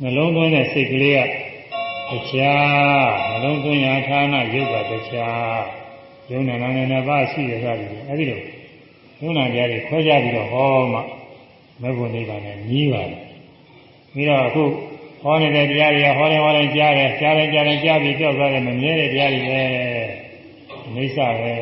[0.00, 5.62] နှလုံးသွင်းတဲ့စိတ်ကလေးကတရားနှလုံးသွင်းရာဌာနရုပ်ကတရား
[6.30, 8.40] ယုံနာနာနဲ့ပါရှိရကြတယ်အဲဒီလို
[9.20, 11.00] ယုံနာကြတွေခွဲခြားပြီးတော့ဟောမှ
[11.82, 13.20] မဂ္ဂနိဗ္ဗာန်နဲ့ညီးပါတယ်
[14.14, 14.64] ပြီးတော့အခု
[15.22, 19.62] ဟောနေတဲ့တရားတွေကဟောတယ်ဟောတယ်ကြားတယ်ကြားတယ်ကြားတယ်ကြားပြီးကြောက်သွားတယ်မမြဲတဲ့တရားတွေပဲ
[20.94, 21.52] အိဋ္ဌပဲ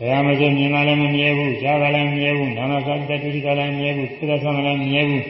[0.00, 5.22] ဘယ်မှာဆိုမြင်လာလည်းမမြဲဘူးကြားလာလည်းမမြဲဘူးနာနာသတ္တိကလည်းမမြဲဘူးသိသဆောင်လည်းမမြဲဘူး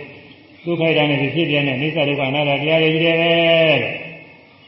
[0.64, 3.30] ဒုက္ခိုက်တာနဲ့ဖြစ်ပြတဲ့အိဋ္ဌဒုက္ခအနာတ္တတရားတွေကြီးတယ်ပဲ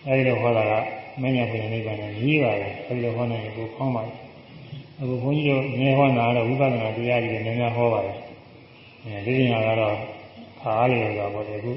[0.07, 0.73] အဲဒီလိုဟောတာက
[1.23, 4.17] မညာဘုရားနိဗ္ဗာန်နဲ့ကြီးပါပဲအဲဒီလိုဟောနိုင်ရင်ကိုကောင်းပါဘူး
[5.01, 8.17] အခုဘုန်းကြီးတို့ငယ်ဟောတာတော့ဝိပဿနာတရားကြီးတွေနည်းနည်းဟောပါတယ်
[9.05, 9.97] အဲဒီပညာကတော့
[10.63, 11.73] အားလျော်တာပေါ့လေအခု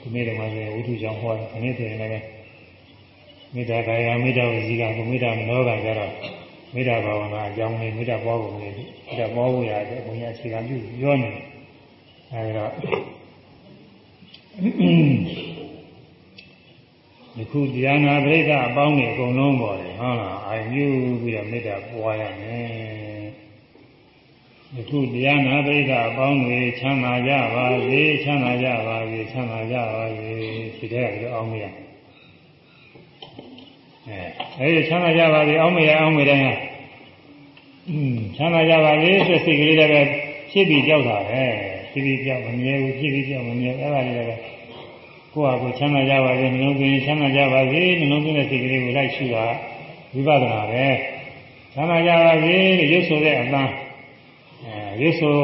[0.00, 2.26] ဒီနေ့တော့မှဆိုဝိထုကြောင့်ဟောတယ်ခဏဆိုရင်လည်း
[3.54, 6.12] မေတ္တာကာယမေတ္တာဝစီကကိုမေတ္တာမနောကကြတော့
[6.74, 11.44] မေတ္တာဘာဝနာအကြောင်းလေးမေတ္တာပွားပုံလေးမေတ္တာပွားဖို့ရတယ်ဘုရားအခြေခံပြုပြောနေတယ်
[12.32, 12.70] အဲဒီတော့
[17.36, 20.86] ဒီခုတရားနာပရိသတ်အပေါင်းတွေအကုန်လုံးပေါ်တယ်ဟုတ်လားအာယူ
[21.22, 23.03] ပြီးတော့မေတ္တာပွားရမယ်
[24.76, 30.28] ဒီခုတရားနာပရိသတ်အပေါင်းတွေချမ်းသာကြပါစေချမ်းသာကြပါစေချမ်းသာကြပါစေ
[30.76, 31.64] ဒီတဲ့ကတော့အောင်မရ
[34.06, 34.20] အဲ
[34.58, 36.44] အဲဒီချမ်းသာကြပါစေအောင်မရအောင်မရတိုင်း
[37.88, 40.00] อืมချမ်းသာကြပါစေဆိုစိတ်ကလေးလည်းပဲ
[40.50, 41.42] ဖြစ်ပြီးကြောက်တာပဲ
[41.90, 44.40] ဖြစ်ပြီးကြောက်မမြဲဘူးဖြစ်ပြီးကြောက်မမြဲအဲ့ဒါလေးလည်း
[45.32, 49.44] ကိုယ့်ဟာကိုယ်ချမ်းသာကြပါစေနှလုံးသွင်းချမ်းသာကြပါစေနှလုံးသွင်းတဲ့စိတ်ကလေးကိုလိုက်ရှုတာ
[50.14, 50.86] ဝိပဿနာပဲ
[51.74, 53.93] ချမ်းသာကြပါစေလို့ရွတ်ဆိုတဲ့အတန်းအဲ
[55.00, 55.36] ရွတ်ဆို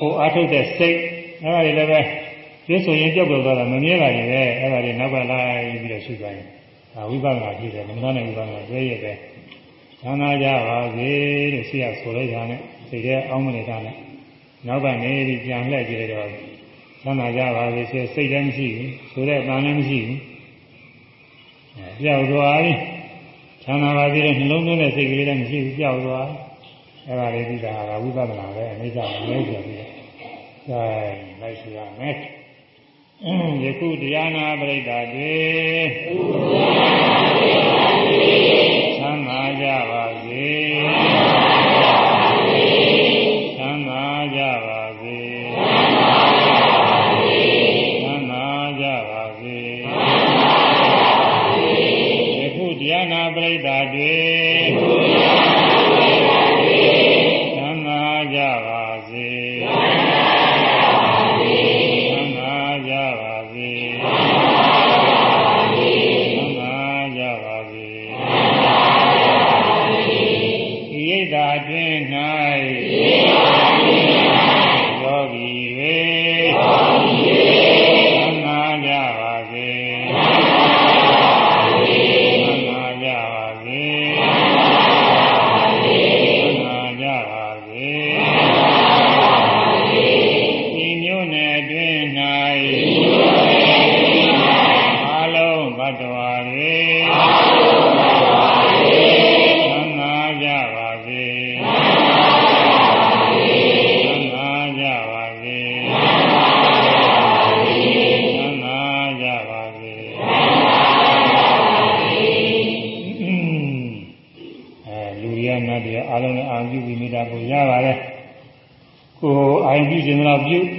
[0.00, 0.98] ကိုအားထုတ်တဲ့စိတ်
[1.42, 2.00] အဲဒါတွေလည်းပဲ
[2.68, 6.46] ရွတ်ဆိုရင်ကြောက်ကြောက်သွားတာမမြဲပါရင်ပဲအဲဒါတွေနောက်ကလိုက်ပြီးတော့ရှုသွားရင်
[6.94, 9.12] ဒါဝိပဿနာဖြစ်တယ်မနာနဲ့ဝိပဿနာတွဲရပဲ
[10.00, 11.10] ချမ်းသာကြပါစေ
[11.52, 13.96] လို့ရှိရဆိုလိုက်တာနဲ့စိတ်ထဲအောင်းမနေတာနဲ့
[14.66, 16.28] နောက်ကနေပြီးပြန်လှည့်ကြည့်တော့
[17.02, 20.20] ချမ်းသာကြပါစေဆိုစိတ်လည်းမရှိဘူးဆိုတဲ့အတန်လည်းမရှိဘူး
[21.76, 22.72] အဲပြောက်သွားပြီ
[23.64, 26.28] ချမ်းသာပါစေတဲ့နှလုံးသွင်းတဲ့စိတ်ကလေးလည်းမရှိဘူးပြောက်သွား
[27.06, 29.78] အဲ့ဒါလေးဒီတာကဝိပဿနာပဲအနိစ္စမလဲဆိုပြီး
[30.68, 30.84] အဲ
[31.40, 32.16] လိုက်ရှိရမယ်
[33.62, 35.34] ယခုတရားနာပရိသတ်တွေ
[38.98, 40.02] ချမ်းသာကြပါ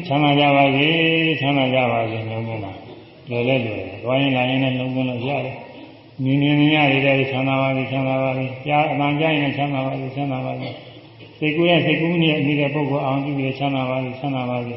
[0.07, 0.87] ချမ်းသာကြပါစေ
[1.39, 2.77] ချမ်းသာကြပါစေလုံးလုံးလား
[3.29, 5.55] လွယ်လဲလွယ်တယ်တွားရင်လာရင်လည်းလုံးလုံးလို့ရတယ်
[6.23, 10.69] မြင်မြင်ရရတဲ့ချမ်းသာပါစေချမ်းသာပါစေကြားအမှန်ကြားရင်ချမ်းသာပါစေချမ်းသာပါစေ
[11.39, 14.75] စိတ်ကူးရဲ့စိတ်ကူးနဲ့အမိတဲ့ပုဂ္ဂိုလ်အောင်ပြုပြီးချမ်းသာပါစေချမ်းသာပါစေ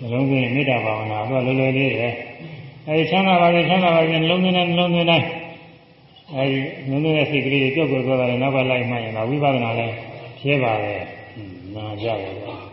[0.00, 2.08] နှလုံးသွင်းမေတ္တာဘာဝနာတော့လွယ်လွယ်လေးပဲ
[2.86, 5.26] အဲဒီချမ်းသာပါစေချမ်းသာပါစေနှလုံးသွင်းတဲ့နှလုံးသွင်းတိုင်း
[6.34, 6.58] အဲဒီ
[6.88, 9.94] နှလုံးသွင်းတဲ့စိတ်ကလေးတွေကြောက်ကြောက်သွားတယ်နောက်ကလိုက်မှရင်တော့ဝိပဿနာလည်း
[10.40, 10.94] ဖြဲပါပဲ
[11.74, 12.67] နာကြတယ်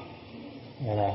[0.83, 1.09] အဲဒါ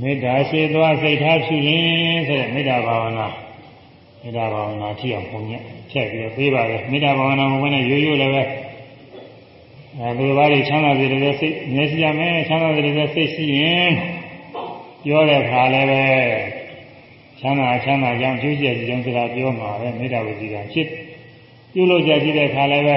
[0.00, 3.26] မေတ္တာရှိသွားစိတ်ထားဖြစ်ရင်ဆိုတဲ့မေတ္တာဘာဝနာ
[4.22, 8.42] မေတ္တာဘာဝနာဖြစ်အောင်ပုံညက်ဖြတ်ပြီးတော့ပြေးပါလေမေတ္တာဘာဝနာမဝင်နဲ့ရိုးရိုးလည်းပဲ
[10.00, 13.92] အဲဒီဘာတွေချမ်းသာစေတဲ့စိတ်မျက်စိရမယ်ချမ်းသာစေတဲ့စိတ်ရှိရင်
[15.04, 16.02] ပြောတဲ့ခါလည်းပဲ
[17.40, 20.88] ချမ်းသာချမ်းသာကြောင်းကျိုးကျက်ကြောင်းစကားပြောမှာပဲမေတ္တာဝိဇ္ဇာဖြစ်
[21.72, 22.96] ပြုလို့ကြရှိတဲ့ခါလည်းပဲ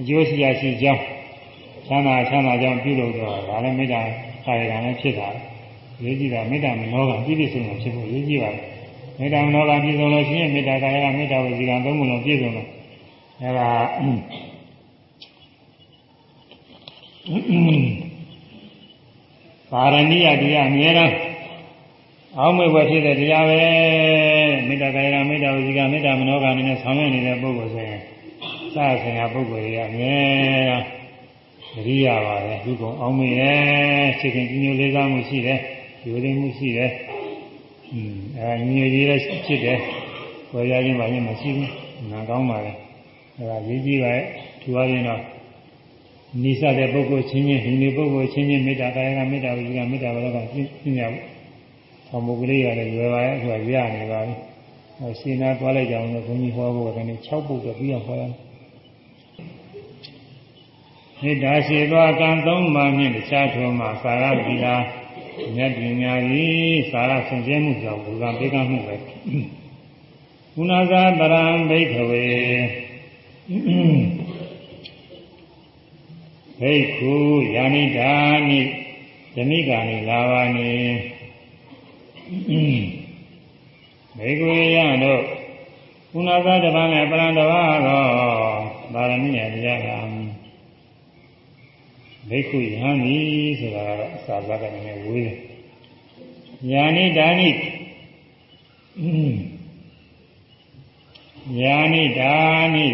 [0.00, 1.02] အကျိုးရှိရရှိကြောင်း
[1.90, 4.00] ချမ်းသာချမ်းသာကြောင်းပြုလို့တော့ဒါလည်းမေတ္တာ
[4.44, 5.28] ခါရကလည်းဖြစ်တာ
[6.04, 8.50] ရေးကြည့်တာမေတ္တာမနောကပြည့်ပြည့်စုံစုံဖြစ်ဖို့ရေးကြည့်ပါ
[9.18, 12.68] မေတ္တာမနောကပြည့်စုံလို့ရှိရင်မေတ္တာကာယကမေတ္တာဝစီကံသုံးခုလုံးပြည့်စုံလို့
[13.40, 13.68] အဲဒါ
[19.72, 21.14] ပါရဏိယတရားအမြဲတမ်း
[22.38, 23.62] အောင်းမွေဘဖြစ်တဲ့တရားပဲ
[24.68, 28.00] မေတ္တာကာယကမေတ္တာဝစီကမေတ္တာမနောကအနေနဲ့ဆောင်ရွက်နေတဲ့ပုဂ္ဂိုလ်ဆိုရင်
[28.74, 30.16] စဆင်ရပုဂ္ဂိုလ်တွေကအမြဲ
[30.68, 30.99] တ
[31.76, 35.58] မ်းသတိရပါတယ်ဒီကုံအောင်းမွေရဲ့စိတ်ကညိုလေးစားမှုရှိတယ်
[36.04, 36.90] ယူရင်းမှုရှိတယ်
[37.92, 39.78] อืมအဲညိုကြီးလည်းဖြစ်တယ်
[40.52, 42.72] ဝယ်ရခြင်းပါရင်မရှိဘူးနာကောင်းပါလေ
[43.36, 44.24] အဲဒါရေးကြည့်ပါရဲ့
[44.60, 45.22] ထူအားဖြင့်တော့
[46.42, 51.22] နိစ္စတဲ့ပုဂ္ဂိုလ်ချင်းချင်းဒီနေ့ပုဂ္ဂိုလ်ချင်းချင်းမေတ္တာကာယကမေတ္တာဝိကမေတ္တာဘာလို့ကပြင်းပြဘူး။
[52.08, 54.34] ဆောင်ပုဂ္ဂလိကလည်းရွယ်ပါရဲ့အခုကရနေပါပြီ။
[55.00, 58.38] အဲရှင်နာသွားလိုက်ကြအောင်လို့ဘုန်းကြီးဟောဖို့ကနေ6ပုဒ်တော့ပြီးအောင်ဟောရမယ်။
[61.22, 64.76] မေတ္တာရှိသောကံသုံးပါးနှင့်တခြားထုံမှာသာရပိလာ
[65.54, 68.96] မြတ်ပညာကြီးသာရဆင်ကျဲမှုကြောင့်ဘူကံပေကမှုပဲ။
[70.54, 72.24] ကုဏဇာတရံဘိခဝေ
[76.60, 77.12] ဘိက္ခု
[77.54, 78.14] ယာနိဒာ
[78.48, 78.60] နိ
[79.34, 80.72] ဓမိကာနိလာဝနိ
[84.18, 85.22] ဘေကွေယတို့
[86.12, 88.04] ကုဏသာတပံနဲ့ပရံတဘာသော
[88.92, 89.88] ပါရမီရဲ့တရားက
[92.30, 93.18] ဘိက္ခုယဟန်ဤ
[93.60, 95.38] ဆိုတာကတော့အစာဇာကလည်းဝေးတယ်
[96.72, 97.50] ယာနိဒာနိ
[101.60, 102.34] ယာနိဒာ
[102.74, 102.86] နိ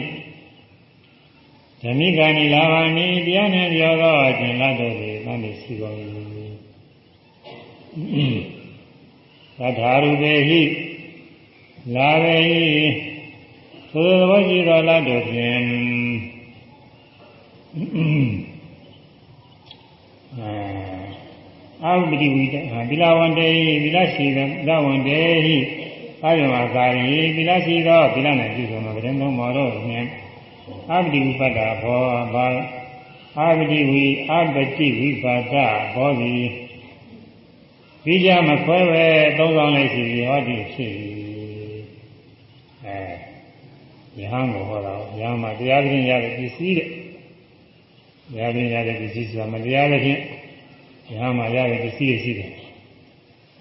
[1.83, 5.95] ဓမိကဏီလာဘာနိတရားနဲ့ပြောသောအကျဉ်းလတ်တို့သည်တန်တိရှိကုန်၏
[9.59, 10.63] သတ္ထာရုပေဟိ
[11.95, 12.39] လာပေ
[13.91, 15.65] ဟိသို့သဘောရှိသောလတ်တို့ဖြင့်
[21.87, 22.57] အာဝတိဝိတ
[22.91, 23.49] သီလဝန္တေ
[23.83, 25.57] သီလရှိသောသီလဝန္တေဟိ
[26.25, 30.09] အာယမကာရီသီလရှိသောသီလနဲ့ပြုဆုံးသောဗရင်သုံးပါတော့ဖြင့်
[30.91, 32.03] အပတိဝိပတ္တာဘော
[32.35, 32.47] ဘာ
[33.39, 35.55] အပတိဝိအပတိဝိပါဒ
[35.95, 36.35] ဘောဒီ
[38.05, 39.07] ပြီးကြမခွဲပဲ
[39.39, 40.95] သုံးဆောင်လိုက်စီဟောဒီဖြစ်
[42.85, 42.99] အဲ
[44.19, 46.89] ယဟန်ကိုဟောတာယဟန်မှာတရားပြင်ရတဲ့ပစ္စည်းတဲ့
[48.33, 50.21] တရားပြင်ရတဲ့ပစ္စည်းဆိုတာမတရားတဲ့ဖြင့်
[51.11, 52.51] ယဟန်မှာရတဲ့ပစ္စည်းတွေရှိတယ်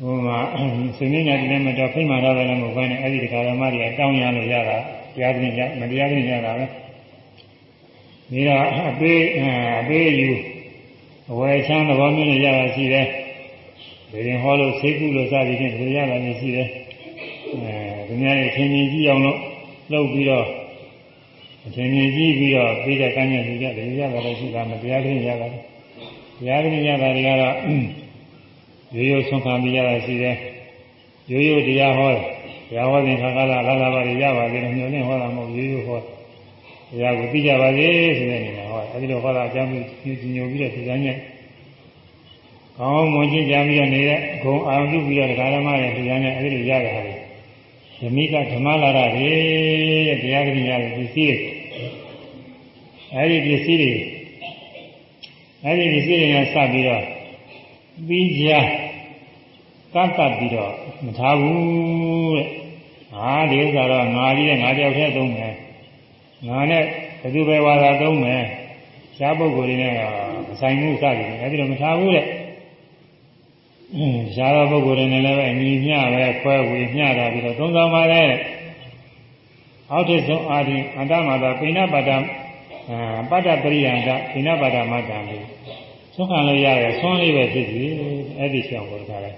[0.02, 0.38] ဟိုမှာ
[0.98, 4.78] ဆွေမျိုးညာတည်းနဲ့မတော်ဖိမှန်တော့လည်းမဟုတ်ဘဲနဲ့အဲ့ဒီတရားဓမ္မတွေတောင်းရလို့ရတာ
[5.16, 6.66] တရားပြင်ရမတရားပြင်ရတာပဲ
[8.32, 9.22] ဒီတော့အပေး
[9.80, 10.30] အပေးယူ
[11.32, 13.08] အဝယ်ချမ်းသဘောမျိုးနဲ့ရတာရှိတယ်။
[14.12, 16.68] ဒီရင်ဟောလို့ဆေးကုလို့စသည်ဖြင့်ဒီရတာမျိုးရှိတယ်။
[17.52, 19.40] အဲဒီများရဲ့ထင်မြင်ကြည့်အောင်လို့
[19.92, 20.46] လုပ်ပြီးတော့
[21.66, 25.56] အထင်မြင်ကြည့်ပြီးတော့ပြီးတဲ့ကမ်းရလူကြတယ်ရတာလည်းရှိတာမတရားချင်းရတာ။တ
[26.48, 27.56] ရားချင်းရတာတွေကတော့
[28.96, 30.36] ရိုးရိုးဆုံးခံပြီးရတာရှိတယ်။
[31.32, 32.22] ရိုးရိုးတရားဟောတယ်။
[32.70, 36.16] တရားဟောတဲ့ခါကလာလာပါရရပါသေးတယ်ညွှန်နေဟောတာမဟုတ်ရိုးရိုးဟောတယ်
[36.92, 37.88] တရားကိုသိကြပါစေ
[38.18, 39.80] ဆိုတဲ့အနေနဲ့ဟောအဲဒီလိုဟောတာအကြောင်းပြု
[40.36, 41.18] ညိုပြီးတော့သိကြညက်
[42.78, 47.14] ကောင်းမွန်ချင်းကြပြီးတော့နေတဲ့ဂုံအာရုံပြုပြီးတော့ဓမ္မရဲ့သိကြညက်အဲဒီလိုရရတာလေ
[48.00, 49.34] ဓမိကဓမ္မလာတာတွေ
[50.22, 51.38] တရားကလေးရတဲ့ပစ္စည်းတွေ
[53.16, 53.94] အဲဒီပစ္စည်းတွေ
[55.66, 57.04] အဲဒီပစ္စည်းတွေနဲ့စပြီးတော့
[58.08, 58.50] ပြီးကြ
[59.94, 60.72] ကတ်တ်ပြီးတော့
[61.06, 62.48] မထားဘူးတဲ့
[63.14, 65.54] ဟာဒီဥစ္စာတော့ငါကြီးနဲ့ငါတယောက်တည်းသုံးမယ်
[66.48, 66.84] ငါနဲ့
[67.22, 68.44] ဘယ်သူပဲဝါသာသုံးမယ်
[69.18, 69.94] ရှားပုဂ္ဂိုလ်တွေနဲ့
[70.48, 72.26] မဆိုင်မှုစသည်အဲဒီလိုမထားဘူးတဲ့
[74.36, 78.24] ရှားသောပုဂ္ဂိုလ်တွေနဲ့လည်းပဲညီမျှပဲခွဲဝေမျှတာပြီးတော့သုံးဆောင်ပါလေ
[79.92, 82.12] အောက်ထစ်ဆုံးအာရင်အန္တမသာပိဏပါဒ
[83.30, 85.46] ပတ္တပရိယန္တပိဏပါဒမတ္တံလို့
[86.16, 87.82] သုံးခံလို့ရတယ်ဆွမ်းလေးပဲဖြစ်စီ
[88.38, 89.32] အဲ့ဒီဆောင်ကိုတခါလဲ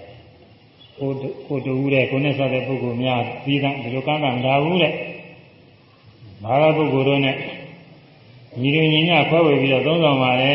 [1.00, 1.10] ကို
[1.48, 4.94] ကိုတူတဲ့ကိုနဲ့ဆက်တဲ့ပုဂ္ဂိုလ်များပြီးသားဒီလိုကမ်းကမထားဘူးတဲ့
[6.44, 7.36] ဘာသာပုဂ္ဂိုလ်တို့နဲ့
[8.62, 10.54] ညီရညီညခွဲဝေပြီးတော့သုံးဆောင်ပါလေ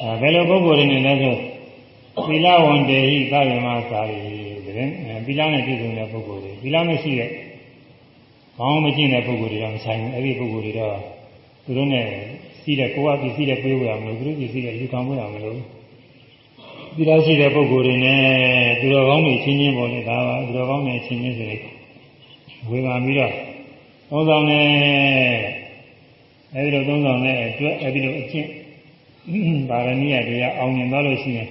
[0.00, 1.34] အဲဘယ်လိုပုဂ္ဂိုလ်တွေနဲ့လဲဆို
[2.28, 4.20] သီလဝန္တေဟိသာယမစာရီ
[4.64, 4.88] တဲ့
[5.26, 7.30] သီလနဲ့ပြည့်စုံတဲ့ပုဂ္ဂိုလ်တွေသီလမရှိတဲ့
[8.58, 10.96] ကောင်းမကျင့်တဲ့ပုဂ္ဂိုလ်တွေတော့မဆိုင်ဘူးအဲ့ဒီပုဂ္ဂိုလ်တွေတော့
[11.64, 12.06] သူတို့နဲ့
[12.62, 15.56] စီးတဲ့ကိုယ်ကပစ္စည်းတဲ့ပြေးဝရမလို့သူတို့ပစ္စည်းတဲ့ယူခံဝရမလို့
[16.96, 18.20] ဒီလိုရှိတဲ့ပုဂ္ဂိုလ်တွေနဲ့
[18.80, 21.62] သူတော်ကောင်းတွေချင်းချင်းပေါ်နေဒါပါသူတော်ကောင်းတွေချင်းချင်းဆိုရင်
[22.68, 23.32] ဝေဘာပြီးတော့
[24.10, 24.60] သုံးဆောင်နေ
[26.54, 28.48] အဲဒီလိုသုံးဆောင်တဲ့အတွက်အဲဒီလိုအကျင့်
[29.70, 31.48] ပါရမီရတရားအောင်မြင်သွားလို့ရှိရင်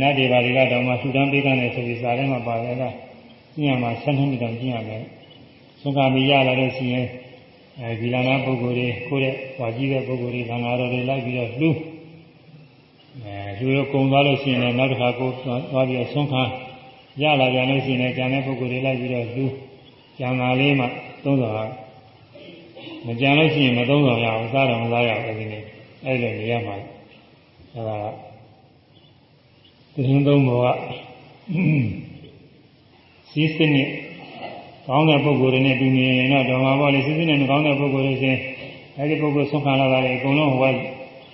[0.00, 2.84] နတ်တွေဘာတွေကတော့မှသုတန်းပေးကနေဆိုပြီးစာထဲမှာပါတယ်က
[3.54, 5.02] ကျင့်ရမှာ7နှစ်တောင်ကျင့်ရမယ်
[5.80, 7.06] သုံးခါမီရလာလို့ရှိရင်
[7.80, 11.70] အဲဒီလာနာပုဂ္ဂိုလ်တွေကိုယ့်ရဲ့ဟွာကြီးတဲ့ပုဂ္ဂိုလ်တွေသံဃာတော်တွေလိုက်ပြီးတော့လှူ
[13.24, 15.30] အဲလူရောကုံသွားလို့ရှိရင်လည်းနောက်တစ်ခါကို
[15.72, 16.42] သွားပြီးတော့ဆုံးခါ
[17.22, 19.44] ရလာပြန်လို့ရှိရင်လည်းကျန်တဲ့ပုဂ္ဂိုလ်တွေလိုက်ပြီးတော့လှူ
[20.18, 20.86] ကျန်တာလေးမှ
[21.24, 21.72] သုံးဆောင်
[23.06, 25.62] မကြံလို့ရှိရင်မသုံးဆောင်ရအောင်စားတော်မစားရဘူးဒီနေ့
[26.04, 26.76] အဲ့လိုနေရမှာ
[27.74, 27.96] အဲဒါ
[29.94, 30.66] တင်းသုံးဘောက
[33.30, 33.90] စီးစနစ်
[34.88, 38.40] ကောင်းတဲ့ပုဂ္ဂိုလ်တွေနဲ့တူနေရင်တော့တော်မှာပေါ့လေစီးစနစ်နဲ့ကောင်းတဲ့ပုဂ္ဂိုလ်တွေချင်း
[38.96, 40.74] အဲဒီပုဂ္ဂိုလ်ဆုံးခံလာတာလေအကုန်လုံးဟိုက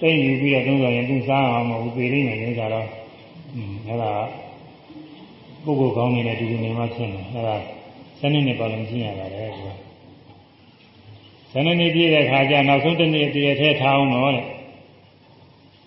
[0.01, 2.86] သိယူပြီးတော့သုံးဆောင်ရင်သူစားအောင်မဟုတ်ဘူးပြေးနေတယ်ဆိုတော့
[3.89, 4.12] အဲဒါ
[5.64, 7.56] ပုဂ္ဂိုလ်ကောင်းနေတဲ့တူနေမှဖြစ်နေအဲဒါ
[8.20, 9.74] စနစ်နဲ့ပါလို့ရှင်းရပါတယ်ကွာ
[11.52, 14.44] ဇနနေပြည့်တဲ့ခါကျနောက်ဆုံးတစ်နေ့တည်းထဲထားအောင်တော့တဲ့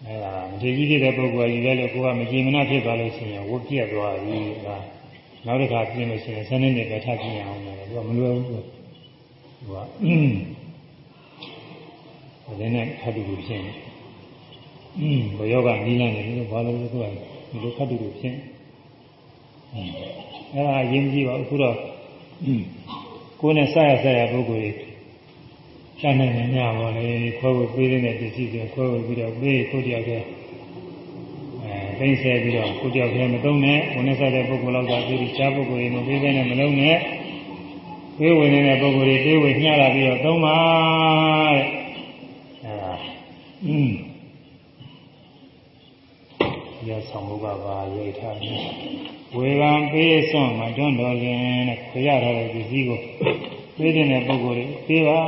[0.05, 4.67] အဲဒါမထေကြီးဖြစ်တဲ့ပုဂ္ဂိုလ်ကြီးလည်းကိုကမကြည်မနာဖြစ်သွားလို့ရှိရင်ဝတ်ပြက်သွားပြီက
[5.45, 8.59] နောက်တစ်ခါပြင်းလို့ရှိရင်ဇနနေပဲထပ်ပြင်းအောင်တယ်သူကမလွယ်ဘူးသူ
[9.71, 9.73] က
[12.59, 13.71] အင်းနဲ့ခတ်တူကိုဖြစ်နေ
[14.99, 18.35] အင်းဘယောကနီးနေတယ်လို့ဘာလို့လဲသူကဒီလိုခတ်တူကိုဖြစ်
[20.53, 21.75] အဲဒါအရင်ကြည့်ပါအခုတော့
[23.41, 24.75] ကိုယ်နဲ့ဆက်ရဆက်ရပုဂ္ဂိုလ်ကြီး
[25.99, 27.05] ရှာနိုင်နေကြပါလေ
[27.39, 30.25] ခွဲဝေပေးတဲ့ပစ္စည်းတွေခွဲဝေပြီးတော့ပေးကိုတယောက်
[31.99, 36.97] တည်းအဲသိဆဲပြီးတော့ကိုတယောက်တည်းမသုံးနဲ့ဝင်နေဆက်တဲ့ပုဂ္ဂိုလ်လောက်ကပြီးပြီးရှားပုဂ္ဂိုလ်တွေမပေးတဲ့နဲ့မလုံးနဲ့
[38.17, 40.57] ပေးဝင်နေတဲ့ပုဂ္ဂိုလ်တွေပေးဝင်ညှလာပြီးတော့သုံးပါ
[41.53, 41.63] တဲ့
[42.63, 42.93] အဲဒါ
[43.65, 43.91] อืม
[46.87, 48.59] ရဆောင်မှုကပါရိတ်ထားတယ်
[49.35, 52.99] ဝေဗံပေးစွန့်မတွန်းတော်လင်တဲ့ခရထားတဲ့ပစ္စည်းကို
[53.77, 55.19] ပေးတဲ့ပုဂ္ဂိုလ်တွေပေးပါ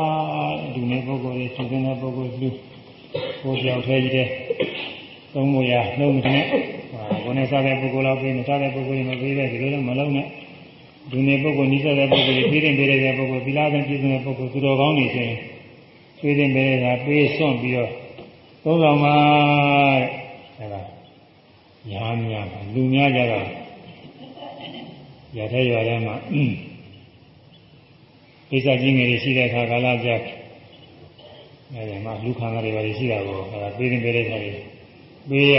[0.74, 2.50] ဒီနေ့ပုဂ္ဂိုလ်တွေသူတဲ့ပုဂ္ဂိုလ်လူ
[3.41, 4.30] ကိုကြောက်သေးတယ်
[5.34, 6.43] သုံးမရနှုံးနဲ့
[7.23, 10.27] ဘုန်းနဲ့စားတဲ့ပုဂ္ဂိုလ်လောက်ပေးမစားတဲ့ပုဂ္ဂိုလ်တွေမပေးတဲ့ဒီလိုလည်းမလုံးနဲ့
[11.11, 15.38] ဒီနေ့ပုဂ္ဂိုလ်နိစ္စတဲ့ပုဂ္ဂိုလ်တွေပေးတဲ့ပေးတဲ့ပုဂ္ဂိုလ်သီလသင်ပြည့်စုံတဲ့ပုဂ္ဂိုလ်သူတော်ကောင်းတွေဆိုရင်
[16.22, 17.91] ပေးတဲ့ပေးတဲ့ကပေးစွန့်ပြီးတော့
[18.64, 19.15] သုံးဆောင်ပါ
[20.01, 20.06] တဲ့
[20.60, 20.81] အဲဒါ
[21.91, 23.47] ညာများလူများကြတော့
[25.38, 26.15] ရတဲ့ရွာထဲမှာ
[28.49, 30.10] ကိစ္စကြီးငယ်တွေရှိတဲ့အခါကာလကြ
[31.73, 34.69] အဲဒီမှာလူခံတွေပါရှိတာကိုအဲဒါပေးရင်ပေးတဲ့ခါတွေ
[35.30, 35.57] ပေးရ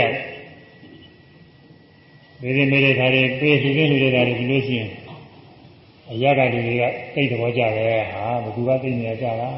[2.39, 4.89] ပေးရင်ပေးတဲ့ခါတွေပေးလူတွေလူတွေတာတွေဒီလိုရှိရင်
[6.11, 6.83] အရာကလူတွေက
[7.13, 9.49] သိတဲ့ဘောကြတယ်ဟာဘသူကသိနေကြတာ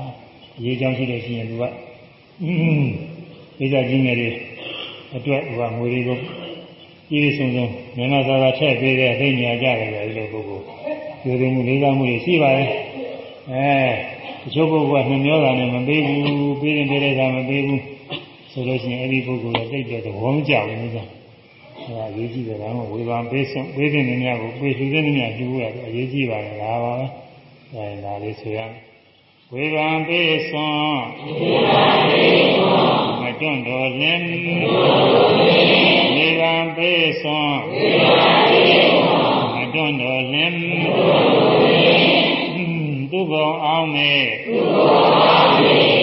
[0.58, 1.64] အရေးကြောင်းရှိလို့ရှိရင်သူက
[3.58, 4.30] ကိစ္စကြီးငယ်တွေ
[5.16, 6.18] အတွက်သူကငွေတွေကို
[7.10, 7.66] ပြည်စုံစုံ
[7.96, 10.66] မြန်မာစာသာထည့်ပေးတဲ့သိနေကြတယ်လေဒီလိုပုဂ္ဂိုလ်
[11.24, 12.70] ကျိုးသိမှုလေးစားမှုတွေရှိပါတယ်
[13.52, 13.70] အဲ
[14.42, 17.82] တချို့ပုဂ္ဂိုလ်ကနှမျောတာနဲ့မပေးဘူးပေးရင်ပေးတဲ့ကမပေးဘူး
[18.54, 21.24] ဆိုလို့ရှိရင်အဲ့ဒီပုဂ္ဂိုလ်ကတိတ်တဲ့သဘောမကျဘူးလို့ဆိုတာ
[21.80, 27.06] အဲဒါအရေးကြီးတယ်ဒါမှဝေဘာပေးဆုံးပေးတဲ့နေရာကိုပေးသူတဲ့နေရာကျူးရတယ်အရေးကြီးပါတယ်ဒါပါပဲ
[27.74, 28.60] အဲဒါလေးဆိုရ
[29.54, 31.02] ဝေဘာပေးဆုံး
[31.40, 34.26] ဝေဘာပေးဆုံးမတွန့်တော်လင်း
[36.16, 40.58] ဝေဘာပေးဆုံးဝေဘာပေးဆုံးမတွန့်တော်လင်း
[43.12, 44.14] သူဘုံအောင်မေ
[44.46, 44.88] သူဘုံ
[45.24, 46.03] အောင်မေ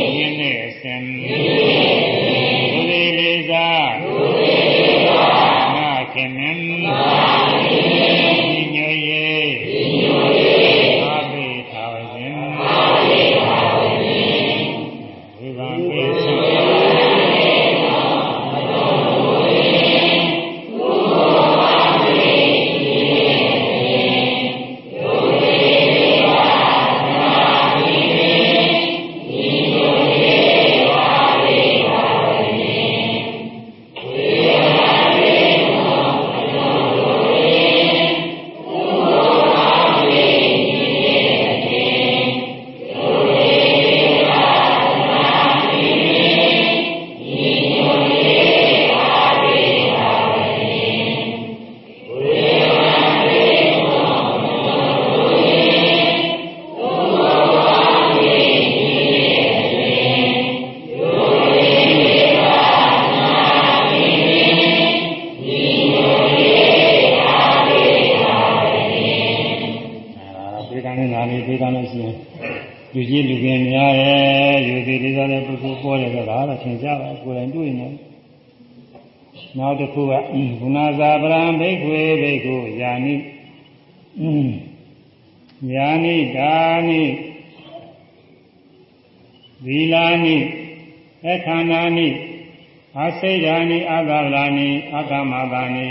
[93.21, 95.89] စေယာနိအာဂဗလာနိအာဂမဘာနိ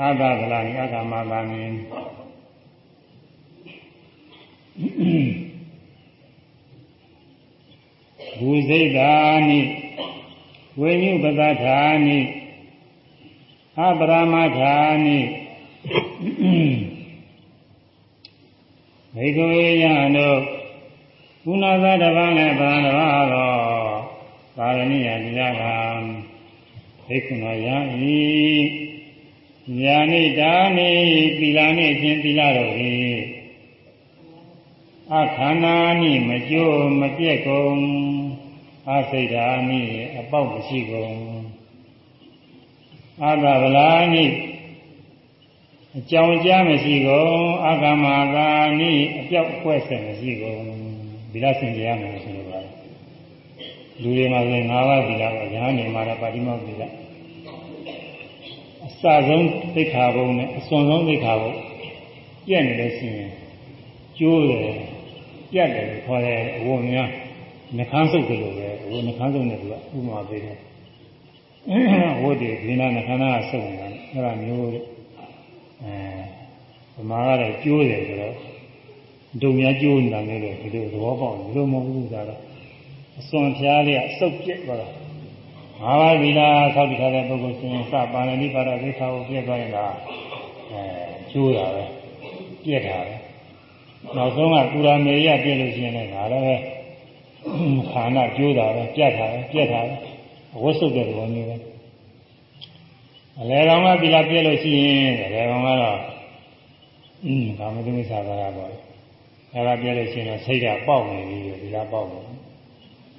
[0.00, 1.64] အာသဗလာနိအကမသာနိ
[8.38, 9.14] ဘူစိတ်တာ
[9.48, 9.60] နိ
[10.80, 12.18] ဝိညုပသထာနိ
[13.78, 15.18] အပရမထာနိ
[19.14, 20.38] ဘေကဝေယံတို့
[21.44, 23.91] ကုဏသာတပံနဲ့ဗန္ဓဝါသော
[24.56, 25.76] သာရဏိယတိယကံ
[27.06, 27.76] ဘေကုဏယံ
[28.14, 28.22] ဤ
[29.78, 30.90] ညာနိတာနိ
[31.38, 32.74] သီလနှင့်ခြင်းသီလတော်၏
[35.14, 37.80] အခန္ဓာနိမကြိုးမပြက်ကုန်
[38.90, 39.82] အစိတ်ဓာနိ
[40.18, 41.16] အပေါက်မရှိကုန်
[43.22, 44.24] အာသဗလာနိ
[45.98, 48.50] အကြောင်းကြားမရှိကုန်အာဂမသာ
[48.80, 50.64] နိအပြောက်အကွက်ဆက်မရှိကုန်
[51.32, 52.61] ဒီလားစင်ကြရမယ်ဆိုလိုပါတယ်
[54.00, 56.92] လူတွေမှာဆိုရင်၅ပါးဒီလားကညာနေမှာပါတိမောဒီလား
[58.86, 61.52] အစဆုံးသိခါဘုံနဲ့အစွန်ဆုံးသိခါဘုံ
[62.46, 63.30] ပြည့်နေလို့ရှိရင်
[64.18, 64.70] ကျိုးတယ်
[65.52, 67.08] ပြတ်တယ်ခေါ်တယ်အဝများ
[67.76, 70.58] နှခမ်းစုပ်တယ်လို့ပဲဟိုနှခမ်းစုပ်နဲ့သူကဥပမာပေးတယ်
[72.20, 74.80] ဟိုဒီဒီနာနှခမ်းသားကစုပ်နေတာအဲ့ဒါမျိုးအဲ
[76.96, 78.34] ဗမာကတော့ကျိုးတယ်ဆိုတော့
[79.42, 82.40] ဒုံများကျိုးနေတာမျိုးလေဒီလိုသဘောပေါက်တယ်ဘယ်လိုမဟုတ်ဘူးဆိုတော့
[83.20, 84.88] အစွန်ဖျားလေးကစုပ်ပြစ်သွားတာ
[85.82, 86.40] ငါးပါးသီလ
[86.74, 89.78] ဆောက်တည်ထားတဲ့ပုဂ္ဂိုလ်ရှင်စပါဠိပါဒသိက္ခာကိုပြည့်သွားရင်က
[90.70, 90.82] အဲ
[91.30, 91.84] ကျိုးတာပဲ
[92.64, 93.14] ပြည့်တာပဲ
[94.16, 96.56] နောက်ဆုံးကကုရာမေရပြည့်လို့ရှိရင်လည်းဒါလည်းပဲ
[97.90, 99.94] ခန္ဓာကျိုးတာပဲပြတ်တာပဲပြတ်တာပဲ
[100.56, 101.56] အဝတ်စုပ်တဲ့သဘောမျိုးပဲ
[103.40, 106.00] အလဲကောင်ကသီလပြည့်လို့ရှိရင်အလဲကောင်ကတော့
[107.24, 108.70] อืมကာမတုမိစ္ဆာပါရပေါ့
[109.54, 112.20] အဲဒါပြည့်လို့ရှိရင်တော့စိတ်ကပေါက်နေပြီသီလပေါက်နေ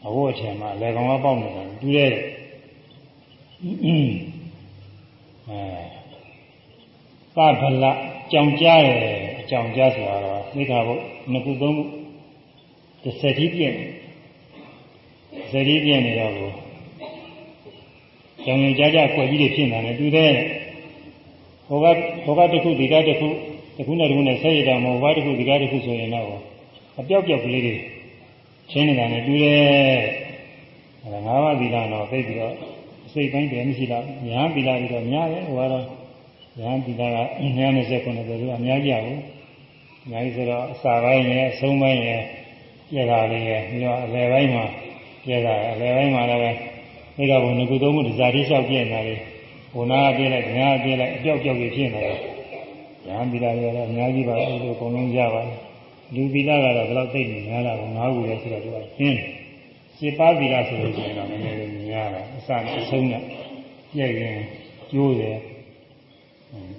[0.08, 2.16] အဝတ်အထည်မှာအလဲကောင်ကပေါက်နေတာတူတဲ့အဲ
[7.36, 7.86] သဗ္ဗလ
[8.32, 10.94] ကြောင်ကြားတယ်အကြောင်ကြားဆိုတာတော့သိခါဘု
[11.32, 11.84] နှစ်ခုသုံးခု
[13.04, 13.76] တစ်ဆက်ကြီးပြည့်
[15.52, 16.52] ဇရီပြည့်နေတော့ကို
[18.46, 20.32] ကြောင်ရင်ကြားကြားကွက်ကြီးတွေဖြစ်နေတယ်တူတဲ့
[21.68, 21.86] ဟိုက
[22.26, 23.28] ဟိုကတစ်ခုဒီကတစ်ခု
[23.78, 26.28] တစ်ခုနဲ့တစ်ခုနဲ့ဆက်ရတာမဟုတ်ဘာတစ်ခုဒီကတစ်ခုဆိုရင်တော့
[27.00, 27.76] အပြောက်ပြောက်ကလေးတွေ
[28.72, 30.02] ချင်းနေတာနဲ့တူတယ်
[31.04, 32.54] အဲငါးပါးသီလတော့သိပြီးတော့
[33.12, 35.86] စိတ်ပိုင်းတည်းမရှိတော့ညာသီလတွေတော့များတယ်ဟိုကတော့
[36.60, 39.20] ညာသီလက129တယ်သူကအများကြီးရဘူး
[40.06, 42.22] အများကြီးဆိုတော့အစာပိုင်းရဲ့အဆုံးပိုင်းရဲ့
[42.92, 44.66] ပြက်တာလေးရဲ့ပြီးတော့အလယ်ပိုင်းမှာ
[45.26, 46.52] ပြက်တာအလယ်ပိုင်းမှာလည်းပဲ
[47.18, 49.16] မိကဘုံငကုသုံးခုဇာတိလျှောက်ပြက်နေတာလေ
[49.74, 52.20] ဘုနာပြက်လိုက်ညာပြက်လိုက်အပြောက်ပြောက်ကြီးဖြစ်နေတယ်
[53.08, 55.60] ညာသီလတွေကတော့အများကြီးပါအဲ့လိုအကုန်လုံးရပါတယ်
[56.16, 59.20] လူသီလကတော့ဘယ်လောက်သိနေများလားငါးခုလည်းဆိုတော့သူကရှင်း
[59.98, 63.22] စေပါသီလဆိုလို့ရှိရင်တော့နည်းနည်းလေးများတာအစနဲ့အဆုံးနဲ့
[63.96, 64.38] ပြည့်ရင်
[64.92, 65.38] ကျိုးတယ်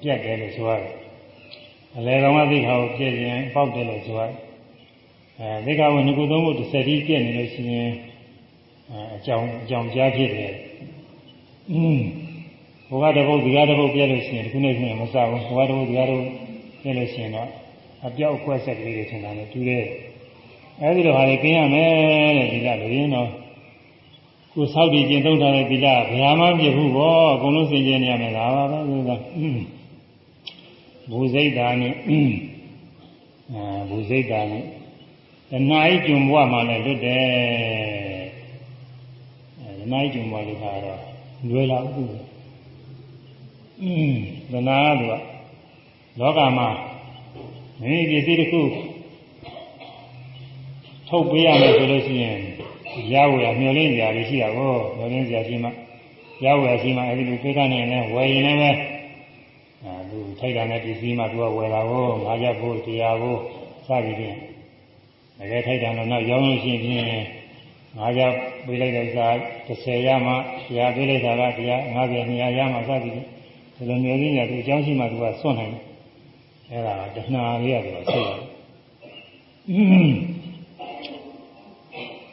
[0.02, 0.92] ပြတ်တယ်လို့ဆိုရတယ်
[1.96, 4.32] အလဲကောင်ကသိခါကိုပြည့်ရင်ပေါက်တယ်လို့ဆိုရတယ်
[5.40, 7.90] အဲသိခါဝင်ကုသုံးဖို့တစ်ဆက်ကြီးပြည့်နေလို့ရှိရင်
[9.16, 10.54] အကြောင်းအကြောင်းကြားဖြစ်တယ်
[11.70, 12.00] อืม
[12.88, 16.28] ဘုရားတပုတ်ဒီကားတပုတ်ပြည့်လို့ရှိရင်ဒီခုနေ့ခုနေ့မစဘူးဘုရားတပုတ်ဒီကားတပုတ်
[16.82, 17.48] ပြည့်လို့ရှိရင်တော့
[18.06, 19.86] အပြောက်ခွက်ဆက်ကလေးတွေထင်တာနဲ့တူတယ်
[20.80, 21.90] အဲဒီလိုဟာတွေကင်းရမယ်
[22.36, 23.30] တဲ့ဒီကလူရင်းတော့
[24.52, 29.20] ကိုဆောက်တည်ကျင့်သုံးထားတဲ့ဒီကဘယ်မှာပြဘူးပေါ့အကုန်လုံးစင်ကြင်နေရမယ်ဒါပါပဲဆိုတော့
[31.10, 31.94] ဘူစိတ်တာနဲ့
[33.54, 34.64] အာဘူစိတ်တာနဲ့
[35.50, 37.24] တဏှာကြီးကျွံဘွားမှလည်းလွတ်တယ်
[39.60, 41.00] အဲတဏှာကြီးကျွံဘွားလို့ခါတော့
[41.48, 45.02] လွယ်လာဥပ္ပဒနာက
[46.20, 46.68] လောကမှာ
[47.82, 48.62] မင်းပစ္စည်းတစ်ခု
[51.08, 52.38] ထုတ်ပေးရမယ်ဆိုလို့ရှိရင်
[53.12, 55.68] ရဝယ်မျောလင်းကြရရှိတာကိုမျောလင်းကြရှိမှ
[56.44, 58.70] ရဝယ်ရှိမှအဲဒီလိုသိကနေလည်းဝယ်ရင်လည်းပဲ
[59.84, 63.36] အဲသူထိုက်တာနဲ့ပစ္စည်းမှသူကဝယ်တာကိုငါးချက်ဖို့တရားကို
[63.86, 64.36] စသည်ဖြင့်
[65.38, 67.24] တကယ်ထိုက်တာတော့နောက်ရောင်းလို့ရှိရင်
[67.98, 68.32] ငါးချက်
[68.66, 69.26] ပေးလိုက်တဲ့စာ
[69.66, 70.36] 30ရမှတ
[70.78, 73.16] ရားပေးလိုက်တာကတရား50 200ရမှစသည်
[73.76, 75.93] ဖြင့်ဒီလိုမျိုးလေးညာသူအကြောင်းရှိမှသူကစွန့်နိုင်တယ်
[76.70, 78.38] အဲ့ဒါတဏှာလေးရတယ်ဆိုရတယ်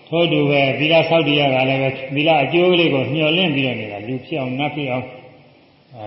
[0.07, 5.05] ထို့တူပဲသီလဆောက်တည်ရတာလည်းပဲသီလအကျိုးလေးကိုမျှော်လင့်ပြီးတော့နေတာလူဖြစ်အောင်နတ်ဖြစ်အောင်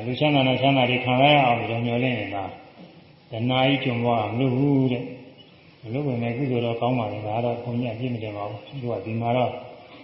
[0.06, 2.44] လူချမ်းသာနဲ့ချမ်းသာတွေခံရအောင်ဒီလိုမျှော်လင့်နေတာ
[3.30, 5.04] တဏှာကြီးကျွံသွားမလို့ဘူးတဲ့
[5.82, 9.50] မလို့ပဲကုသိုလ်တော့ကောင်းပါလေဒါတော့ဘုန်းကြီးအပြည့်မတင်ပါဘူးသူကဒီမှာတော့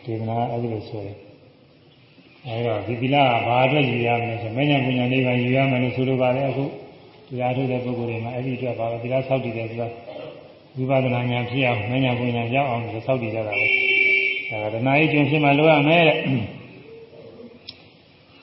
[0.04, 1.16] ဒေသနာအဲ့ဒီလိုဆိုတယ်
[2.46, 6.64] အဲတော့ဒီသီလကဘာအတွက်ယူရမလဲဆိုမဉ္ဇဉ်ပညာလေးပါယူရမယ်လို့ဆိုလိုပါတယ်အခု
[7.30, 9.88] တရားထုတ်တဲ့ပုဂ္ဂိုလ်တွေမှာအဲ့ဒီအတွက်ပါပဲသီလဆောက်တည်တယ်ဆိုတာ
[10.76, 13.66] ဝိပဿနာဉာဏ်ဖြစ်အောင်မဉ္ဇဉ်ပညာရောက်အောင်ဆိုဆောက်တည်ကြတာပဲ
[14.50, 16.16] ဒါကဒနာရေးကျွန်းဖြစ်မှလိုရမယ်တဲ့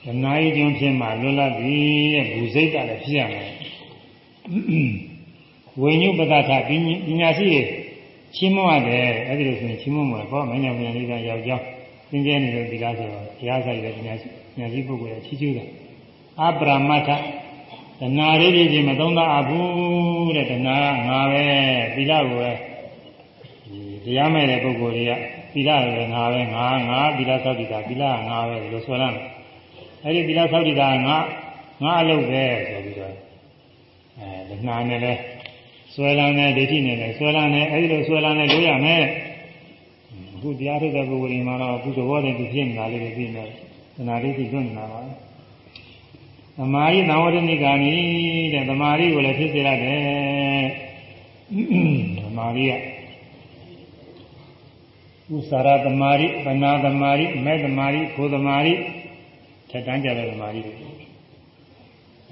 [0.04, 1.76] ဒတဏှာကြီးကျွန်းဖြစ်မှလွတ်လပ်ပြီ
[2.14, 3.50] တဲ့ဘူစိတ်ကလည်းဖြစ်ရမယ်
[5.80, 6.70] ဝိညုပဒထပ
[7.20, 7.46] ညာရှိ
[8.34, 11.62] ချီးမွမ်းတယ်အဲ့ဒီလိုဆိုရင်ချီးမွမ်းမှာပေါ့မညာပညာလေးကယောက်ျား
[12.10, 15.68] သင်ကျဲနေတဲ့ဒီလားဆိုတော့ဘုရားဆိုင်တဲ့ပညာရှိပညာရှိပုဂ္ဂိုလ်ရဲ့ချီးကျူးတယ်
[16.40, 17.10] အပရမတ္ထ
[18.00, 21.46] တဏှာလေးကြီးမသုံးသားအဘူးတဲ့တဏှာကငါပဲ
[21.94, 22.50] သီလကိုပဲ
[24.04, 25.12] တရားမဲ့တဲ့ပုဂ္ဂိုလ်တွေက
[25.52, 29.26] သီလကငါပဲငါငါသီလသောတိတာသီလကငါပဲဒီလိုဆိုရမယ်
[30.04, 31.16] အဲ့ဒီသီလသောတိတာငါ
[31.82, 33.14] ငါအလုပ်ပဲဆိုပြီးတော့
[34.18, 35.12] အဲတဏှာနဲ့လဲ
[35.94, 39.04] ဆွဲလန်းတဲ့ဒိဋ္ဌိနဲ့လဲဆွဲလန်းတဲ့အဲ့ဒီလိုဆွဲလန်းတဲ့လို့ရမယ်
[40.34, 43.54] အခုတရားထုတ်တဲ့ပုဂ္ဂိုလ်တွေမှာတော့သူသဘောတည်းသူဖြစ်နေတာလေးတွေပြီးနေတယ်
[43.96, 45.00] တဏှာဒိဋ္ဌိတွန့်နေတာပါ
[46.58, 47.94] သမာဓိသံဝရဏိကာနိ
[48.52, 50.66] တဲ့သမာဓိကိုလည်းဖြစ်စေရတယ်
[52.18, 52.72] သမာဓိက
[55.34, 58.74] ဥစ္စာရသမာဓိပဏာသမာဓိမေသမာဓိဘုသမာဓိ
[59.70, 60.74] ထက်တန်းကြတဲ့သမာဓိတွေ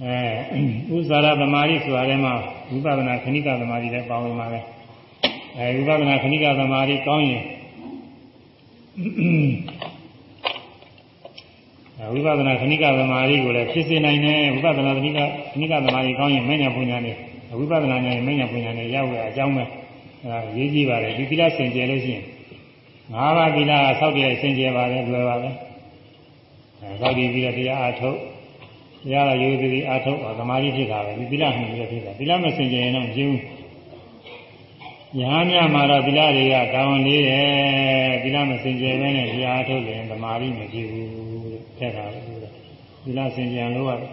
[0.03, 2.31] အဲဥစ္စာရသမာဓိဆိုတာလည်းမှ
[2.71, 4.61] ဝိပဿနာခဏိကသမာဓိလည်းပါဝင်ပါပဲ
[5.57, 7.45] အဲဝိပဿနာခဏိကသမာဓိကောင်းရင်
[12.13, 15.21] ဝိပဿနာခဏိကသမာဓိကိုလည်းဖြစ်စေနိုင်တယ်ဝိပဿနာခဏိကခ
[15.61, 17.17] ဏိကသမာဓိကောင်းရင်မဉ္ဇဉ်ပူညာနဲ့
[17.59, 19.65] ဝိပဿနာဉာဏ်မဉ္ဇဉ်ပူညာနဲ့ရောက်ရအကြောင်းပဲ
[20.25, 22.25] အဲရေးကြည့်ပါတယ်ဒီသီလစင်ကြယ်လို့ရှိရင်
[23.13, 25.51] ငါးပါးသီလဆောက်တည်စင်ကြယ်ပါတယ်လွယ်ပါပဲ
[26.81, 28.19] အဲဆောက်တည်ပြီးတော့တရားအားထုတ်
[29.05, 33.37] တရားရရိုးသေးသေးအားထုတ်သမာဓိဖြစ်တာပဲဒီသီလမှန်ပြီးဖြစ်တာသီလမစင်ကြယ်ရင်တော့ကျင်း
[35.19, 41.16] ညာများမှာတော့သီလတွေကကောင်းလေးတယ်သီလမစင်ကြယ်ပဲနဲ့တရားအားထုတ်ရင်သမာဓိမဖြစ်ဘူး
[41.79, 42.21] ထက်တာပဲ
[43.05, 44.13] သီလစင်ကြယ်လို့ရတယ်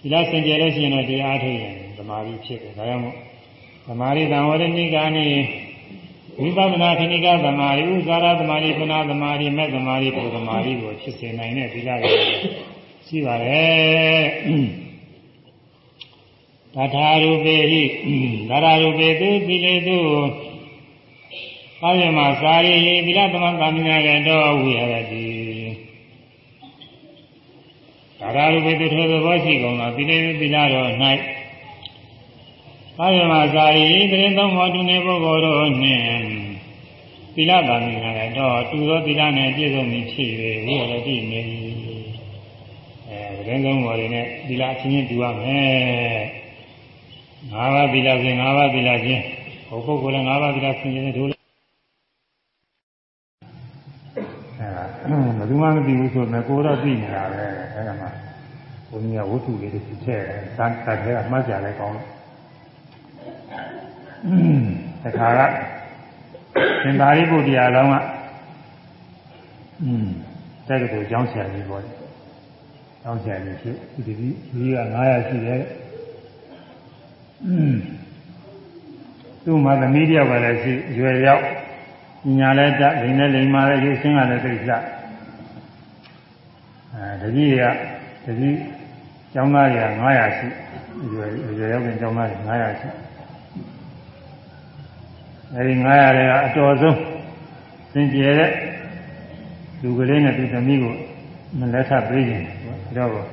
[0.00, 3.16] သီလစင်ကြယ်လို့ရှိရင်တော့တရားထုတ်ရင်သမာဓိဖြစ်တယ်ဒါကြောင့်မို့
[3.86, 5.26] သမာဓိတံဝရဏိကာနိ
[6.40, 12.12] ဝိပဿနာခဏိကသမာဓိဥဇာရသမာဓိပနာသမာဓိမဲ့သမာဓိပုသမာဓိကိုဖြစ်စေနိုင်တဲ့သီလတွေ
[13.06, 14.22] ရှိပါတယ်
[16.74, 17.82] တထာရူပေဟိ
[18.50, 19.98] ဒါရရူပေသူသီလေသူ
[21.82, 25.39] အာယမစာရိဟိသီလသမံသမညာကတောဝိဟရတိ
[28.20, 30.90] ဒါရရူပိတ္ထောသဘောရှိကုန်သောသီလေသီလတော်၌
[33.00, 36.04] အာယမဇာရီတရင်သုံးမောတူနေပုဂ္ဂိုလ်တို့နှင့်
[37.34, 40.30] သီလသာမင်ရတော့တူသောသီလနှင့်ပြည့်စုံပြီးဖြစ်၍
[40.64, 41.40] ဝိရတိနေ၏
[43.08, 46.22] အဲတရင်သုံးမောတွေနဲ့သီလအချင်းချင်းတူရမယ်
[47.52, 49.24] ငါးပါးသီလစဉ်ငါးပါးသီလချင်း
[49.68, 51.28] ဟိုပုဂ္ဂိုလ်လည်းငါးပါးသီလဆင်ခြင်နေတို့
[55.10, 58.06] ဘယ်သူမှမသိဘူးဆိုတော့ကိုယ်တော့သိနေတာပဲအဲ့ဒါမှ
[58.90, 60.22] ဘုန်းကြီးကဝတ္ထုလေးတွေထည့်တယ်။
[60.58, 62.06] သံဃာထဲကမှတ်ကြလဲကောင်းလို့
[65.02, 65.40] တခါက
[66.82, 67.94] သင်္သာရိပုတ္တရာလောင်းက
[69.82, 70.10] အင်း
[70.68, 71.90] တက္ကသိုလ်ကျောင်းဆရာကြီးပေါ့လေ။
[73.02, 73.76] ကျောင်းဆရာကြီးဖြစ်
[74.06, 75.62] ဒီဒီကြီးက900ရှိတယ်။
[77.46, 77.80] အင်း
[79.44, 81.44] သူ့မှာသမီးတယောက်ကလည်းရှိရွယ်ရောက်
[82.38, 84.70] ညာလဲတက်လိန်နဲ့လိန်မာလဲရုပ်ဆင်းကလည်းသိစ
[87.00, 87.62] အဲတကြီးက
[88.24, 88.56] တကြီး
[89.32, 90.46] ကျောင်းသားတွေက900ရှိ
[91.12, 92.88] ရွယ်ရွယ်ရောက်တဲ့ကျောင်းသားတွေ900ရှိ
[95.54, 96.98] အဲဒီ900တွေကအတော်ဆုံး
[97.92, 98.50] သင်ကျဲတဲ့
[99.82, 100.94] လူကလေးနဲ့သူသမီးကို
[101.58, 103.26] မလက်ထပ်ပြေးနေတယ်တော့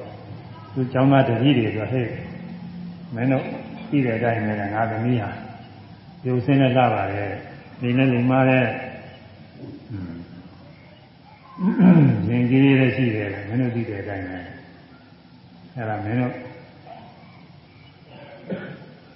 [0.73, 2.07] သူကျောင်းသားတကြီးတွေဆိုဟဲ့
[3.13, 3.43] မင်းတို့
[3.89, 5.31] ပြီးတဲ့အတိုင်းပဲငါသမီးဟာ
[6.25, 7.31] ရုပ်ဆင်းနဲ့လာပါတယ်
[7.79, 8.39] ဒီနဲ့လိမ္မာ
[11.57, 14.37] တဲ့ရင်ကြီးလေးလည်းရှိတယ်မင်းတို့သိတဲ့အတိုင်းပဲ
[15.75, 16.33] အဲ့ဒါမင်းတို့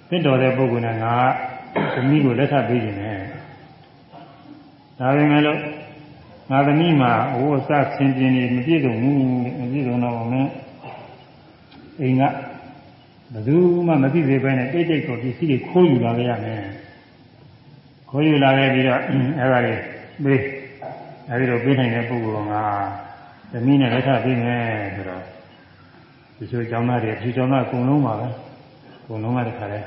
[0.08, 1.14] သင့်တော်တဲ့ပုဂ္ဂိုလ်နဲ့ငါ
[1.94, 3.18] သမီးကိုလက်ထပ်ပေးခြင်းနဲ့
[4.98, 5.58] ဒါပေမဲ့လို့
[6.50, 9.18] ငါသမီးမှာဟိုအစဆင်ပြင်းနေမပြည့်စုံဘူး
[9.60, 10.50] မပြည့်စုံတော့မင်း
[12.00, 12.22] အိမ်က
[13.32, 13.56] ဘယ်သူ
[13.86, 16.62] မှမသိသေးပဲနဲ့တိတ်တိတ်ကိုပစ္စည်းတွေခိုးယူလာကြရမယ်
[18.10, 19.00] ခိုးယူလာခဲ့ပြီးတော့
[19.38, 19.80] အဲ့ဒါလေး
[20.24, 20.61] ပေး
[21.30, 22.54] အဲဒီလိုပေးနိုင်တဲ့ပုဂ္ဂိုလ်က
[23.52, 24.62] သမီးနဲ့လက်ထပ်ပေးမယ်
[24.94, 25.22] ဆိုတော့
[26.36, 28.28] ဒီလိုကျောင်းသားတွေဒီကျောင်းသားအကုန်လုံးပါပဲ
[29.02, 29.80] အကုန်လုံးကတခါလဲ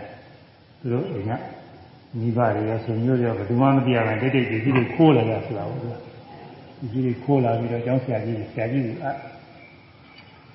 [0.80, 1.32] သူတို့အိမ်က
[2.20, 6.02] မိဘတွေရောဆွေမျိုးတွေရောဘယ်သူမှမသိရဘူးတိတ်တိတ်ပစ္စည်းတွေခိုးလာကြဆိုတာဟုတ်လား
[6.80, 8.88] ပစ္စည်းတွေခိုးလာပြီးတော့ကျောင်းဆရာကြီးဆရာကြီးက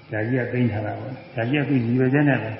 [0.08, 2.50] ဆရာကြီးကသိမ်းထားတာပေါ့ဆရာကြီးကသူ့ညီရွယ်ချက်နဲ့ပဲ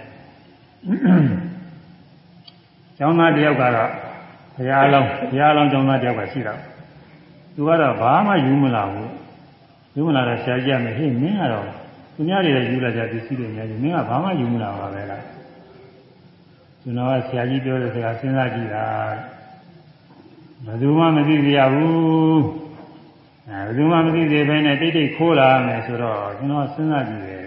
[2.99, 3.91] ကျောင်းသားတယောက်ကတော့
[4.57, 6.55] ဘုရားလုံးဘုရားလုံးကျောင်းသားတယောက်ကရှိတာ
[7.55, 9.12] သူကတော့ဘာမှယူမလာဘူး
[9.97, 11.66] ယူမလာတော့ဆရာကြီးကမဟေ့မင်းကတော့
[12.14, 15.24] သူများတွေလည်းယူလာကြပစ္စည်းတွေများကြီးမင်းကဘာမှယူမလာပါပဲလား
[16.82, 18.85] ကျွန်တော်ကဆရာကြီးပြောတဲ့စကားစဉ်းစားကြည့်တာ
[20.66, 22.43] ဘယ်သူမှမသိကြရဘူး
[23.48, 27.44] အဲအဲဘယ်သူမှမသိသေးဘဲနဲ့တိတ်တိတ်ခိုးလာမယ်ဆိုတော့ကျွန်တော်စဉ်းစားကြည့်တယ်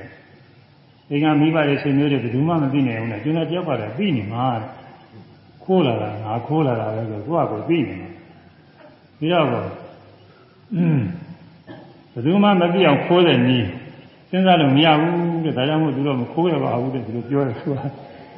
[1.08, 4.46] ဒီကမိဘတွေဆွေမျိုးတွေဘယ်သူမှမသိနိုင်ဘူးနဲ့ကျွန်တော်တယောက်ကတော့သိနေမှာ
[5.64, 8.12] ခိုးလာတာငါခိုးလာတာလည်းဆိုကိုယ့်အကိုသိနေတယ်
[9.20, 9.83] ပြီးတော့อืม
[12.14, 13.68] ဘယ်သူမှမသိအောင်ခိုးတဲ့နည်း
[14.30, 17.76] စဉ်းစားလို့မရဘူးတဲ့ဒါကြောင့်မို့သူတို့မခိုးရပါဘူးတဲ့သူတို့ပြောတယ်သူက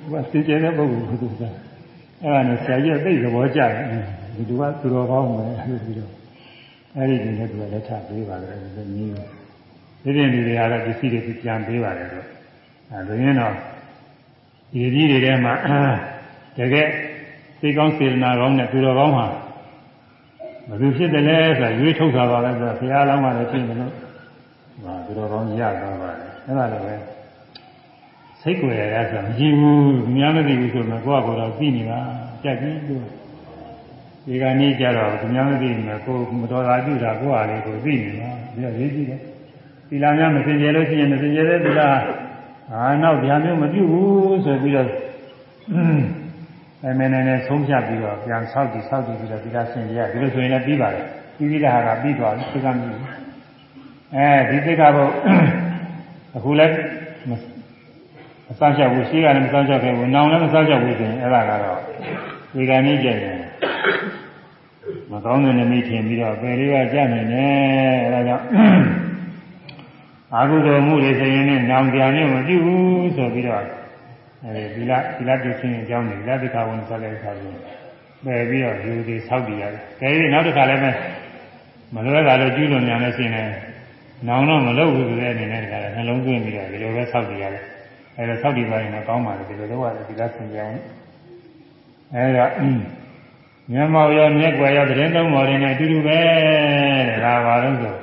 [0.02, 3.72] သူကစင်ကြဲတဲ့ပုဂ္ဂိုလ်ကသူကအဲ့ဒါနဲ့ဆရာကြီးကသိသဘောကျတယ်
[4.36, 6.12] ဒီသူကသူတော်ကောင်းမယ်အဲ့ဒီတော့
[6.96, 9.12] အဲ့ဒီဒီနဲ့သူကလက်ထပ်ပေးပါလေဒီနည်း
[10.04, 12.28] ဒီပြင်ဒီတွေကတော့ပစ္စည်းတွေပြန်ပေးပါတယ်တော့
[12.92, 13.54] အဲဒါရင်တော့
[14.74, 15.54] ဒီကြီးတွေထဲမှာ
[16.58, 16.88] တကယ်
[17.60, 19.28] စိတ်ကောင်းစေတနာကောင်းနဲ့သူတော်ကောင်းမှာ
[20.68, 23.92] ဘယ်သူဖြစ်တယ်လဲဆိုတာရွေးထုတ်တာပါပဲဆိုတော့ဘုရားလောင်းမှလည်းဖြစ်တယ်လို့
[24.84, 26.96] ဟာသူတော်ကောင်းရသွားပါတယ်အဲ့ဒါလည်းပဲ
[28.42, 32.00] စိတ်ကိုယ်ရရဆိုမရှိဘူးများမသိဘူးဆိုတော့ကိုယ့်အကိုယ်တော့သိနေတာ
[32.44, 33.04] ကြက်ကြီးလို့
[34.26, 39.22] ဒီကနေ့ကျတော့သူများမသိဘူးနဲ့ကိုယ်မတော်တာပြုတာကိုယ့်အားလေးကိုသိနေတာပြီးတော့ရေးကြည့်တယ်
[39.90, 41.82] သီလများမစင်ကြယ်လို့ရှိရင်မစင်ကြယ်တဲ့သီလ
[42.70, 44.90] ဟာနောက်ဗျာမျိုးမပြုတ်ဘူးဆိုပြီးတော့
[46.86, 51.06] အဲမင်းနဲ့ဆုံးဖြတ်ပြီးတော့ပြန်ဆောက်တည်ဆောက်တည်ပြီးတော့သီလစင်ကြယ်ဒီလိုဆိုရင်လည်းပြီးပါတယ်
[51.38, 53.00] ပြီးပြီးတဲ့ဟာကပြီးသွားပြီသိကမျိုး
[54.16, 55.04] အဲဒီသိကဘု
[56.36, 56.74] အခုလည်း
[58.48, 61.80] မစောင့်ရှောက်ဘူးရှိကလည်းမစောင့်ရှောက်ခဲ့ဘူးနောင်လည်းမစောင့်ရှောက်ဘူးဆိုရင်အဲ့ဒါကတော့
[62.54, 63.40] ဒီကနေ့ကျရင်
[65.12, 67.54] မကောင်းတဲ့နမိတ်ထင်ပြီးတော့ပယ်လေးကကြနိုင်တယ်
[68.06, 68.46] အဲဒါကြောင့်
[70.34, 73.85] အာဟုတော်မှုတွေဆိုရင်လည်းနောင်ပြန်မျိုးမပြုဘူးဆိုပြီးတော့
[74.44, 77.60] အဲဒီလဒီလပြုခြင်းအကြောင်းတွေလက်တိခဝန်ဆက်လက်ဆက်ပြီး
[78.26, 80.82] ပယ်ပြီးတော့လူတွေဆောက်တည်ရတယ်။ဒါပြီးနောက်တစ်ခါလည်း
[81.94, 83.50] မလွဲတာလို့ကျူးလွန်ညာလို့ရှိရင်
[84.28, 87.64] နောင်တော့မလုပ်ဘူးဆိုတဲ့အနေနဲ့တခါလည်းနှလုံးသွင်းပြီးတော့ဒီလိုပဲဆောက်တည်ရတယ်။
[88.18, 90.74] အဲဒါဆောက်တည်ပါရင်တော့ကောင်းပါလေဒီလိုတော့ဒီလားဆင်ကြအောင်။
[92.16, 92.46] အဲဒါ
[93.72, 96.20] မျက်မှောက်ရောမျက်ွယ်ရောသတင်းသုံးမော်တွေနဲ့အတူတူပဲ
[97.08, 97.96] တဲ့ဒါပါလို့ဆို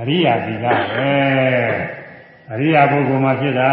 [0.00, 0.72] အရိယာတိကပဲ
[2.50, 3.70] အရိယာပုဂ္ဂိုလ်မှာဖြစ်တာ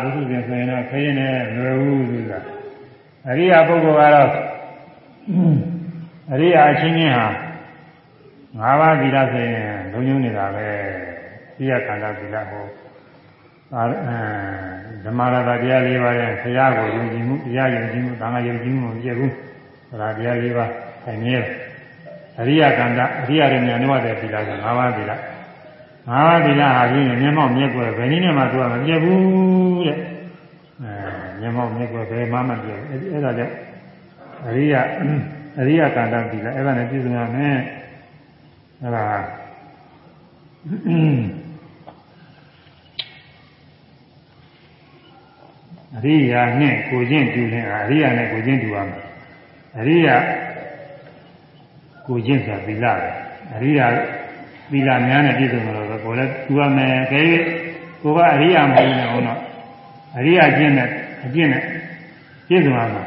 [0.00, 2.38] ဘုသူရှင်ဆိုရင်တော့ခရင်နဲ့လွယ်ဘူးဆိုတာ
[3.28, 4.30] အရိယာပုဂ္ဂိုလ်ကတော့
[6.32, 7.26] အရိယာအချင်းချင်းဟာ
[8.60, 10.68] ၅ပါးသီလဆိုရင်လုံးလုံးနေတာပဲ
[11.56, 12.66] သိရခန္ဓာသီလဟော
[13.74, 13.82] အာ
[15.04, 19.32] ဓမ္မရတာတရား၄ပါးရဲ့ဆရာကိုယုံကြည်မှုတရားယုံကြည်မှုသံဃာယုံကြည်မှုမပြည့်ဘူး
[20.00, 20.70] ဒါတရား၄ပါး
[21.04, 21.46] ဆိုင်နေတယ်
[22.40, 25.12] အရိယကန္တအရိယရမြတ်နဝတဲ့သီလက၅ပါးသီလ
[26.08, 29.20] ငါးဒီလားဟာပြင်းမျက်မှောက်မျက်ွယ်ဘယ်နည်းနဲ့မှသူကမပြတ်ဘူး
[29.86, 29.98] တဲ့
[30.82, 30.92] အဲ
[31.40, 33.54] မျက်မှောက်မျက်ွယ်ဘယ်မှမပြတ်ဘူးအဲ့ဒါကြောင့်
[34.46, 34.74] အရိယ
[35.58, 37.56] အရိယကန္တဒီလားအဲ့ဒါနဲ့ပြည့်စုံရမယ်
[38.82, 39.04] အဲ့ဒါ
[45.96, 49.00] အရိယာနဲ့ကိုချင်းတူရင်အရိယာနဲ့ကိုချင်းတူရမယ်
[49.78, 50.16] အရိယာ
[52.06, 53.08] ကိုချင်းဆိုတာသီလပဲ
[53.54, 53.86] အရိယာ
[54.70, 55.81] သီလများနဲ့ပြည့်စုံလို့ပဲ
[56.12, 57.22] ကိုယ်လည်းတူရမယ်ခဲ
[58.02, 59.38] ကိုကအရိယာမဟုတ်နေအောင်တော့
[60.16, 60.88] အရိယာကျင့်နဲ့
[61.24, 61.62] အကျင့်နဲ့
[62.48, 63.04] ပြည့်စုံရမှာ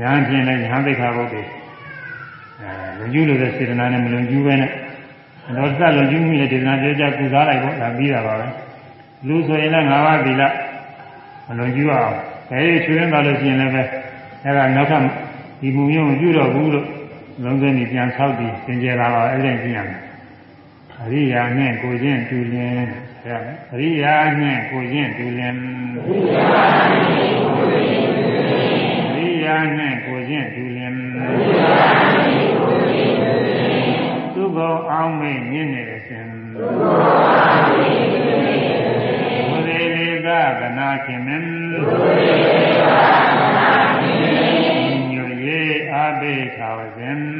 [0.00, 1.42] ညာကျင့်နဲ့ညာသိက္ခာပုဒ်တွေ
[2.60, 4.70] အဲလုံကျူးလို့တဲ့စေတနာနဲ့မလုံကျူးပဲနဲ့
[5.56, 8.46] တော့စလုံကျူးမှုနဲ့ဒေသနာပြောကြကုစားလိုက်ပေါ့ဒါပြီးတာပါပဲ
[9.26, 10.42] လူဆိုရင်လည်း၅ပါးသီလ
[11.48, 12.14] မလုံကျူးအောင်
[12.48, 13.82] ခဲချွေးရတာလို့ရှိရင်လည်းပဲ
[14.44, 15.02] အဲဒါနောက်ထပ်
[15.60, 16.86] ဒီမူမျိုးမပြုတော့ဘူးလို့
[17.42, 20.07] လုံးစုံကြီးပြန်ဆောက်ပြီးသင်ကြလာတော့အဲ့ဒါကျင့်ရမယ်
[21.04, 22.80] အရိယာနဲ့ကိုချင်းတူလင်
[23.22, 23.38] ဆရာ
[23.72, 25.54] အရိယာနဲ့ကိုချင်းတူလင်
[29.12, 30.94] အရိယာနဲ့ကိုချင်းတူလင်
[34.34, 36.26] သူဘုံအောင်မေ့မြင့်နေစဉ်
[39.48, 40.28] ဘုရေလေက
[40.60, 41.48] ကနာခင်မင်း
[45.12, 45.62] ညွရေ
[45.92, 47.37] အာဘေခါဝဇင်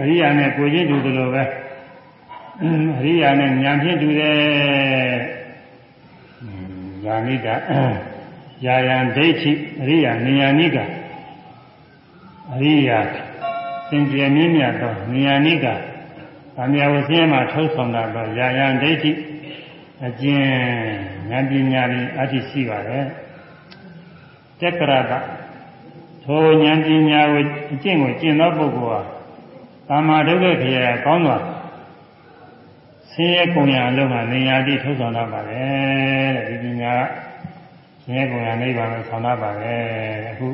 [0.00, 1.44] အရိအရိယာနဲ့ကိုချင်းတူတယ်လို့ပဲ
[2.98, 4.36] အရိယာနဲ့ဉာဏ်ဖြင့်တူတယ်
[7.04, 7.54] ယာနိတာ
[8.64, 10.78] ယာယံဒိဋ္ဌိအရိယာဉာဏိက
[12.52, 12.98] အရိယာ
[13.88, 15.66] စင်ကြယ်မြင့်မြတ်သောဉာဏိက
[16.56, 19.12] ဗာမယဝဆင်းမှာထုတ်ဆောင်တာတော့ယာယံဒိဋ္ဌိ
[20.06, 20.42] အကျဉ်
[21.30, 23.04] ဉာဏ်ပညာနဲ့အတ္တိရှိပါတယ်
[24.60, 25.12] တက္ကရက
[26.24, 29.19] ထိုဉာဏ်ပညာကိုအကျင့်ကိုကျင့်သောပုဂ္ဂိုလ်ဟာ
[29.92, 31.38] ကာမဒုက္ခခရကောင်းစွာ
[33.10, 36.94] ဆင်းရဲကုန်ရအလုံးမှာနေရာတိထုတ်ဆောင်တတ်ပါတယ်တဲ့ဒီပညာ
[38.02, 39.82] ဆင်းရဲကုန်ရနိဗ္ဗာန်ကိုဆောင်တတ်ပါတယ်
[40.30, 40.48] အခု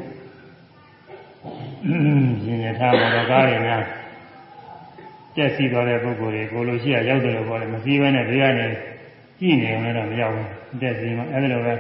[2.43, 3.83] ရှင်ရထားမော်တော်ကားတွေများ
[5.37, 8.67] ကျက်စီသွားတဲ့ပုဂ္ဂိုလ်တွေကိုလိုရှိရရောက်တယ်လို့ပြောတယ်မစည်းဘဲနဲ့ဘေးကနေ
[9.39, 10.49] ကြည့်နေအောင်လည်းမရောက်ဘူး
[10.81, 11.75] တက်စီမှအဲဒီလိုပဲ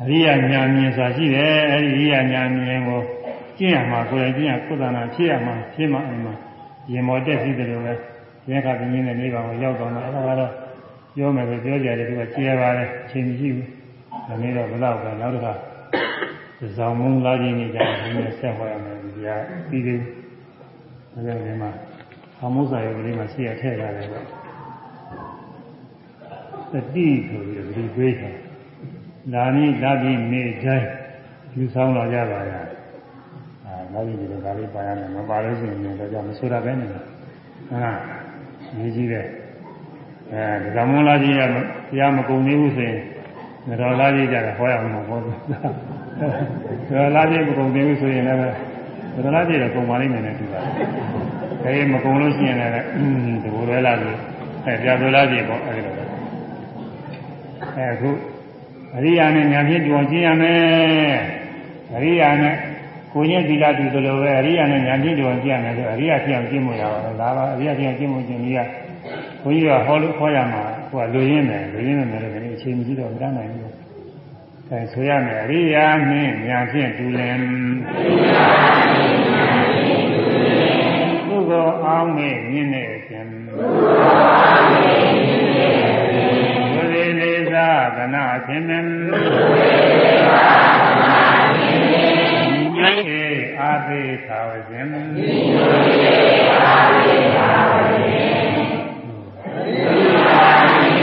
[0.00, 3.02] အရိယာညာမြင်စွာရှိတယ်အဲဒီအရိယာညာမြင်ကို
[3.62, 6.34] ကျင့်ရမှာကိုယ်တိုင်ကျင့်ရကုသနာဖြစ်ရမှာဖြစ်မှအိမ်မှာ
[6.92, 7.92] ရင်မောတက်စီတယ်လို့ပဲ
[8.50, 10.52] ရဲခပြင်းနေတဲ့နေပါကိုရောက်တော့တော့အဲဒါကတော့
[11.14, 13.68] ပြောမယ်ဆိုပြောကြတယ်သူကကျေပါတယ်အချိန်မရှိဘူး
[14.26, 15.52] ဒါနဲ့တော့ဘယ်တော့ပဲနောက်တစ်ခါ
[16.76, 19.28] ဇောင်းမုံလာခြင်းနေကြတယ်ဒီနေ့ဆက်ဟောရမယ်ဒီက
[19.68, 20.08] ပြီးသေးတယ်
[21.12, 21.70] ဒါကြောင့်ဒီမှာ
[22.40, 24.24] အမှုစာရုပ်ကလေးမှာရှိရထည့်ထားတယ်ပေါ့
[26.72, 28.36] တတိဆိုပြီးဒီပေးတယ်
[29.32, 30.88] လာမည်လာပြီးနေတိုင်း
[31.56, 32.81] ယူဆောင်လာကြပါလား
[33.94, 37.02] အာနောက်ပြီးဒီလိုဒါလေးပါရမယ်မပါလို့ရှိရင်တော့ကြောင့်မဆိုတာပဲနေတယ်
[37.70, 37.90] ဟာ
[38.78, 39.26] ရေးကြည့်တယ်
[40.32, 41.54] အဲဒီကမွန်လာကြီးရတ
[41.98, 42.98] ရားမကုန်သေးဘူးဆိုရင်
[43.80, 45.36] တော်လာကြီးကြတယ်ဟောရအောင်မဟုတ်ဘူး
[46.96, 50.60] တော်လာကြီးမကုန်သေးဘူးဆိုရင်လည်းတော်လာကြီးတော့ကုန်ပါလိမ့်မယ်နဲ့တူပါ
[51.62, 52.72] တယ်အဲမကုန်လို့ရှိရင်လည်း
[53.42, 54.10] ဒီလိုလွဲလာပြီ
[54.66, 56.04] အဲပြတော်လာကြီးပေါ့အဲဒီလိုပဲ
[57.76, 58.10] အဲအခု
[58.96, 61.16] အရိယာနဲ့ညာဖြင့်ကြုံကျင်ရမယ်
[61.94, 62.56] အရိယာနဲ့
[63.12, 68.58] ကိုချင်းသီလတူသလိုပဲအရိယာနဲ့ညာဖြင့်ကြုံကျင်ရမယ်ဆိုအရိယာဖြစ်အောင်ကျင့်မှုရပါတော့ဒါပါအရိယာဖြစ်အောင်ကျင့်မှုကျင့်ပြီးက
[69.42, 73.72] ဘုန်းကြီးကဟောလို့ခေါ်ရမှာဟိုကလူရင်းမယ်လူရင်းမယ်လည်းလည်းအချိန်မရှိတော့မတတ်နိုင်ဘူး
[74.68, 77.40] အဲဆိုရမယ်အရိယာနှင့်ညာဖြင့်တူလင်
[81.26, 85.92] ပုဂ္ဂိုလ်အောင်မဲ့မြင့်နေခြင်းပုဂ္ဂိုလ်အောင်မဲ့မြင့်နေခြ
[86.58, 89.81] င်းဘုရားလေးသာကနာခြင်းမ
[93.60, 95.30] အာသေသာဝခြင်းဉာဏ်ေ
[96.64, 101.01] အာသေသာဝခြင်း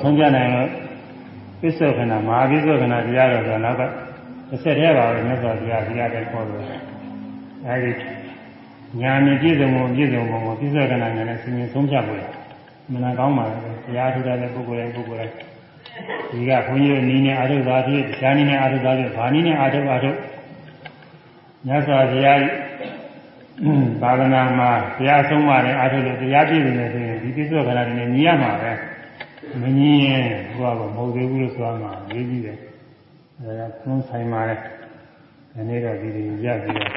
[0.00, 0.68] ဆုံးပြနိုင်လို့
[1.60, 3.82] ပစ္စောခဏမဟာပစ္စောခဏတရားတော်ဆိုနောက်က
[4.48, 6.64] တစ်ဆက်တည်းပါပဲမြတ်စွာဘုရားတရားတဲ့ခေါ်လို့
[7.66, 7.92] အဲဒီ
[9.00, 12.20] ညာမြင့်ပြည့်စုံမှုပြည့်စုံမှုကိုပစ္စောခဏနဲ့လည်းစဉ်းဆုံးဖြတ်ဖို့
[12.92, 15.34] မနာကောင်းပါဘူးတရားထူတဲ့ပုဂ္ဂိုလ်တိုင်းပုဂ္ဂိုလ်တိုင်း
[16.30, 20.10] ဒီကခွန်ကြီးတို့နီးနေအာထုသာဖြစ်တရားနီးနေအာထုသာဖြစ်ဘာနီးနေအာထုအာထု
[21.66, 22.38] မြတ်စွာဘုရား
[24.02, 28.72] သာသနာမှာတရားဆုံးမတဲ့အာထုလို့တရားပြည့်စုံနေဆိုရင်ဒီပစ္စောခဏတွေနဲ့ညီရမှာပဲ
[29.62, 30.24] မငြင်းရင်
[30.54, 32.58] ဟိုကမဟုတ်သေးဘူးလို့ဆိုမှရေးကြည့်တယ်
[33.38, 34.56] အဲဒါသုံးဆိုင်ပါလေ
[35.54, 36.90] ဒီနေ့တော့ဒီလိုရပြီးတော့